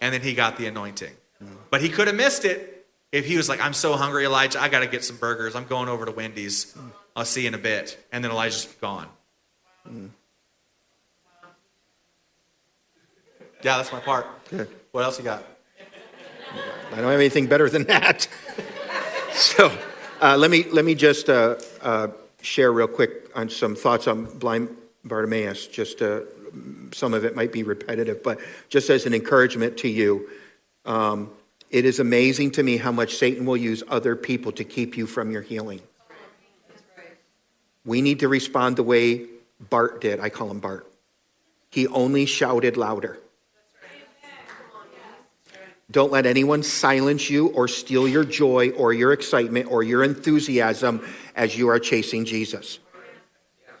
And 0.00 0.14
then 0.14 0.20
he 0.20 0.34
got 0.34 0.56
the 0.56 0.66
anointing. 0.66 1.12
But 1.70 1.80
he 1.80 1.88
could 1.88 2.06
have 2.06 2.16
missed 2.16 2.44
it 2.44 2.86
if 3.10 3.26
he 3.26 3.36
was 3.36 3.48
like, 3.48 3.60
I'm 3.60 3.74
so 3.74 3.94
hungry, 3.94 4.24
Elijah, 4.24 4.60
I 4.60 4.68
got 4.68 4.80
to 4.80 4.86
get 4.86 5.04
some 5.04 5.16
burgers. 5.16 5.54
I'm 5.54 5.66
going 5.66 5.88
over 5.88 6.04
to 6.06 6.12
Wendy's. 6.12 6.76
I'll 7.14 7.24
see 7.24 7.42
you 7.42 7.48
in 7.48 7.54
a 7.54 7.58
bit. 7.58 7.98
And 8.10 8.24
then 8.24 8.30
Elijah's 8.30 8.66
gone. 8.80 9.08
Yeah, 13.62 13.76
that's 13.76 13.92
my 13.92 14.00
part. 14.00 14.26
Good. 14.50 14.68
What 14.90 15.04
else 15.04 15.18
you 15.18 15.24
got? 15.24 15.44
I 16.92 16.96
don't 16.96 17.10
have 17.10 17.20
anything 17.20 17.46
better 17.46 17.70
than 17.70 17.84
that. 17.84 18.26
so 19.32 19.76
uh, 20.20 20.36
let 20.36 20.50
me 20.50 20.64
let 20.64 20.84
me 20.84 20.94
just 20.96 21.30
uh, 21.30 21.56
uh, 21.80 22.08
share 22.40 22.72
real 22.72 22.88
quick 22.88 23.30
on 23.36 23.48
some 23.48 23.76
thoughts 23.76 24.08
on 24.08 24.24
blind 24.38 24.68
Bartimaeus. 25.04 25.68
Just 25.68 26.02
uh, 26.02 26.22
some 26.92 27.14
of 27.14 27.24
it 27.24 27.36
might 27.36 27.52
be 27.52 27.62
repetitive, 27.62 28.22
but 28.22 28.40
just 28.68 28.90
as 28.90 29.06
an 29.06 29.14
encouragement 29.14 29.76
to 29.78 29.88
you, 29.88 30.28
um, 30.84 31.30
it 31.70 31.84
is 31.84 32.00
amazing 32.00 32.50
to 32.52 32.62
me 32.62 32.76
how 32.76 32.92
much 32.92 33.14
Satan 33.14 33.46
will 33.46 33.56
use 33.56 33.82
other 33.88 34.16
people 34.16 34.52
to 34.52 34.64
keep 34.64 34.96
you 34.96 35.06
from 35.06 35.30
your 35.30 35.40
healing. 35.40 35.80
We 37.84 38.02
need 38.02 38.20
to 38.20 38.28
respond 38.28 38.76
the 38.76 38.82
way 38.82 39.26
Bart 39.70 40.00
did. 40.00 40.20
I 40.20 40.28
call 40.30 40.50
him 40.50 40.58
Bart. 40.58 40.86
He 41.70 41.86
only 41.86 42.26
shouted 42.26 42.76
louder. 42.76 43.18
Don't 45.92 46.10
let 46.10 46.26
anyone 46.26 46.62
silence 46.62 47.30
you 47.30 47.48
or 47.48 47.68
steal 47.68 48.08
your 48.08 48.24
joy 48.24 48.70
or 48.70 48.92
your 48.92 49.12
excitement 49.12 49.70
or 49.70 49.84
your 49.84 50.02
enthusiasm 50.02 51.06
as 51.36 51.56
you 51.56 51.68
are 51.68 51.78
chasing 51.78 52.24
Jesus. 52.24 52.80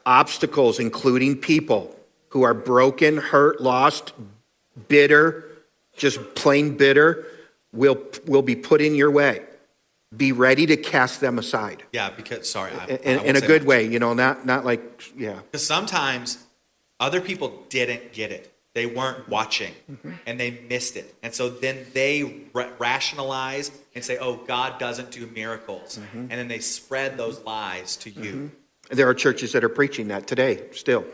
obstacles, 0.06 0.78
including 0.78 1.36
people 1.36 1.94
who 2.28 2.42
are 2.42 2.54
broken, 2.54 3.16
hurt, 3.16 3.60
lost, 3.60 4.12
bitter, 4.88 5.44
just 5.96 6.34
plain 6.34 6.76
bitter, 6.76 7.26
will, 7.72 7.98
will 8.26 8.42
be 8.42 8.56
put 8.56 8.80
in 8.80 8.94
your 8.94 9.10
way. 9.10 9.42
Be 10.16 10.32
ready 10.32 10.66
to 10.66 10.76
cast 10.76 11.20
them 11.20 11.38
aside. 11.38 11.82
Yeah, 11.92 12.10
because 12.10 12.48
sorry, 12.50 12.72
I, 12.72 12.86
In, 12.86 13.18
I 13.18 13.24
in 13.24 13.36
a 13.36 13.40
good 13.40 13.64
way, 13.64 13.86
you 13.86 13.98
know, 13.98 14.12
not, 14.12 14.44
not 14.44 14.64
like, 14.64 15.02
yeah. 15.16 15.40
Because 15.50 15.66
sometimes 15.66 16.44
other 17.00 17.20
people 17.20 17.64
didn't 17.70 18.12
get 18.12 18.30
it. 18.30 18.51
They 18.74 18.86
weren't 18.86 19.28
watching 19.28 19.74
Mm-hmm. 19.90 20.12
and 20.26 20.40
they 20.40 20.62
missed 20.68 20.96
it. 20.96 21.14
And 21.22 21.34
so 21.34 21.50
then 21.50 21.84
they 21.92 22.46
ra- 22.54 22.70
rationalize 22.78 23.70
and 23.94 24.02
say, 24.02 24.16
oh, 24.18 24.36
God 24.36 24.78
doesn't 24.78 25.10
do 25.10 25.26
miracles. 25.26 25.98
Mm-hmm. 25.98 26.18
And 26.18 26.30
then 26.30 26.48
they 26.48 26.60
spread 26.60 27.16
those 27.18 27.42
lies 27.44 27.96
to 27.96 28.10
you. 28.10 28.50
There 28.90 29.08
are 29.08 29.14
churches 29.14 29.52
that 29.52 29.62
are 29.62 29.68
preaching 29.68 30.08
that 30.08 30.26
today 30.26 30.62
still. 30.72 31.04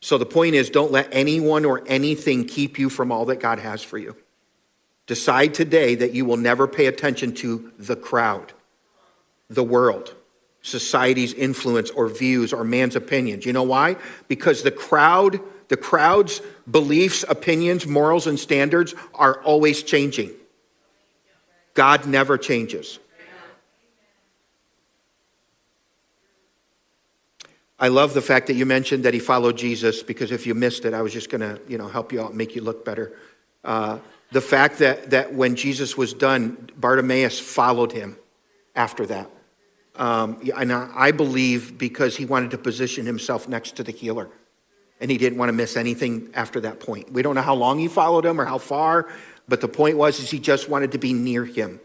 So 0.00 0.18
the 0.18 0.26
point 0.26 0.54
is 0.54 0.70
don't 0.70 0.90
let 0.90 1.08
anyone 1.12 1.64
or 1.64 1.82
anything 1.86 2.46
keep 2.46 2.78
you 2.78 2.88
from 2.88 3.12
all 3.12 3.26
that 3.26 3.40
God 3.40 3.58
has 3.58 3.82
for 3.82 3.98
you. 3.98 4.16
Decide 5.06 5.52
today 5.54 5.94
that 5.96 6.14
you 6.14 6.24
will 6.24 6.36
never 6.38 6.66
pay 6.66 6.86
attention 6.86 7.34
to 7.36 7.72
the 7.78 7.96
crowd, 7.96 8.52
the 9.50 9.62
world, 9.64 10.14
society's 10.62 11.34
influence 11.34 11.90
or 11.90 12.08
views 12.08 12.52
or 12.52 12.64
man's 12.64 12.96
opinions. 12.96 13.44
You 13.44 13.52
know 13.52 13.62
why? 13.64 13.96
Because 14.28 14.62
the 14.62 14.70
crowd, 14.70 15.40
the 15.72 15.76
crowd's 15.78 16.42
beliefs, 16.70 17.24
opinions, 17.26 17.86
morals 17.86 18.26
and 18.26 18.38
standards 18.38 18.94
are 19.14 19.40
always 19.40 19.82
changing. 19.82 20.30
God 21.72 22.06
never 22.06 22.36
changes. 22.36 22.98
I 27.78 27.88
love 27.88 28.12
the 28.12 28.20
fact 28.20 28.48
that 28.48 28.52
you 28.52 28.66
mentioned 28.66 29.06
that 29.06 29.14
he 29.14 29.18
followed 29.18 29.56
Jesus 29.56 30.02
because 30.02 30.30
if 30.30 30.46
you 30.46 30.54
missed 30.54 30.84
it, 30.84 30.92
I 30.92 31.00
was 31.00 31.10
just 31.10 31.30
going 31.30 31.40
to, 31.40 31.58
you 31.66 31.78
know, 31.78 31.88
help 31.88 32.12
you 32.12 32.20
out, 32.20 32.34
make 32.34 32.54
you 32.54 32.60
look 32.60 32.84
better. 32.84 33.16
Uh, 33.64 33.98
the 34.30 34.42
fact 34.42 34.78
that 34.80 35.08
that 35.08 35.32
when 35.32 35.56
Jesus 35.56 35.96
was 35.96 36.12
done, 36.12 36.68
Bartimaeus 36.76 37.40
followed 37.40 37.92
him 37.92 38.18
after 38.76 39.06
that, 39.06 39.30
um, 39.96 40.38
and 40.54 40.70
I 40.70 41.12
believe 41.12 41.78
because 41.78 42.18
he 42.18 42.26
wanted 42.26 42.50
to 42.50 42.58
position 42.58 43.06
himself 43.06 43.48
next 43.48 43.76
to 43.76 43.82
the 43.82 43.92
healer, 43.92 44.28
and 45.02 45.10
he 45.10 45.18
didn't 45.18 45.36
want 45.36 45.48
to 45.48 45.52
miss 45.52 45.76
anything 45.76 46.30
after 46.32 46.60
that 46.60 46.78
point. 46.78 47.12
We 47.12 47.22
don't 47.22 47.34
know 47.34 47.42
how 47.42 47.56
long 47.56 47.80
he 47.80 47.88
followed 47.88 48.24
him 48.24 48.40
or 48.40 48.44
how 48.44 48.58
far, 48.58 49.08
but 49.48 49.60
the 49.60 49.66
point 49.66 49.96
was 49.96 50.20
is 50.20 50.30
he 50.30 50.38
just 50.38 50.68
wanted 50.68 50.92
to 50.92 50.98
be 50.98 51.12
near 51.12 51.44
him. 51.44 51.80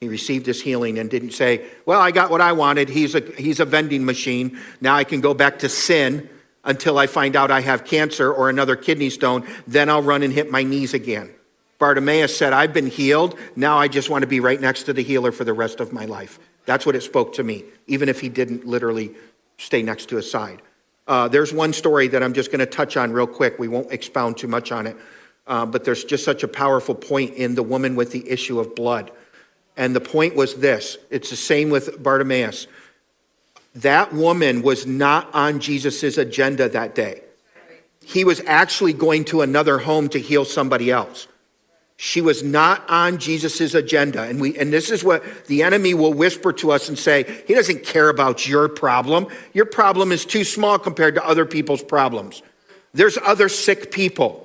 He 0.00 0.08
received 0.08 0.46
his 0.46 0.62
healing 0.62 0.98
and 0.98 1.10
didn't 1.10 1.32
say, 1.32 1.66
Well, 1.84 2.00
I 2.00 2.10
got 2.10 2.30
what 2.30 2.40
I 2.40 2.52
wanted. 2.52 2.88
He's 2.88 3.14
a, 3.14 3.20
he's 3.20 3.60
a 3.60 3.66
vending 3.66 4.06
machine. 4.06 4.58
Now 4.80 4.96
I 4.96 5.04
can 5.04 5.20
go 5.20 5.34
back 5.34 5.58
to 5.60 5.68
sin 5.68 6.28
until 6.64 6.98
I 6.98 7.06
find 7.06 7.36
out 7.36 7.50
I 7.50 7.60
have 7.60 7.84
cancer 7.84 8.32
or 8.32 8.48
another 8.48 8.76
kidney 8.76 9.10
stone. 9.10 9.46
Then 9.66 9.90
I'll 9.90 10.02
run 10.02 10.22
and 10.22 10.32
hit 10.32 10.50
my 10.50 10.62
knees 10.62 10.94
again. 10.94 11.30
Bartimaeus 11.78 12.34
said, 12.34 12.54
I've 12.54 12.72
been 12.72 12.86
healed. 12.86 13.38
Now 13.54 13.78
I 13.78 13.88
just 13.88 14.08
want 14.08 14.22
to 14.22 14.26
be 14.26 14.40
right 14.40 14.60
next 14.60 14.84
to 14.84 14.94
the 14.94 15.02
healer 15.02 15.32
for 15.32 15.44
the 15.44 15.52
rest 15.52 15.80
of 15.80 15.92
my 15.92 16.06
life. 16.06 16.38
That's 16.64 16.86
what 16.86 16.96
it 16.96 17.02
spoke 17.02 17.34
to 17.34 17.44
me, 17.44 17.64
even 17.86 18.08
if 18.08 18.20
he 18.20 18.30
didn't 18.30 18.66
literally 18.66 19.14
stay 19.58 19.82
next 19.82 20.08
to 20.08 20.16
his 20.16 20.30
side. 20.30 20.62
Uh, 21.06 21.28
there's 21.28 21.52
one 21.52 21.72
story 21.72 22.08
that 22.08 22.22
I'm 22.22 22.32
just 22.32 22.50
going 22.50 22.60
to 22.60 22.66
touch 22.66 22.96
on 22.96 23.12
real 23.12 23.26
quick. 23.26 23.58
We 23.58 23.68
won't 23.68 23.92
expound 23.92 24.36
too 24.38 24.48
much 24.48 24.72
on 24.72 24.86
it. 24.86 24.96
Uh, 25.46 25.64
but 25.64 25.84
there's 25.84 26.04
just 26.04 26.24
such 26.24 26.42
a 26.42 26.48
powerful 26.48 26.94
point 26.94 27.34
in 27.34 27.54
the 27.54 27.62
woman 27.62 27.94
with 27.94 28.10
the 28.10 28.28
issue 28.28 28.58
of 28.58 28.74
blood. 28.74 29.12
And 29.76 29.94
the 29.94 30.00
point 30.00 30.34
was 30.34 30.56
this 30.56 30.98
it's 31.10 31.30
the 31.30 31.36
same 31.36 31.70
with 31.70 32.02
Bartimaeus. 32.02 32.66
That 33.76 34.12
woman 34.12 34.62
was 34.62 34.86
not 34.86 35.32
on 35.34 35.60
Jesus' 35.60 36.16
agenda 36.16 36.68
that 36.70 36.94
day. 36.94 37.22
He 38.02 38.24
was 38.24 38.40
actually 38.46 38.94
going 38.94 39.24
to 39.26 39.42
another 39.42 39.78
home 39.78 40.08
to 40.10 40.18
heal 40.18 40.44
somebody 40.44 40.90
else. 40.90 41.28
She 41.98 42.20
was 42.20 42.42
not 42.42 42.88
on 42.90 43.18
Jesus' 43.18 43.74
agenda. 43.74 44.22
And, 44.22 44.38
we, 44.40 44.56
and 44.58 44.70
this 44.72 44.90
is 44.90 45.02
what 45.02 45.46
the 45.46 45.62
enemy 45.62 45.94
will 45.94 46.12
whisper 46.12 46.52
to 46.54 46.70
us 46.70 46.88
and 46.88 46.98
say, 46.98 47.42
He 47.46 47.54
doesn't 47.54 47.84
care 47.84 48.10
about 48.10 48.46
your 48.46 48.68
problem. 48.68 49.28
Your 49.54 49.64
problem 49.64 50.12
is 50.12 50.26
too 50.26 50.44
small 50.44 50.78
compared 50.78 51.14
to 51.14 51.26
other 51.26 51.46
people's 51.46 51.82
problems. 51.82 52.42
There's 52.92 53.18
other 53.24 53.48
sick 53.48 53.90
people. 53.90 54.42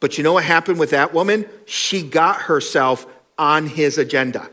But 0.00 0.16
you 0.16 0.24
know 0.24 0.32
what 0.32 0.44
happened 0.44 0.78
with 0.78 0.90
that 0.90 1.12
woman? 1.12 1.46
She 1.66 2.02
got 2.02 2.42
herself 2.42 3.06
on 3.38 3.66
his 3.66 3.98
agenda 3.98 4.48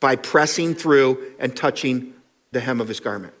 by 0.00 0.16
pressing 0.16 0.74
through 0.74 1.34
and 1.38 1.54
touching 1.54 2.14
the 2.52 2.60
hem 2.60 2.80
of 2.80 2.88
his 2.88 3.00
garment. 3.00 3.34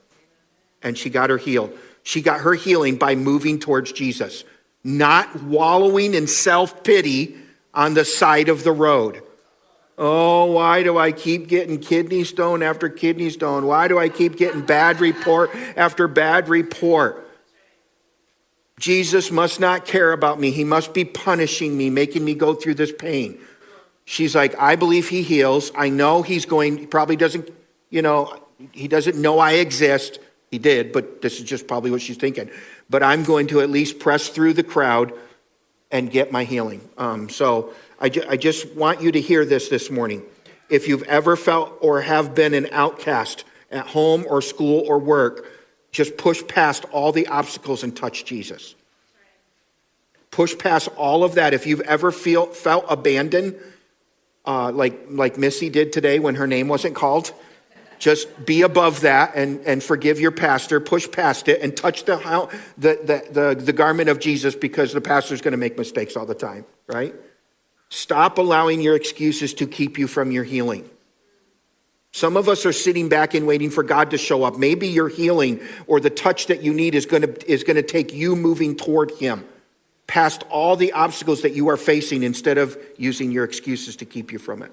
And 0.82 0.96
she 0.96 1.10
got 1.10 1.30
her 1.30 1.38
healed. 1.38 1.76
She 2.02 2.22
got 2.22 2.40
her 2.40 2.54
healing 2.54 2.96
by 2.96 3.14
moving 3.14 3.58
towards 3.58 3.92
Jesus, 3.92 4.44
not 4.82 5.42
wallowing 5.42 6.14
in 6.14 6.26
self 6.26 6.82
pity 6.82 7.36
on 7.74 7.94
the 7.94 8.04
side 8.04 8.48
of 8.48 8.64
the 8.64 8.72
road. 8.72 9.22
Oh, 9.98 10.46
why 10.52 10.82
do 10.82 10.96
I 10.96 11.12
keep 11.12 11.46
getting 11.46 11.78
kidney 11.78 12.24
stone 12.24 12.62
after 12.62 12.88
kidney 12.88 13.28
stone? 13.28 13.66
Why 13.66 13.86
do 13.86 13.98
I 13.98 14.08
keep 14.08 14.36
getting 14.36 14.62
bad 14.62 14.98
report 14.98 15.50
after 15.76 16.08
bad 16.08 16.48
report? 16.48 17.28
Jesus 18.78 19.30
must 19.30 19.60
not 19.60 19.84
care 19.84 20.12
about 20.12 20.40
me. 20.40 20.50
He 20.50 20.64
must 20.64 20.94
be 20.94 21.04
punishing 21.04 21.76
me, 21.76 21.90
making 21.90 22.24
me 22.24 22.34
go 22.34 22.54
through 22.54 22.74
this 22.74 22.90
pain. 22.90 23.38
She's 24.06 24.34
like, 24.34 24.58
I 24.58 24.74
believe 24.74 25.08
he 25.10 25.22
heals. 25.22 25.70
I 25.76 25.90
know 25.90 26.22
he's 26.22 26.46
going, 26.46 26.78
he 26.78 26.86
probably 26.86 27.16
doesn't, 27.16 27.50
you 27.90 28.00
know, 28.00 28.42
he 28.72 28.88
doesn't 28.88 29.16
know 29.16 29.38
I 29.38 29.52
exist. 29.52 30.18
He 30.50 30.58
did, 30.58 30.92
but 30.92 31.20
this 31.20 31.38
is 31.38 31.44
just 31.44 31.68
probably 31.68 31.90
what 31.90 32.00
she's 32.00 32.16
thinking. 32.16 32.50
But 32.90 33.02
I'm 33.04 33.22
going 33.22 33.46
to 33.48 33.60
at 33.60 33.70
least 33.70 34.00
press 34.00 34.28
through 34.28 34.54
the 34.54 34.64
crowd 34.64 35.14
and 35.90 36.10
get 36.10 36.32
my 36.32 36.44
healing. 36.44 36.86
Um, 36.98 37.28
so 37.28 37.72
I, 38.00 38.08
ju- 38.08 38.24
I 38.28 38.36
just 38.36 38.74
want 38.74 39.00
you 39.00 39.12
to 39.12 39.20
hear 39.20 39.44
this 39.44 39.68
this 39.68 39.90
morning. 39.90 40.22
If 40.68 40.88
you've 40.88 41.04
ever 41.04 41.36
felt 41.36 41.78
or 41.80 42.00
have 42.00 42.34
been 42.34 42.54
an 42.54 42.68
outcast 42.72 43.44
at 43.70 43.86
home 43.86 44.26
or 44.28 44.42
school 44.42 44.84
or 44.86 44.98
work, 44.98 45.46
just 45.92 46.16
push 46.16 46.44
past 46.46 46.84
all 46.92 47.12
the 47.12 47.28
obstacles 47.28 47.82
and 47.82 47.96
touch 47.96 48.24
Jesus. 48.24 48.74
Push 50.30 50.58
past 50.58 50.88
all 50.96 51.24
of 51.24 51.34
that. 51.34 51.54
If 51.54 51.66
you've 51.66 51.80
ever 51.80 52.12
feel, 52.12 52.46
felt 52.46 52.84
abandoned, 52.88 53.56
uh, 54.46 54.70
like, 54.70 55.06
like 55.08 55.38
Missy 55.38 55.70
did 55.70 55.92
today 55.92 56.18
when 56.18 56.36
her 56.36 56.46
name 56.46 56.68
wasn't 56.68 56.94
called, 56.94 57.32
just 58.00 58.44
be 58.44 58.62
above 58.62 59.02
that 59.02 59.36
and, 59.36 59.60
and 59.66 59.82
forgive 59.82 60.18
your 60.18 60.30
pastor, 60.32 60.80
push 60.80 61.08
past 61.10 61.48
it, 61.48 61.60
and 61.60 61.76
touch 61.76 62.04
the, 62.04 62.16
the, 62.78 62.98
the, 63.04 63.32
the, 63.32 63.62
the 63.62 63.72
garment 63.72 64.08
of 64.08 64.18
Jesus 64.18 64.56
because 64.56 64.92
the 64.92 65.02
pastor's 65.02 65.42
going 65.42 65.52
to 65.52 65.58
make 65.58 65.78
mistakes 65.78 66.16
all 66.16 66.26
the 66.26 66.34
time, 66.34 66.64
right? 66.88 67.14
Stop 67.90 68.38
allowing 68.38 68.80
your 68.80 68.96
excuses 68.96 69.52
to 69.54 69.66
keep 69.66 69.98
you 69.98 70.08
from 70.08 70.30
your 70.30 70.44
healing. 70.44 70.88
Some 72.12 72.36
of 72.36 72.48
us 72.48 72.64
are 72.64 72.72
sitting 72.72 73.08
back 73.08 73.34
and 73.34 73.46
waiting 73.46 73.70
for 73.70 73.82
God 73.82 74.10
to 74.12 74.18
show 74.18 74.44
up. 74.44 74.56
Maybe 74.56 74.88
your 74.88 75.08
healing 75.08 75.60
or 75.86 76.00
the 76.00 76.10
touch 76.10 76.46
that 76.46 76.62
you 76.62 76.72
need 76.72 76.94
is 76.94 77.06
going 77.06 77.22
to, 77.22 77.50
is 77.50 77.64
going 77.64 77.76
to 77.76 77.82
take 77.82 78.14
you 78.14 78.34
moving 78.34 78.76
toward 78.76 79.12
Him, 79.12 79.44
past 80.06 80.42
all 80.48 80.74
the 80.74 80.92
obstacles 80.92 81.42
that 81.42 81.52
you 81.52 81.68
are 81.68 81.76
facing 81.76 82.22
instead 82.22 82.56
of 82.58 82.78
using 82.96 83.30
your 83.30 83.44
excuses 83.44 83.94
to 83.96 84.06
keep 84.06 84.32
you 84.32 84.38
from 84.38 84.62
it. 84.62 84.72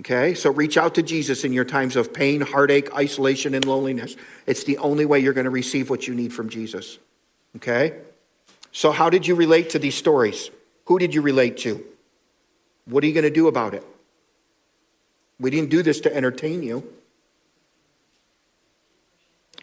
Okay, 0.00 0.34
so 0.34 0.50
reach 0.50 0.76
out 0.76 0.94
to 0.96 1.02
Jesus 1.02 1.44
in 1.44 1.52
your 1.52 1.64
times 1.64 1.96
of 1.96 2.12
pain, 2.12 2.40
heartache, 2.40 2.92
isolation, 2.94 3.54
and 3.54 3.64
loneliness. 3.64 4.16
It's 4.46 4.64
the 4.64 4.78
only 4.78 5.04
way 5.04 5.20
you're 5.20 5.34
going 5.34 5.44
to 5.44 5.50
receive 5.50 5.90
what 5.90 6.08
you 6.08 6.14
need 6.14 6.32
from 6.32 6.48
Jesus. 6.48 6.98
Okay? 7.56 7.98
So, 8.72 8.90
how 8.90 9.10
did 9.10 9.26
you 9.26 9.34
relate 9.34 9.70
to 9.70 9.78
these 9.78 9.94
stories? 9.94 10.50
Who 10.86 10.98
did 10.98 11.14
you 11.14 11.20
relate 11.20 11.58
to? 11.58 11.84
What 12.86 13.04
are 13.04 13.06
you 13.06 13.12
going 13.12 13.24
to 13.24 13.30
do 13.30 13.48
about 13.48 13.74
it? 13.74 13.86
We 15.38 15.50
didn't 15.50 15.70
do 15.70 15.82
this 15.82 16.00
to 16.00 16.14
entertain 16.14 16.62
you. 16.62 16.90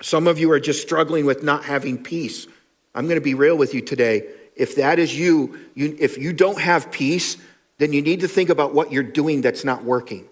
Some 0.02 0.28
of 0.28 0.40
you 0.40 0.52
are 0.52 0.60
just 0.60 0.82
struggling 0.82 1.26
with 1.26 1.44
not 1.44 1.66
having 1.66 2.02
peace. 2.02 2.48
I'm 2.96 3.06
going 3.06 3.18
to 3.18 3.22
be 3.22 3.34
real 3.34 3.58
with 3.58 3.74
you 3.74 3.82
today. 3.82 4.28
If 4.56 4.76
that 4.76 5.00
is 5.00 5.18
you, 5.18 5.58
you 5.74 5.96
if 6.00 6.18
you 6.18 6.34
don't 6.34 6.60
have 6.60 6.92
peace, 6.92 7.38
then 7.80 7.94
you 7.94 8.02
need 8.02 8.20
to 8.20 8.28
think 8.28 8.50
about 8.50 8.74
what 8.74 8.92
you're 8.92 9.02
doing 9.02 9.42
that's 9.42 9.66
not 9.66 9.84
working. 9.84 10.28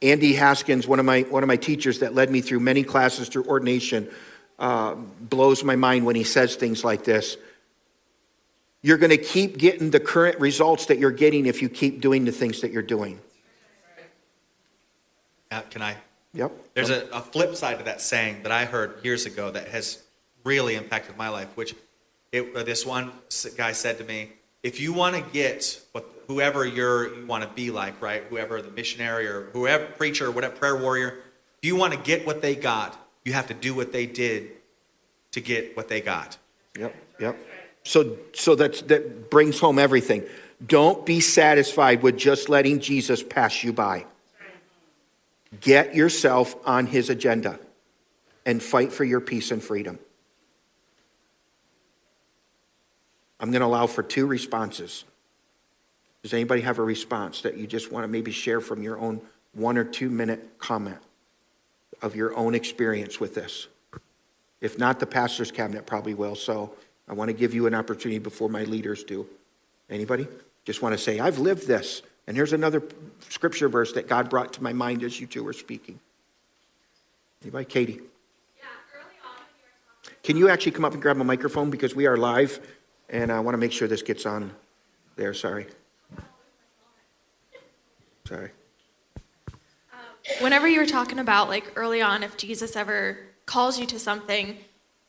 Andy 0.00 0.32
Haskins, 0.32 0.86
one 0.86 1.00
of 1.00 1.04
my, 1.04 1.22
one 1.22 1.42
of 1.42 1.48
my 1.48 1.56
teachers 1.56 1.98
that 1.98 2.14
led 2.14 2.30
me 2.30 2.40
through 2.40 2.60
many 2.60 2.84
classes 2.84 3.28
through 3.28 3.44
ordination, 3.44 4.08
uh, 4.58 4.94
blows 4.94 5.62
my 5.64 5.76
mind 5.76 6.06
when 6.06 6.14
he 6.16 6.24
says 6.24 6.54
things 6.56 6.84
like 6.84 7.04
this. 7.04 7.36
You're 8.80 8.96
going 8.96 9.10
to 9.10 9.18
keep 9.18 9.58
getting 9.58 9.90
the 9.90 9.98
current 9.98 10.38
results 10.38 10.86
that 10.86 10.98
you're 10.98 11.10
getting 11.10 11.46
if 11.46 11.60
you 11.60 11.68
keep 11.68 12.00
doing 12.00 12.24
the 12.24 12.32
things 12.32 12.60
that 12.60 12.70
you're 12.70 12.82
doing. 12.82 13.18
Uh, 15.50 15.62
can 15.62 15.82
I? 15.82 15.96
Yep. 16.34 16.52
There's 16.74 16.90
a, 16.90 17.08
a 17.12 17.20
flip 17.20 17.56
side 17.56 17.78
to 17.78 17.84
that 17.84 18.00
saying 18.00 18.44
that 18.44 18.52
I 18.52 18.66
heard 18.66 19.04
years 19.04 19.26
ago 19.26 19.50
that 19.50 19.68
has 19.68 20.00
really 20.44 20.76
impacted 20.76 21.16
my 21.16 21.28
life, 21.28 21.48
which 21.56 21.74
it, 22.30 22.54
uh, 22.54 22.62
this 22.62 22.86
one 22.86 23.10
guy 23.56 23.72
said 23.72 23.98
to 23.98 24.04
me, 24.04 24.30
if 24.62 24.80
you 24.80 24.92
want 24.92 25.16
to 25.16 25.22
get 25.32 25.80
what 25.92 26.04
whoever 26.26 26.66
you're, 26.66 27.14
you 27.14 27.26
want 27.26 27.42
to 27.42 27.48
be 27.50 27.70
like, 27.70 28.00
right? 28.02 28.22
Whoever 28.28 28.60
the 28.60 28.70
missionary 28.70 29.26
or 29.26 29.44
whoever 29.52 29.86
preacher, 29.86 30.26
or 30.26 30.30
whatever 30.30 30.56
prayer 30.56 30.76
warrior, 30.76 31.18
if 31.62 31.66
you 31.66 31.76
want 31.76 31.92
to 31.94 31.98
get 31.98 32.26
what 32.26 32.42
they 32.42 32.54
got, 32.54 32.98
You 33.28 33.34
have 33.34 33.48
to 33.48 33.54
do 33.54 33.74
what 33.74 33.92
they 33.92 34.06
did 34.06 34.52
to 35.32 35.42
get 35.42 35.76
what 35.76 35.88
they 35.88 36.00
got. 36.00 36.38
Yep, 36.78 36.96
yep. 37.20 37.36
So, 37.84 38.16
so 38.32 38.54
that's, 38.54 38.80
that 38.82 39.28
brings 39.28 39.60
home 39.60 39.78
everything. 39.78 40.24
Don't 40.66 41.04
be 41.04 41.20
satisfied 41.20 42.02
with 42.02 42.16
just 42.16 42.48
letting 42.48 42.80
Jesus 42.80 43.22
pass 43.22 43.62
you 43.62 43.74
by. 43.74 44.06
Get 45.60 45.94
yourself 45.94 46.56
on 46.64 46.86
his 46.86 47.10
agenda 47.10 47.58
and 48.46 48.62
fight 48.62 48.94
for 48.94 49.04
your 49.04 49.20
peace 49.20 49.50
and 49.50 49.62
freedom. 49.62 49.98
I'm 53.40 53.50
going 53.50 53.60
to 53.60 53.66
allow 53.66 53.86
for 53.86 54.02
two 54.02 54.26
responses. 54.26 55.04
Does 56.22 56.32
anybody 56.34 56.62
have 56.62 56.78
a 56.78 56.82
response 56.82 57.42
that 57.42 57.56
you 57.56 57.66
just 57.66 57.92
want 57.92 58.04
to 58.04 58.08
maybe 58.08 58.32
share 58.32 58.60
from 58.60 58.82
your 58.82 58.98
own 58.98 59.20
one 59.52 59.78
or 59.78 59.84
two 59.84 60.10
minute 60.10 60.58
comment 60.58 60.98
of 62.02 62.16
your 62.16 62.36
own 62.36 62.54
experience 62.54 63.20
with 63.20 63.34
this? 63.34 63.68
If 64.60 64.78
not, 64.78 64.98
the 64.98 65.06
pastor's 65.06 65.52
cabinet 65.52 65.86
probably 65.86 66.14
will. 66.14 66.34
So 66.34 66.74
I 67.08 67.12
want 67.12 67.28
to 67.28 67.32
give 67.32 67.54
you 67.54 67.66
an 67.66 67.74
opportunity 67.74 68.18
before 68.18 68.48
my 68.48 68.64
leaders 68.64 69.04
do. 69.04 69.26
Anybody? 69.88 70.26
Just 70.64 70.82
want 70.82 70.92
to 70.92 70.98
say, 70.98 71.20
I've 71.20 71.38
lived 71.38 71.66
this. 71.66 72.02
And 72.26 72.36
here's 72.36 72.52
another 72.52 72.82
scripture 73.30 73.68
verse 73.68 73.92
that 73.92 74.08
God 74.08 74.28
brought 74.28 74.52
to 74.54 74.62
my 74.62 74.72
mind 74.72 75.02
as 75.02 75.18
you 75.18 75.26
two 75.26 75.44
were 75.44 75.52
speaking. 75.52 75.98
Anybody? 77.42 77.64
Katie. 77.64 77.92
Yeah, 77.92 78.64
early 78.94 79.14
on. 79.24 80.12
Can 80.24 80.36
you 80.36 80.50
actually 80.50 80.72
come 80.72 80.84
up 80.84 80.92
and 80.92 81.00
grab 81.00 81.18
a 81.20 81.24
microphone 81.24 81.70
because 81.70 81.94
we 81.94 82.06
are 82.06 82.16
live 82.16 82.60
and 83.08 83.32
I 83.32 83.40
want 83.40 83.54
to 83.54 83.58
make 83.58 83.72
sure 83.72 83.88
this 83.88 84.02
gets 84.02 84.26
on 84.26 84.52
there. 85.16 85.34
Sorry. 85.34 85.66
Sorry. 88.26 88.50
Whenever 90.40 90.68
you 90.68 90.80
were 90.80 90.86
talking 90.86 91.18
about 91.18 91.48
like 91.48 91.72
early 91.76 92.02
on, 92.02 92.22
if 92.22 92.36
Jesus 92.36 92.76
ever 92.76 93.18
calls 93.46 93.78
you 93.78 93.86
to 93.86 93.98
something 93.98 94.58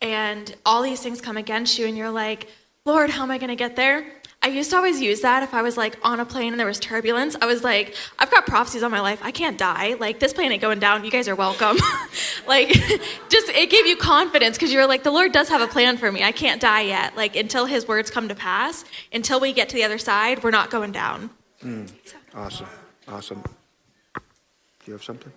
and 0.01 0.55
all 0.65 0.81
these 0.81 1.01
things 1.01 1.19
come 1.19 1.35
against 1.35 1.77
you 1.77 1.87
and 1.87 1.97
you're 1.97 2.09
like, 2.09 2.47
Lord, 2.85 3.09
how 3.09 3.23
am 3.23 3.31
I 3.31 3.37
going 3.37 3.49
to 3.49 3.55
get 3.55 3.75
there? 3.75 4.05
I 4.41 4.47
used 4.47 4.69
to 4.69 4.77
always 4.77 5.01
use 5.01 5.21
that 5.21 5.43
if 5.43 5.53
I 5.53 5.61
was 5.61 5.75
like 5.75 5.97
on 6.01 6.21
a 6.21 6.25
plane 6.25 6.53
and 6.53 6.59
there 6.59 6.67
was 6.67 6.79
turbulence. 6.79 7.35
I 7.41 7.45
was 7.45 7.61
like, 7.61 7.93
I've 8.17 8.31
got 8.31 8.45
prophecies 8.45 8.83
on 8.83 8.91
my 8.91 9.01
life. 9.01 9.19
I 9.21 9.31
can't 9.31 9.57
die. 9.57 9.95
Like 9.99 10.19
this 10.19 10.31
plane 10.31 10.49
ain't 10.51 10.61
going 10.61 10.79
down. 10.79 11.03
You 11.03 11.11
guys 11.11 11.27
are 11.27 11.35
welcome. 11.35 11.77
like 12.47 12.69
just 13.29 13.49
it 13.49 13.69
gave 13.69 13.85
you 13.85 13.97
confidence 13.97 14.57
because 14.57 14.71
you 14.71 14.79
were 14.79 14.87
like, 14.87 15.03
the 15.03 15.11
Lord 15.11 15.33
does 15.33 15.49
have 15.49 15.59
a 15.59 15.67
plan 15.67 15.97
for 15.97 16.09
me. 16.09 16.23
I 16.23 16.31
can't 16.31 16.61
die 16.61 16.81
yet. 16.81 17.17
Like 17.17 17.35
until 17.35 17.65
his 17.65 17.85
words 17.85 18.09
come 18.09 18.29
to 18.29 18.35
pass, 18.35 18.85
until 19.11 19.41
we 19.41 19.51
get 19.51 19.67
to 19.69 19.75
the 19.75 19.83
other 19.83 19.97
side, 19.97 20.41
we're 20.41 20.51
not 20.51 20.69
going 20.69 20.93
down. 20.93 21.31
Mm, 21.61 21.91
awesome. 22.33 22.67
Awesome. 23.09 23.43
Do 24.15 24.21
you 24.85 24.93
have 24.93 25.03
something? 25.03 25.33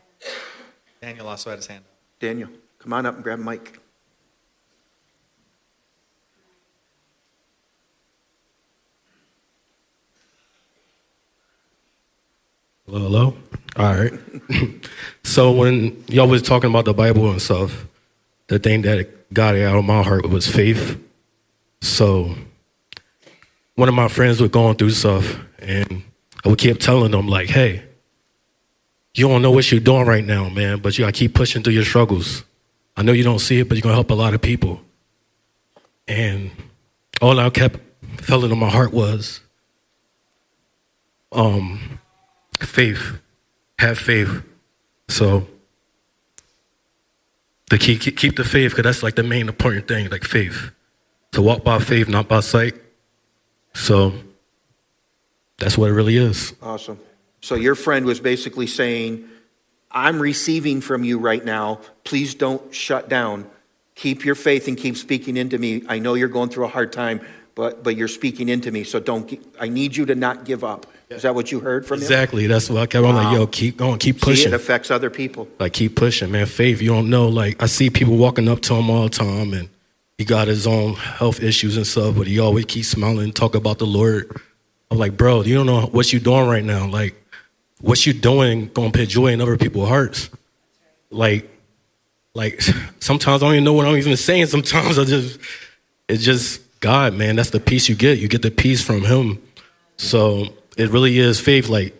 Daniel 1.00 1.26
also 1.26 1.50
had 1.50 1.59
his 1.59 1.66
hand. 1.66 1.84
Daniel, 2.20 2.50
come 2.78 2.92
on 2.92 3.05
up 3.07 3.16
and 3.16 3.24
grab 3.24 3.40
a 3.40 3.82
Hello, 12.87 12.99
hello. 12.99 13.37
All 13.76 13.95
right. 13.95 14.12
so 15.22 15.53
when 15.53 16.03
y'all 16.09 16.26
was 16.26 16.43
talking 16.43 16.68
about 16.68 16.85
the 16.85 16.93
Bible 16.93 17.30
and 17.30 17.41
stuff, 17.41 17.87
the 18.49 18.59
thing 18.59 18.83
that 18.83 19.33
got 19.33 19.55
it 19.55 19.62
out 19.62 19.76
of 19.76 19.85
my 19.85 20.03
heart 20.03 20.28
was 20.28 20.49
faith. 20.49 21.01
So 21.80 22.35
one 23.76 23.89
of 23.89 23.95
my 23.95 24.09
friends 24.09 24.41
was 24.41 24.51
going 24.51 24.76
through 24.76 24.91
stuff, 24.91 25.39
and 25.61 26.03
I 26.45 26.49
would 26.49 26.59
keep 26.59 26.80
telling 26.80 27.12
them 27.12 27.28
like, 27.28 27.51
"Hey, 27.51 27.85
you 29.14 29.28
don't 29.28 29.43
know 29.43 29.53
what 29.53 29.70
you're 29.70 29.80
doing 29.80 30.07
right 30.07 30.24
now, 30.24 30.49
man, 30.49 30.80
but 30.80 30.99
you 30.99 31.05
gotta 31.05 31.12
keep 31.12 31.35
pushing 31.35 31.62
through 31.62 31.74
your 31.74 31.85
struggles. 31.85 32.43
I 32.97 33.03
know 33.03 33.12
you 33.12 33.22
don't 33.22 33.39
see 33.39 33.61
it, 33.61 33.68
but 33.68 33.76
you're 33.76 33.83
gonna 33.83 33.95
help 33.95 34.11
a 34.11 34.14
lot 34.14 34.35
of 34.35 34.43
people." 34.43 34.83
And 36.09 36.51
all 37.20 37.39
I 37.39 37.49
kept 37.51 37.78
feeling 38.16 38.51
in 38.51 38.59
my 38.59 38.70
heart 38.70 38.93
was, 38.93 39.39
um, 41.30 42.01
faith. 42.63 43.21
Have 43.79 43.99
faith. 43.99 44.43
So 45.09 45.47
the 47.71 47.79
key, 47.79 47.99
keep, 47.99 48.37
the 48.37 48.45
faith, 48.45 48.73
because 48.73 48.85
that's 48.85 49.03
like 49.03 49.15
the 49.15 49.23
main 49.23 49.49
important 49.49 49.89
thing, 49.89 50.11
like 50.11 50.25
faith. 50.25 50.71
To 51.33 51.43
walk 51.43 51.65
by 51.65 51.79
faith, 51.79 52.09
not 52.09 52.29
by 52.29 52.41
sight. 52.41 52.75
So 53.75 54.13
that's 55.59 55.79
what 55.79 55.89
it 55.91 55.95
really 55.95 56.17
is. 56.17 56.55
Awesome. 56.61 56.99
So 57.41 57.55
your 57.55 57.75
friend 57.75 58.05
was 58.07 58.21
basically 58.21 58.67
saying, 58.67 59.29
I'm 59.91 60.21
receiving 60.21 60.81
from 60.81 61.05
you 61.05 61.19
right 61.19 61.45
now. 61.45 61.81
Please 62.05 62.35
don't 62.35 62.75
shut 62.75 63.09
down. 63.09 63.49
Keep 63.95 64.25
your 64.25 64.35
faith 64.35 64.69
and 64.69 64.77
keep 64.77 64.97
speaking 64.97 65.37
into 65.37 65.59
me. 65.59 65.83
I 65.89 65.99
know 65.99 66.15
you're 66.15 66.29
going 66.29 66.49
through 66.49 66.65
a 66.65 66.69
hard 66.69 66.93
time, 66.93 67.21
but 67.55 67.82
but 67.82 67.96
you're 67.96 68.09
speaking 68.09 68.48
into 68.48 68.70
me. 68.70 68.84
So 68.84 69.00
don't. 69.00 69.28
gi- 69.28 69.40
I 69.61 69.68
need 69.68 69.96
you 69.96 70.07
to 70.07 70.14
not 70.14 70.44
give 70.44 70.64
up. 70.64 70.86
Is 71.11 71.22
that 71.22 71.34
what 71.34 71.53
you 71.53 71.61
heard 71.61 71.86
from 71.86 71.98
him? 71.98 72.03
Exactly. 72.05 72.46
That's 72.46 72.70
what 72.70 72.80
I 72.80 72.86
kept 72.86 73.05
on 73.05 73.14
like, 73.14 73.34
yo, 73.34 73.46
keep 73.46 73.76
going, 73.76 73.98
keep 73.98 74.16
See, 74.16 74.20
pushing. 74.20 74.48
it 74.48 74.55
affects 74.55 74.90
other 74.90 75.11
people. 75.11 75.46
Like 75.59 75.74
keep 75.74 75.94
pushing, 75.94 76.30
man. 76.30 76.46
Faith, 76.46 76.80
you 76.80 76.88
don't 76.90 77.11
know. 77.11 77.28
Like 77.28 77.62
I 77.62 77.66
see 77.66 77.90
people 77.90 78.16
walking 78.16 78.48
up 78.48 78.61
to 78.62 78.74
him 78.74 78.88
all 78.88 79.05
the 79.05 79.11
time, 79.11 79.53
and 79.53 79.68
he 80.16 80.24
got 80.24 80.48
his 80.48 80.66
own 80.66 80.94
health 80.94 81.42
issues 81.42 81.76
and 81.76 81.86
stuff, 81.86 82.16
but 82.16 82.26
he 82.26 82.38
always 82.38 82.64
keeps 82.64 82.88
smiling, 82.88 83.24
and 83.24 83.34
talk 83.36 83.55
about 83.55 83.78
the 83.78 83.86
Lord. 83.86 84.34
I'm 84.90 84.98
like, 84.98 85.16
bro, 85.16 85.42
you 85.42 85.55
don't 85.55 85.66
know 85.66 85.82
what 85.86 86.12
you're 86.12 86.20
doing 86.20 86.46
right 86.46 86.64
now. 86.64 86.86
Like, 86.86 87.14
what 87.80 88.05
you 88.07 88.12
doing 88.12 88.68
gonna 88.68 88.90
put 88.90 89.09
joy 89.09 89.28
in 89.28 89.40
other 89.40 89.59
people's 89.59 89.88
hearts. 89.88 90.30
Like, 91.11 91.50
like 92.34 92.62
sometimes 93.00 93.42
I 93.42 93.46
don't 93.46 93.55
even 93.55 93.64
know 93.64 93.74
what 93.74 93.86
I'm 93.86 93.96
even 93.96 94.16
saying. 94.16 94.46
Sometimes 94.46 94.98
I 94.98 95.05
just, 95.05 95.38
it 96.09 96.16
just 96.18 96.62
God, 96.83 97.14
man. 97.14 97.37
That's 97.37 97.51
the 97.51 97.61
peace 97.61 97.89
you 97.89 97.95
get. 97.95 98.18
You 98.18 98.26
get 98.26 98.43
the 98.43 98.51
peace 98.51 98.85
from 98.85 99.03
Him. 99.03 99.41
So 99.97 100.49
it 100.76 100.91
really 100.91 101.16
is 101.18 101.41
faith. 101.41 101.68
Like 101.68 101.95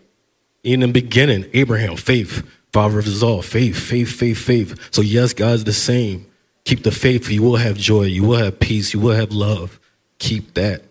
in 0.65 0.81
the 0.81 0.89
beginning, 0.89 1.47
Abraham, 1.55 1.97
faith, 1.97 2.45
father 2.73 2.99
of 2.99 3.07
us 3.07 3.23
all, 3.23 3.43
faith, 3.43 3.79
faith, 3.79 4.11
faith, 4.11 4.39
faith. 4.39 4.89
So 4.91 5.01
yes, 5.01 5.33
God's 5.33 5.63
the 5.63 5.73
same. 5.73 6.27
Keep 6.65 6.83
the 6.83 6.91
faith. 6.91 7.31
You 7.31 7.43
will 7.43 7.57
have 7.57 7.77
joy. 7.77 8.03
You 8.03 8.25
will 8.25 8.39
have 8.39 8.59
peace. 8.59 8.93
You 8.93 8.99
will 8.99 9.15
have 9.15 9.31
love. 9.31 9.79
Keep 10.19 10.55
that. 10.55 10.83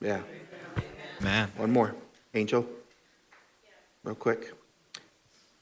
Yeah. 0.00 0.22
Man. 1.20 1.50
One 1.56 1.70
more. 1.70 1.94
Angel. 2.34 2.66
Real 4.02 4.16
quick. 4.16 4.52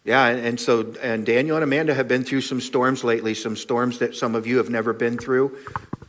Yeah, 0.05 0.29
and, 0.29 0.47
and 0.47 0.61
so, 0.61 0.95
and 1.03 1.27
Daniel 1.27 1.59
and 1.59 1.64
Amanda 1.64 1.93
have 1.93 2.09
been 2.09 2.25
through 2.25 2.41
some 2.41 2.62
storms 2.62 3.05
lately, 3.05 3.35
some 3.35 3.57
storms 3.57 3.99
that 3.99 4.16
some 4.16 4.35
of 4.35 4.47
you 4.47 4.57
have 4.57 4.71
never 4.71 4.95
been 4.95 5.19
through. 5.19 5.59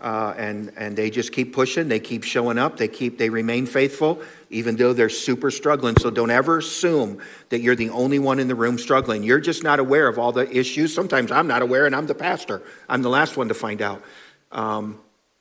Uh, 0.02 0.34
and, 0.38 0.72
and 0.78 0.95
they 0.95 1.10
just 1.10 1.34
keep 1.34 1.54
pushing. 1.54 1.89
They 1.89 2.00
keep 2.00 2.24
showing 2.24 2.58
up. 2.58 2.78
They 2.78 2.88
keep, 2.88 3.18
they 3.18 3.30
remain 3.30 3.66
faithful, 3.66 4.22
even 4.50 4.78
though 4.78 4.93
they're 4.93 5.10
super 5.10 5.52
struggling. 5.52 5.97
So 5.97 6.10
don't 6.10 6.32
ever 6.32 6.60
assume 6.60 7.20
that 7.50 7.60
you're 7.60 7.76
the 7.76 7.89
only 7.89 8.18
one 8.18 8.39
in 8.39 8.47
the 8.47 8.56
room 8.56 8.78
struggling. 8.78 9.24
You're 9.24 9.41
just 9.41 9.62
not 9.62 9.80
aware 9.80 10.08
of 10.08 10.18
all 10.18 10.32
the 10.32 10.50
issues. 10.50 10.93
Sometimes 10.93 11.32
I'm 11.32 11.47
not 11.47 11.62
aware 11.62 11.86
and 11.86 11.93
I'm 11.93 12.08
the 12.08 12.16
pastor. 12.16 12.62
I'm 12.88 13.02
the 13.02 13.10
last 13.10 13.36
one 13.36 13.50
to 13.50 13.54
find 13.54 13.82
out. 13.82 14.02
Um, 14.54 15.00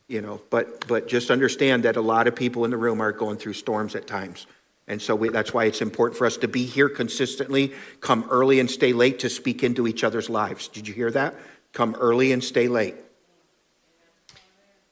you 0.09 0.23
know, 0.23 0.41
but, 0.51 0.89
but 0.89 1.07
just 1.07 1.31
understand 1.31 1.85
that 1.85 1.97
a 1.97 2.01
lot 2.01 2.27
of 2.27 2.35
people 2.35 2.65
in 2.65 2.71
the 2.71 2.77
room 2.77 3.01
are 3.01 3.13
going 3.13 3.37
through 3.37 3.53
storms 3.53 3.95
at 3.95 4.07
times. 4.07 4.47
And 4.89 5.01
so 5.01 5.15
we, 5.15 5.29
that's 5.29 5.53
why 5.53 5.67
it's 5.67 5.83
important 5.83 6.17
for 6.19 6.27
us 6.27 6.39
to 6.39 6.49
be 6.49 6.65
here 6.65 6.89
consistently, 6.89 7.75
come 8.01 8.27
early 8.31 8.59
and 8.59 8.71
stay 8.71 8.95
late 8.95 9.21
to 9.21 9.29
speak 9.29 9.63
into 9.63 9.87
each 9.87 10.03
other's 10.03 10.31
lives. 10.31 10.67
Did 10.67 10.89
you 10.89 10.95
hear 10.95 11.11
that? 11.11 11.35
Come 11.75 11.95
early 11.95 12.33
and 12.33 12.43
stay 12.43 12.69
late. 12.69 12.97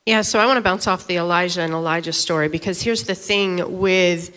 Yeah, 0.06 0.22
so 0.22 0.38
I 0.38 0.46
want 0.46 0.58
to 0.58 0.60
bounce 0.60 0.86
off 0.86 1.08
the 1.08 1.16
Elijah 1.16 1.62
and 1.62 1.72
Elisha 1.72 2.12
story 2.12 2.48
because 2.48 2.80
here's 2.80 3.02
the 3.02 3.16
thing 3.16 3.80
with 3.80 4.30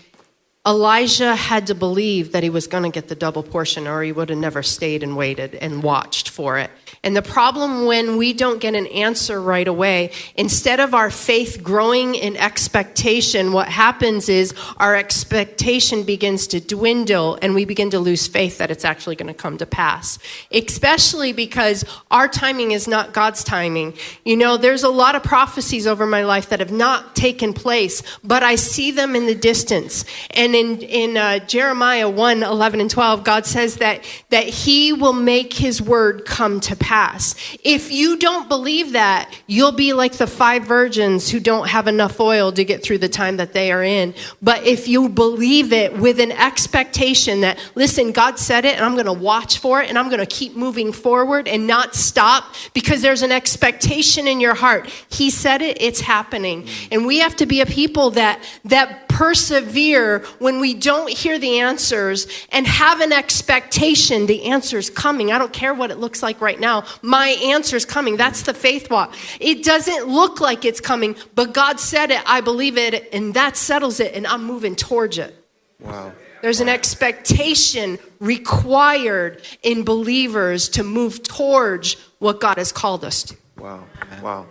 Elijah 0.70 1.36
had 1.36 1.66
to 1.66 1.74
believe 1.74 2.32
that 2.32 2.44
he 2.44 2.50
was 2.52 2.68
going 2.68 2.84
to 2.84 2.92
get 2.92 3.08
the 3.08 3.16
double 3.16 3.42
portion 3.42 3.88
or 3.88 4.04
he 4.04 4.12
would 4.12 4.30
have 4.30 4.38
never 4.38 4.62
stayed 4.62 5.02
and 5.02 5.18
waited 5.18 5.56
and 5.56 5.82
watched 5.82 6.30
for 6.30 6.60
it. 6.60 6.70
And 7.04 7.16
the 7.16 7.24
problem 7.24 7.86
when 7.86 8.18
we 8.18 8.34
don't 8.34 8.60
get 8.60 8.76
an 8.76 8.86
answer 8.88 9.42
right 9.42 9.68
away, 9.68 10.12
instead 10.36 10.80
of 10.80 10.94
our 10.94 11.10
faith 11.10 11.64
growing 11.64 12.14
in 12.14 12.38
expectation, 12.38 13.52
what 13.52 13.68
happens 13.68 14.30
is 14.30 14.54
our 14.78 14.96
expectation 14.96 16.04
begins 16.04 16.46
to 16.48 16.60
dwindle 16.60 17.40
and 17.42 17.56
we 17.56 17.66
begin 17.66 17.90
to 17.90 18.00
lose 18.00 18.28
faith 18.28 18.60
that 18.60 18.70
it's 18.70 18.86
actually 18.86 19.16
going 19.16 19.28
to 19.28 19.34
come 19.34 19.58
to 19.58 19.66
pass. 19.66 20.20
Especially 20.52 21.34
because 21.34 21.84
our 22.12 22.28
timing 22.28 22.72
is 22.72 22.88
not 22.88 23.12
God's 23.12 23.44
timing. 23.44 23.96
You 24.24 24.38
know, 24.38 24.58
there's 24.58 24.84
a 24.84 24.90
lot 24.90 25.16
of 25.16 25.24
prophecies 25.24 25.88
over 25.88 26.06
my 26.06 26.24
life 26.24 26.50
that 26.50 26.60
have 26.60 26.72
not 26.72 27.16
taken 27.16 27.54
place, 27.54 28.04
but 28.24 28.44
I 28.44 28.54
see 28.54 28.92
them 28.92 29.16
in 29.16 29.26
the 29.26 29.34
distance. 29.34 30.06
And 30.32 30.54
in, 30.60 30.80
in 30.82 31.18
uh, 31.18 31.40
Jeremiah 31.40 32.10
1 32.10 32.44
11 32.44 32.82
and 32.82 32.90
12, 32.90 33.24
God 33.24 33.46
says 33.46 33.78
that, 33.78 34.04
that 34.30 34.46
He 34.46 34.94
will 34.94 35.14
make 35.14 35.54
His 35.54 35.82
word 35.82 36.26
come 36.26 36.60
to 36.62 36.76
pass. 36.76 37.36
If 37.64 37.92
you 37.92 38.18
don't 38.18 38.50
believe 38.50 38.92
that, 38.94 39.34
you'll 39.48 39.72
be 39.72 39.94
like 39.94 40.14
the 40.14 40.28
five 40.28 40.64
virgins 40.64 41.30
who 41.30 41.40
don't 41.40 41.68
have 41.70 41.88
enough 41.88 42.20
oil 42.20 42.52
to 42.52 42.64
get 42.64 42.84
through 42.84 43.00
the 43.00 43.10
time 43.10 43.38
that 43.38 43.54
they 43.54 43.72
are 43.72 43.84
in. 43.84 44.14
But 44.42 44.66
if 44.66 44.88
you 44.88 45.10
believe 45.10 45.74
it 45.74 45.98
with 45.98 46.20
an 46.20 46.32
expectation 46.32 47.42
that, 47.42 47.60
listen, 47.76 48.12
God 48.12 48.38
said 48.38 48.66
it 48.66 48.76
and 48.76 48.86
I'm 48.86 48.94
going 48.94 49.06
to 49.06 49.14
watch 49.14 49.60
for 49.60 49.82
it 49.82 49.90
and 49.90 49.98
I'm 49.98 50.08
going 50.08 50.20
to 50.20 50.26
keep 50.26 50.56
moving 50.56 50.92
forward 50.92 51.48
and 51.48 51.68
not 51.68 51.96
stop 51.96 52.54
because 52.74 53.02
there's 53.02 53.22
an 53.22 53.32
expectation 53.32 54.28
in 54.28 54.40
your 54.40 54.56
heart. 54.56 54.90
He 55.10 55.30
said 55.30 55.62
it, 55.62 55.82
it's 55.82 56.02
happening. 56.02 56.68
And 56.92 57.06
we 57.06 57.20
have 57.20 57.36
to 57.38 57.46
be 57.46 57.62
a 57.62 57.66
people 57.66 58.12
that, 58.12 58.44
that 58.66 59.09
persevere 59.20 60.20
when 60.40 60.62
we 60.62 60.74
don't 60.74 61.10
hear 61.10 61.38
the 61.38 61.60
answers 61.60 62.26
and 62.54 62.66
have 62.66 63.02
an 63.02 63.12
expectation 63.12 64.28
the 64.28 64.46
answer's 64.46 64.90
coming. 64.90 65.30
I 65.30 65.38
don't 65.38 65.52
care 65.52 65.74
what 65.74 65.92
it 65.92 65.98
looks 65.98 66.24
like 66.24 66.40
right 66.40 66.58
now. 66.58 66.86
My 67.02 67.28
answer's 67.44 67.84
coming. 67.84 68.16
That's 68.16 68.44
the 68.44 68.54
faith 68.54 68.90
walk. 68.90 69.14
It 69.42 69.66
doesn't 69.66 70.08
look 70.08 70.40
like 70.40 70.64
it's 70.64 70.80
coming, 70.80 71.18
but 71.36 71.54
God 71.54 71.82
said 71.82 72.12
it. 72.12 72.22
I 72.26 72.40
believe 72.40 72.78
it, 72.78 73.10
and 73.14 73.34
that 73.34 73.58
settles 73.58 74.00
it, 74.00 74.16
and 74.16 74.26
I'm 74.26 74.46
moving 74.46 74.78
towards 74.78 75.18
it. 75.18 75.36
Wow. 75.82 76.14
There's 76.42 76.62
an 76.62 76.70
expectation 76.70 78.00
required 78.22 79.42
in 79.64 79.84
believers 79.84 80.70
to 80.70 80.84
move 80.86 81.24
towards 81.24 81.96
what 82.20 82.40
God 82.40 82.58
has 82.58 82.72
called 82.72 83.04
us 83.04 83.24
to. 83.24 83.36
Wow. 83.58 83.84
Wow. 84.22 84.48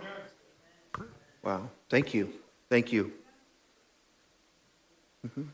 Wow. 1.41 1.69
Thank 1.89 2.13
you. 2.13 2.31
Thank 2.69 2.93
you. 2.93 3.13
Mhm. 5.27 5.47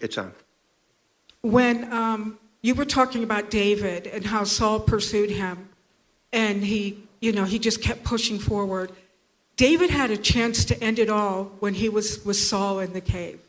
It's 0.00 0.16
on. 0.18 0.32
when 1.42 1.92
um, 1.92 2.38
you 2.62 2.74
were 2.74 2.84
talking 2.84 3.22
about 3.24 3.50
David 3.50 4.06
and 4.06 4.26
how 4.26 4.44
Saul 4.44 4.78
pursued 4.80 5.30
him, 5.30 5.68
and 6.32 6.64
he, 6.64 7.02
you 7.20 7.32
know, 7.32 7.44
he 7.44 7.58
just 7.58 7.82
kept 7.82 8.04
pushing 8.04 8.38
forward. 8.38 8.92
David 9.56 9.90
had 9.90 10.10
a 10.10 10.16
chance 10.16 10.64
to 10.66 10.80
end 10.82 10.98
it 11.00 11.08
all 11.10 11.44
when 11.58 11.74
he 11.74 11.88
was 11.88 12.24
with 12.24 12.36
Saul 12.36 12.78
in 12.78 12.92
the 12.92 13.00
cave. 13.00 13.40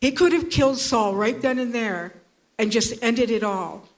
He 0.00 0.10
could 0.10 0.32
have 0.32 0.50
killed 0.50 0.78
Saul 0.78 1.14
right 1.14 1.40
then 1.40 1.58
and 1.58 1.72
there 1.74 2.14
and 2.58 2.72
just 2.72 2.94
ended 3.02 3.30
it 3.30 3.44
all. 3.44 3.88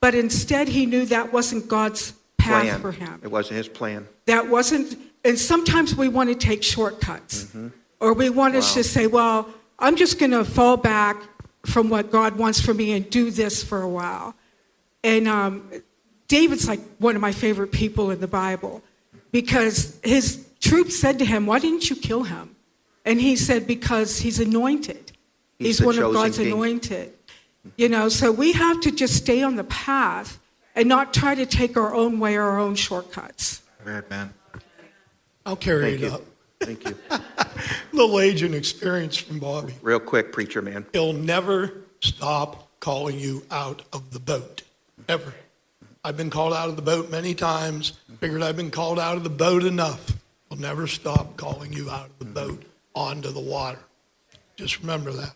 But 0.00 0.14
instead, 0.14 0.68
he 0.68 0.84
knew 0.84 1.06
that 1.06 1.32
wasn't 1.32 1.68
God's 1.68 2.12
path 2.36 2.64
Plan. 2.64 2.80
for 2.80 2.92
him 2.92 3.20
It 3.22 3.30
wasn't 3.30 3.56
his 3.58 3.68
plan. 3.68 4.08
that 4.26 4.48
wasn't 4.48 4.98
and 5.24 5.38
sometimes 5.38 5.94
we 5.94 6.08
want 6.08 6.28
to 6.28 6.34
take 6.34 6.62
shortcuts 6.62 7.54
or 8.00 8.12
we 8.14 8.28
want 8.30 8.54
to 8.54 8.60
Mm-hmm. 8.60 8.74
Just 8.74 8.92
say 8.92 9.06
well 9.06 9.48
i'm 9.78 9.96
just 9.96 10.18
going 10.18 10.30
to 10.32 10.44
fall 10.44 10.76
back 10.76 11.16
from 11.66 11.88
what 11.88 12.10
god 12.10 12.36
wants 12.36 12.60
for 12.60 12.74
me 12.74 12.92
and 12.92 13.08
do 13.10 13.30
this 13.30 13.62
for 13.62 13.82
a 13.82 13.88
while 13.88 14.34
and 15.04 15.26
um, 15.28 15.70
david's 16.28 16.66
like 16.68 16.80
one 16.98 17.14
of 17.16 17.20
my 17.22 17.32
favorite 17.32 17.72
people 17.72 18.10
in 18.10 18.20
the 18.20 18.28
bible 18.28 18.82
because 19.32 19.98
his 20.02 20.46
troops 20.60 20.98
said 20.98 21.18
to 21.18 21.24
him 21.24 21.46
why 21.46 21.58
didn't 21.58 21.88
you 21.90 21.96
kill 21.96 22.24
him 22.24 22.54
and 23.04 23.20
he 23.20 23.34
said 23.36 23.66
because 23.66 24.18
he's 24.20 24.38
anointed 24.40 25.12
He's 25.58 25.78
he's, 25.78 25.86
one 25.86 25.98
of 25.98 26.12
god's 26.12 26.38
king. 26.38 26.48
anointed 26.48 27.12
you 27.76 27.88
know 27.88 28.08
so 28.08 28.30
we 28.32 28.52
have 28.52 28.80
to 28.80 28.90
just 28.90 29.14
stay 29.16 29.42
on 29.42 29.56
the 29.56 29.64
path 29.64 30.38
and 30.74 30.88
not 30.88 31.12
try 31.14 31.34
to 31.34 31.46
take 31.46 31.76
our 31.76 31.94
own 31.94 32.18
way 32.18 32.34
or 32.36 32.42
our 32.42 32.58
own 32.58 32.74
shortcuts 32.74 33.62
Weird, 33.84 34.08
man. 34.10 34.32
I'll 35.46 35.56
carry 35.56 35.96
Thank 35.98 36.02
it 36.02 36.06
you. 36.06 36.12
up. 36.12 36.22
Thank 36.60 36.84
you. 36.88 36.96
Little 37.92 38.20
age 38.20 38.42
and 38.42 38.54
experience 38.54 39.16
from 39.16 39.38
Bobby. 39.38 39.74
Real 39.82 39.98
quick, 40.00 40.32
preacher 40.32 40.62
man. 40.62 40.86
He'll 40.92 41.12
never 41.12 41.72
stop 42.00 42.68
calling 42.80 43.18
you 43.18 43.44
out 43.50 43.82
of 43.92 44.12
the 44.12 44.20
boat, 44.20 44.62
ever. 45.08 45.34
I've 46.04 46.16
been 46.16 46.30
called 46.30 46.52
out 46.52 46.68
of 46.68 46.76
the 46.76 46.82
boat 46.82 47.10
many 47.10 47.34
times. 47.34 47.92
Figured 48.20 48.42
I've 48.42 48.56
been 48.56 48.70
called 48.70 48.98
out 48.98 49.16
of 49.16 49.24
the 49.24 49.30
boat 49.30 49.64
enough. 49.64 50.12
He'll 50.48 50.58
never 50.58 50.86
stop 50.86 51.36
calling 51.36 51.72
you 51.72 51.90
out 51.90 52.06
of 52.06 52.18
the 52.18 52.24
boat 52.24 52.62
onto 52.94 53.30
the 53.30 53.40
water. 53.40 53.78
Just 54.56 54.80
remember 54.80 55.12
that. 55.12 55.34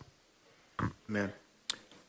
Man. 1.07 1.31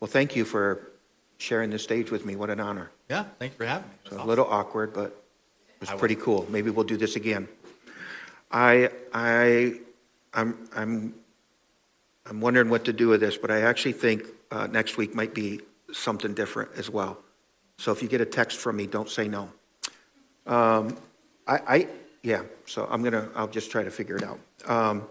Well, 0.00 0.08
thank 0.08 0.36
you 0.36 0.44
for 0.44 0.90
sharing 1.38 1.70
the 1.70 1.78
stage 1.78 2.10
with 2.10 2.24
me. 2.24 2.36
What 2.36 2.50
an 2.50 2.60
honor. 2.60 2.90
Yeah, 3.08 3.24
thank 3.38 3.52
you 3.52 3.58
for 3.58 3.66
having 3.66 3.88
me. 3.88 3.94
It 4.04 4.10
was 4.10 4.18
So 4.20 4.24
a 4.24 4.26
little 4.26 4.46
awkward, 4.48 4.92
but 4.92 5.06
it 5.06 5.80
was 5.80 5.88
I 5.88 5.92
will. 5.94 5.98
pretty 6.00 6.16
cool. 6.16 6.46
Maybe 6.50 6.70
we'll 6.70 6.84
do 6.84 6.96
this 6.96 7.16
again. 7.16 7.48
I, 8.50 8.90
I, 9.12 9.74
I'm, 10.32 10.68
I'm, 10.74 11.14
I'm 12.26 12.40
wondering 12.40 12.70
what 12.70 12.84
to 12.86 12.92
do 12.92 13.08
with 13.08 13.20
this, 13.20 13.36
but 13.36 13.50
I 13.50 13.62
actually 13.62 13.92
think 13.92 14.24
uh, 14.50 14.66
next 14.66 14.96
week 14.96 15.14
might 15.14 15.34
be 15.34 15.60
something 15.92 16.34
different 16.34 16.70
as 16.76 16.90
well. 16.90 17.18
So 17.78 17.92
if 17.92 18.02
you 18.02 18.08
get 18.08 18.20
a 18.20 18.26
text 18.26 18.58
from 18.58 18.76
me, 18.76 18.86
don't 18.86 19.08
say 19.08 19.28
no. 19.28 19.50
Um, 20.46 20.96
I, 21.46 21.58
I, 21.66 21.88
yeah. 22.22 22.42
So 22.66 22.86
I'm 22.90 23.02
gonna, 23.02 23.28
I'll 23.34 23.48
just 23.48 23.70
try 23.70 23.82
to 23.82 23.90
figure 23.90 24.16
it 24.16 24.22
out. 24.22 24.40
Um, 24.66 25.02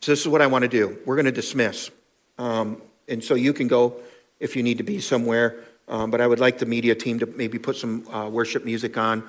so 0.00 0.12
this 0.12 0.20
is 0.20 0.28
what 0.28 0.42
I 0.42 0.46
want 0.46 0.62
to 0.62 0.68
do. 0.68 0.98
We're 1.06 1.20
to 1.22 1.32
dismiss, 1.32 1.90
um, 2.38 2.80
and 3.08 3.22
so 3.22 3.34
you 3.34 3.52
can 3.52 3.68
go 3.68 4.00
if 4.38 4.56
you 4.56 4.62
need 4.62 4.78
to 4.78 4.84
be 4.84 5.00
somewhere. 5.00 5.64
Um, 5.88 6.10
but 6.10 6.20
I 6.20 6.26
would 6.26 6.38
like 6.38 6.58
the 6.58 6.66
media 6.66 6.94
team 6.94 7.18
to 7.18 7.26
maybe 7.26 7.58
put 7.58 7.76
some 7.76 8.06
uh, 8.08 8.28
worship 8.28 8.64
music 8.64 8.96
on. 8.96 9.28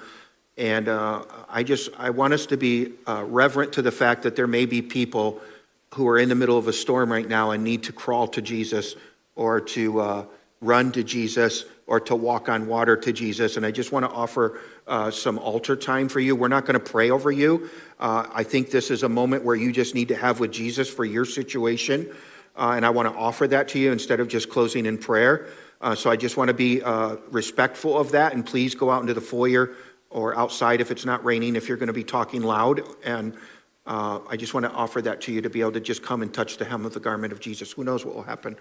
And 0.58 0.90
uh, 0.90 1.24
I 1.50 1.64
just, 1.64 1.90
I 1.98 2.10
want 2.10 2.34
us 2.34 2.46
to 2.48 2.58
be 2.58 2.94
uh, 3.08 3.24
reverent 3.28 3.74
to 3.74 3.82
the 3.82 3.92
fact 3.92 4.24
that 4.24 4.36
there 4.36 4.48
may 4.48 4.66
be 4.66 4.82
people 4.82 5.42
who 5.96 6.08
are 6.08 6.20
in 6.20 6.30
the 6.30 6.36
middle 6.36 6.58
of 6.58 6.68
a 6.68 6.74
storm 6.74 7.12
right 7.12 7.28
now 7.28 7.52
and 7.52 7.64
need 7.64 7.84
to 7.84 7.94
crawl 7.94 8.28
to 8.28 8.42
Jesus 8.42 8.96
or 9.36 9.62
to 9.62 10.00
uh, 10.00 10.26
run 10.62 10.92
to 10.92 11.04
Jesus 11.04 11.66
or 11.88 12.00
to 12.00 12.16
walk 12.16 12.48
on 12.48 12.68
water 12.68 12.96
to 12.96 13.12
Jesus. 13.12 13.58
And 13.58 13.66
I 13.66 13.72
just 13.72 13.92
want 13.92 14.06
to 14.06 14.12
offer 14.12 14.60
uh, 14.88 15.12
some 15.12 15.38
altar 15.40 15.76
time 15.76 16.08
for 16.08 16.20
you. 16.20 16.36
We're 16.36 16.48
not 16.48 16.66
going 16.66 16.80
to 16.80 16.92
pray 16.92 17.12
over 17.12 17.32
you. 17.32 17.70
Uh, 18.00 18.28
I 18.34 18.44
think 18.44 18.72
this 18.72 18.92
is 18.92 19.04
a 19.04 19.10
moment 19.10 19.44
where 19.44 19.56
you 19.56 19.72
just 19.72 19.96
need 19.96 20.10
to 20.10 20.16
have 20.16 20.40
with 20.40 20.52
Jesus 20.52 20.90
for 20.90 21.06
your 21.06 21.26
situation. 21.26 22.14
Uh, 22.56 22.74
and 22.76 22.86
I 22.86 22.90
want 22.90 23.12
to 23.12 23.18
offer 23.18 23.48
that 23.48 23.70
to 23.70 23.80
you 23.80 23.92
instead 23.92 24.20
of 24.20 24.28
just 24.28 24.50
closing 24.50 24.86
in 24.86 24.98
prayer. 24.98 25.48
So 25.96 26.12
I 26.12 26.16
just 26.16 26.38
want 26.38 26.50
to 26.50 26.54
be 26.54 26.80
respectful 27.32 27.98
of 27.98 28.12
that. 28.12 28.34
And 28.34 28.46
please 28.46 28.76
go 28.76 28.92
out 28.92 29.02
into 29.02 29.16
the 29.16 29.22
foyer 29.22 29.76
or 30.12 30.38
outside 30.38 30.82
if 30.82 30.92
it's 30.92 31.06
not 31.06 31.24
raining, 31.26 31.56
if 31.56 31.68
you're 31.68 31.78
going 31.78 31.88
to 31.88 31.94
be 31.94 32.04
talking 32.04 32.44
loud. 32.44 32.82
And 33.04 33.36
uh, 33.86 34.20
I 34.30 34.38
just 34.38 34.54
want 34.54 34.66
to 34.66 34.72
offer 34.72 35.02
that 35.02 35.22
to 35.22 35.32
you 35.32 35.42
to 35.42 35.50
be 35.50 35.62
able 35.62 35.72
to 35.72 35.80
just 35.80 36.04
come 36.04 36.22
and 36.22 36.34
touch 36.34 36.58
the 36.58 36.66
hem 36.66 36.86
of 36.86 36.94
the 36.94 37.00
garment 37.00 37.34
of 37.34 37.40
Jesus. 37.40 37.72
Who 37.72 37.84
knows 37.84 38.06
what 38.06 38.16
will 38.16 38.24
happen? 38.24 38.58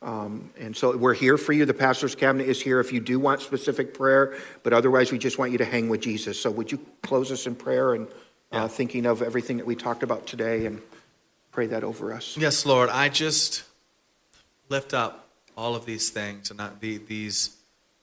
Um, 0.00 0.50
and 0.58 0.76
so 0.76 0.96
we're 0.96 1.14
here 1.14 1.38
for 1.38 1.52
you. 1.52 1.64
The 1.64 1.74
pastor's 1.74 2.14
cabinet 2.14 2.48
is 2.48 2.60
here 2.60 2.80
if 2.80 2.92
you 2.92 3.00
do 3.00 3.20
want 3.20 3.40
specific 3.40 3.94
prayer, 3.94 4.36
but 4.62 4.72
otherwise, 4.72 5.12
we 5.12 5.18
just 5.18 5.38
want 5.38 5.52
you 5.52 5.58
to 5.58 5.64
hang 5.64 5.88
with 5.88 6.00
Jesus. 6.00 6.40
So 6.40 6.50
would 6.50 6.72
you 6.72 6.80
close 7.02 7.30
us 7.30 7.46
in 7.46 7.54
prayer 7.54 7.94
and 7.94 8.08
uh, 8.50 8.68
thinking 8.68 9.06
of 9.06 9.22
everything 9.22 9.58
that 9.58 9.66
we 9.66 9.76
talked 9.76 10.02
about 10.02 10.26
today 10.26 10.66
and 10.66 10.80
pray 11.52 11.66
that 11.66 11.84
over 11.84 12.12
us? 12.12 12.36
Yes, 12.36 12.66
Lord, 12.66 12.90
I 12.90 13.08
just 13.08 13.62
lift 14.68 14.92
up 14.92 15.28
all 15.56 15.76
of 15.76 15.86
these 15.86 16.10
things, 16.10 16.50
and 16.50 16.60
these. 16.80 17.56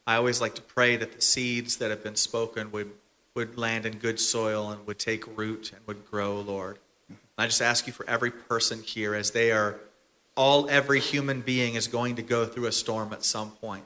I 0.07 0.15
always 0.15 0.41
like 0.41 0.55
to 0.55 0.61
pray 0.61 0.95
that 0.95 1.13
the 1.13 1.21
seeds 1.21 1.77
that 1.77 1.89
have 1.91 2.03
been 2.03 2.15
spoken 2.15 2.71
would 2.71 2.91
would 3.35 3.57
land 3.57 3.85
in 3.85 3.97
good 3.97 4.19
soil 4.19 4.69
and 4.69 4.85
would 4.85 4.99
take 4.99 5.37
root 5.37 5.71
and 5.73 5.85
would 5.87 6.09
grow, 6.09 6.41
Lord. 6.41 6.77
And 7.07 7.17
I 7.37 7.45
just 7.45 7.61
ask 7.61 7.87
you 7.87 7.93
for 7.93 8.07
every 8.09 8.31
person 8.31 8.81
here, 8.81 9.13
as 9.15 9.31
they 9.31 9.51
are, 9.51 9.79
all 10.35 10.69
every 10.69 10.99
human 10.99 11.41
being 11.41 11.75
is 11.75 11.87
going 11.87 12.15
to 12.17 12.21
go 12.21 12.45
through 12.45 12.65
a 12.65 12.71
storm 12.71 13.13
at 13.13 13.23
some 13.23 13.51
point, 13.51 13.85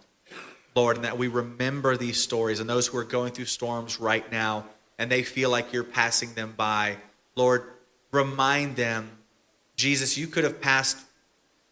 Lord, 0.76 0.96
and 0.96 1.06
that 1.06 1.18
we 1.18 1.28
remember 1.28 1.98
these 1.98 2.22
stories 2.22 2.60
and 2.60 2.70
those 2.70 2.88
who 2.88 2.98
are 2.98 3.04
going 3.04 3.34
through 3.34 3.46
storms 3.46 4.00
right 4.00 4.30
now, 4.32 4.66
and 4.98 5.12
they 5.12 5.24
feel 5.24 5.50
like 5.50 5.74
you're 5.74 5.84
passing 5.84 6.34
them 6.34 6.54
by, 6.56 6.98
Lord, 7.36 7.64
remind 8.12 8.76
them 8.76 9.10
Jesus, 9.76 10.18
you 10.18 10.28
could 10.28 10.44
have 10.44 10.62
passed, 10.62 10.98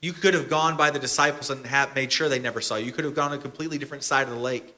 you 0.02 0.14
could 0.14 0.34
have 0.34 0.50
gone 0.50 0.76
by 0.78 0.90
the 0.90 1.00
disciples 1.00 1.50
and 1.50 1.66
have 1.66 1.94
made 1.96 2.12
sure 2.12 2.28
they 2.28 2.40
never 2.40 2.60
saw 2.62 2.76
you. 2.76 2.86
You 2.86 2.92
could 2.92 3.06
have 3.06 3.16
gone 3.16 3.32
on 3.32 3.38
a 3.38 3.42
completely 3.42 3.78
different 3.78 4.04
side 4.04 4.28
of 4.28 4.34
the 4.34 4.40
lake, 4.40 4.76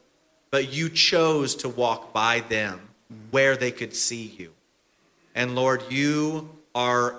but 0.51 0.73
you 0.73 0.89
chose 0.89 1.55
to 1.55 1.69
walk 1.69 2.13
by 2.13 2.41
them 2.41 2.89
where 3.31 3.55
they 3.55 3.71
could 3.71 3.95
see 3.95 4.35
you. 4.37 4.51
And 5.33 5.55
Lord, 5.55 5.83
you 5.89 6.49
are 6.75 7.15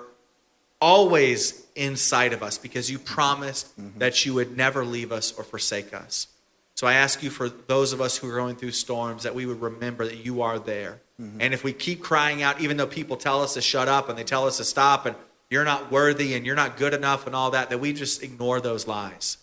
always 0.79 1.65
inside 1.75 2.31
of 2.33 2.43
us 2.43 2.57
because 2.57 2.91
you 2.91 2.99
promised 2.99 3.77
mm-hmm. 3.79 3.97
that 3.99 4.25
you 4.25 4.33
would 4.33 4.55
never 4.55 4.85
leave 4.85 5.11
us 5.11 5.33
or 5.37 5.43
forsake 5.43 5.93
us. 5.93 6.27
So 6.75 6.87
I 6.87 6.93
ask 6.93 7.23
you 7.23 7.29
for 7.29 7.49
those 7.49 7.93
of 7.93 8.01
us 8.01 8.17
who 8.17 8.29
are 8.29 8.35
going 8.35 8.55
through 8.57 8.71
storms 8.71 9.23
that 9.23 9.33
we 9.33 9.45
would 9.45 9.61
remember 9.61 10.05
that 10.05 10.25
you 10.25 10.41
are 10.41 10.59
there. 10.59 10.99
Mm-hmm. 11.19 11.41
And 11.41 11.53
if 11.53 11.63
we 11.63 11.71
keep 11.71 12.03
crying 12.03 12.43
out, 12.43 12.59
even 12.59 12.75
though 12.75 12.87
people 12.87 13.15
tell 13.15 13.41
us 13.41 13.53
to 13.53 13.61
shut 13.61 13.87
up 13.87 14.09
and 14.09 14.17
they 14.17 14.25
tell 14.25 14.45
us 14.45 14.57
to 14.57 14.65
stop 14.65 15.05
and 15.05 15.15
you're 15.49 15.65
not 15.65 15.91
worthy 15.91 16.33
and 16.33 16.45
you're 16.45 16.55
not 16.55 16.77
good 16.77 16.93
enough 16.93 17.27
and 17.27 17.35
all 17.35 17.51
that, 17.51 17.69
that 17.69 17.79
we 17.79 17.93
just 17.93 18.23
ignore 18.23 18.59
those 18.59 18.87
lies. 18.87 19.37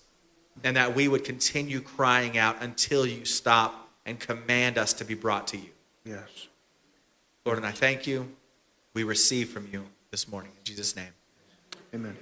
And 0.64 0.76
that 0.76 0.94
we 0.94 1.08
would 1.08 1.24
continue 1.24 1.80
crying 1.80 2.36
out 2.36 2.62
until 2.62 3.06
you 3.06 3.24
stop 3.24 3.88
and 4.04 4.20
command 4.20 4.76
us 4.76 4.92
to 4.94 5.04
be 5.04 5.14
brought 5.14 5.46
to 5.48 5.56
you. 5.56 5.70
Yes. 6.04 6.48
Lord, 7.44 7.58
and 7.58 7.66
I 7.66 7.70
thank 7.70 8.06
you. 8.06 8.30
We 8.94 9.04
receive 9.04 9.48
from 9.48 9.68
you. 9.72 9.86
this 10.10 10.28
morning. 10.28 10.52
In 10.58 10.64
Jesus' 10.64 10.94
name. 10.94 11.08
Amen. 11.94 12.14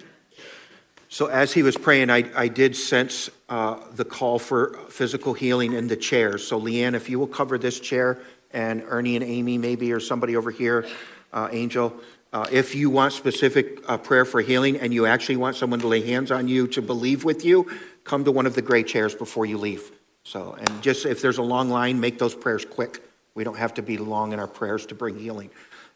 So 1.08 1.26
as 1.26 1.52
he 1.52 1.64
was 1.64 1.76
praying, 1.76 2.08
I, 2.08 2.30
I 2.36 2.46
did 2.46 2.76
sense 2.76 3.28
uh, 3.48 3.80
the 3.96 4.04
call 4.04 4.38
for 4.38 4.74
physical 4.88 5.34
healing 5.34 5.72
in 5.72 5.88
the 5.88 5.96
chairs. 5.96 6.46
So 6.46 6.60
Leanne, 6.60 6.94
if 6.94 7.10
you 7.10 7.18
will 7.18 7.26
cover 7.26 7.58
this 7.58 7.80
chair, 7.80 8.20
and 8.52 8.84
Ernie 8.86 9.16
and 9.16 9.24
Amy 9.24 9.58
maybe, 9.58 9.92
or 9.92 9.98
somebody 9.98 10.36
over 10.36 10.52
here, 10.52 10.86
uh, 11.32 11.48
Angel, 11.50 11.92
uh, 12.32 12.46
if 12.52 12.74
you 12.74 12.90
want 12.90 13.12
specific 13.12 13.78
uh, 13.88 13.96
prayer 13.96 14.24
for 14.24 14.40
healing 14.40 14.76
and 14.76 14.94
you 14.94 15.06
actually 15.06 15.36
want 15.36 15.56
someone 15.56 15.80
to 15.80 15.88
lay 15.88 16.00
hands 16.00 16.30
on 16.30 16.46
you 16.46 16.68
to 16.68 16.82
believe 16.82 17.24
with 17.24 17.44
you, 17.44 17.68
come 18.04 18.24
to 18.24 18.32
one 18.32 18.46
of 18.46 18.54
the 18.54 18.62
gray 18.62 18.82
chairs 18.82 19.14
before 19.14 19.46
you 19.46 19.58
leave. 19.58 19.90
So, 20.22 20.56
and 20.58 20.82
just 20.82 21.06
if 21.06 21.22
there's 21.22 21.38
a 21.38 21.42
long 21.42 21.70
line, 21.70 21.98
make 21.98 22.18
those 22.18 22.34
prayers 22.34 22.64
quick. 22.64 23.02
We 23.34 23.42
don't 23.42 23.56
have 23.56 23.74
to 23.74 23.82
be 23.82 23.98
long 23.98 24.32
in 24.32 24.38
our 24.38 24.46
prayers 24.46 24.86
to 24.86 24.94
bring 24.94 25.18
healing. 25.18 25.50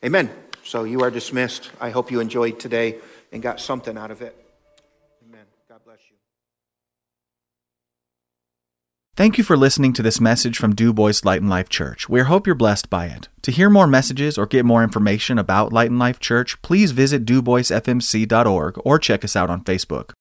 Amen. 0.04 0.30
So 0.64 0.84
you 0.84 1.02
are 1.02 1.10
dismissed. 1.10 1.70
I 1.80 1.90
hope 1.90 2.10
you 2.10 2.20
enjoyed 2.20 2.58
today 2.58 2.98
and 3.30 3.42
got 3.42 3.60
something 3.60 3.96
out 3.96 4.10
of 4.10 4.22
it. 4.22 4.43
Thank 9.16 9.38
you 9.38 9.44
for 9.44 9.56
listening 9.56 9.92
to 9.92 10.02
this 10.02 10.20
message 10.20 10.58
from 10.58 10.74
DuBois 10.74 11.20
Light 11.22 11.40
and 11.40 11.48
Life 11.48 11.68
Church. 11.68 12.08
We 12.08 12.22
hope 12.22 12.48
you're 12.48 12.56
blessed 12.56 12.90
by 12.90 13.06
it. 13.06 13.28
To 13.42 13.52
hear 13.52 13.70
more 13.70 13.86
messages 13.86 14.36
or 14.36 14.44
get 14.44 14.64
more 14.64 14.82
information 14.82 15.38
about 15.38 15.72
Light 15.72 15.90
and 15.90 16.00
Life 16.00 16.18
Church, 16.18 16.60
please 16.62 16.90
visit 16.90 17.24
duboisfmc.org 17.24 18.80
or 18.84 18.98
check 18.98 19.24
us 19.24 19.36
out 19.36 19.50
on 19.50 19.62
Facebook. 19.62 20.14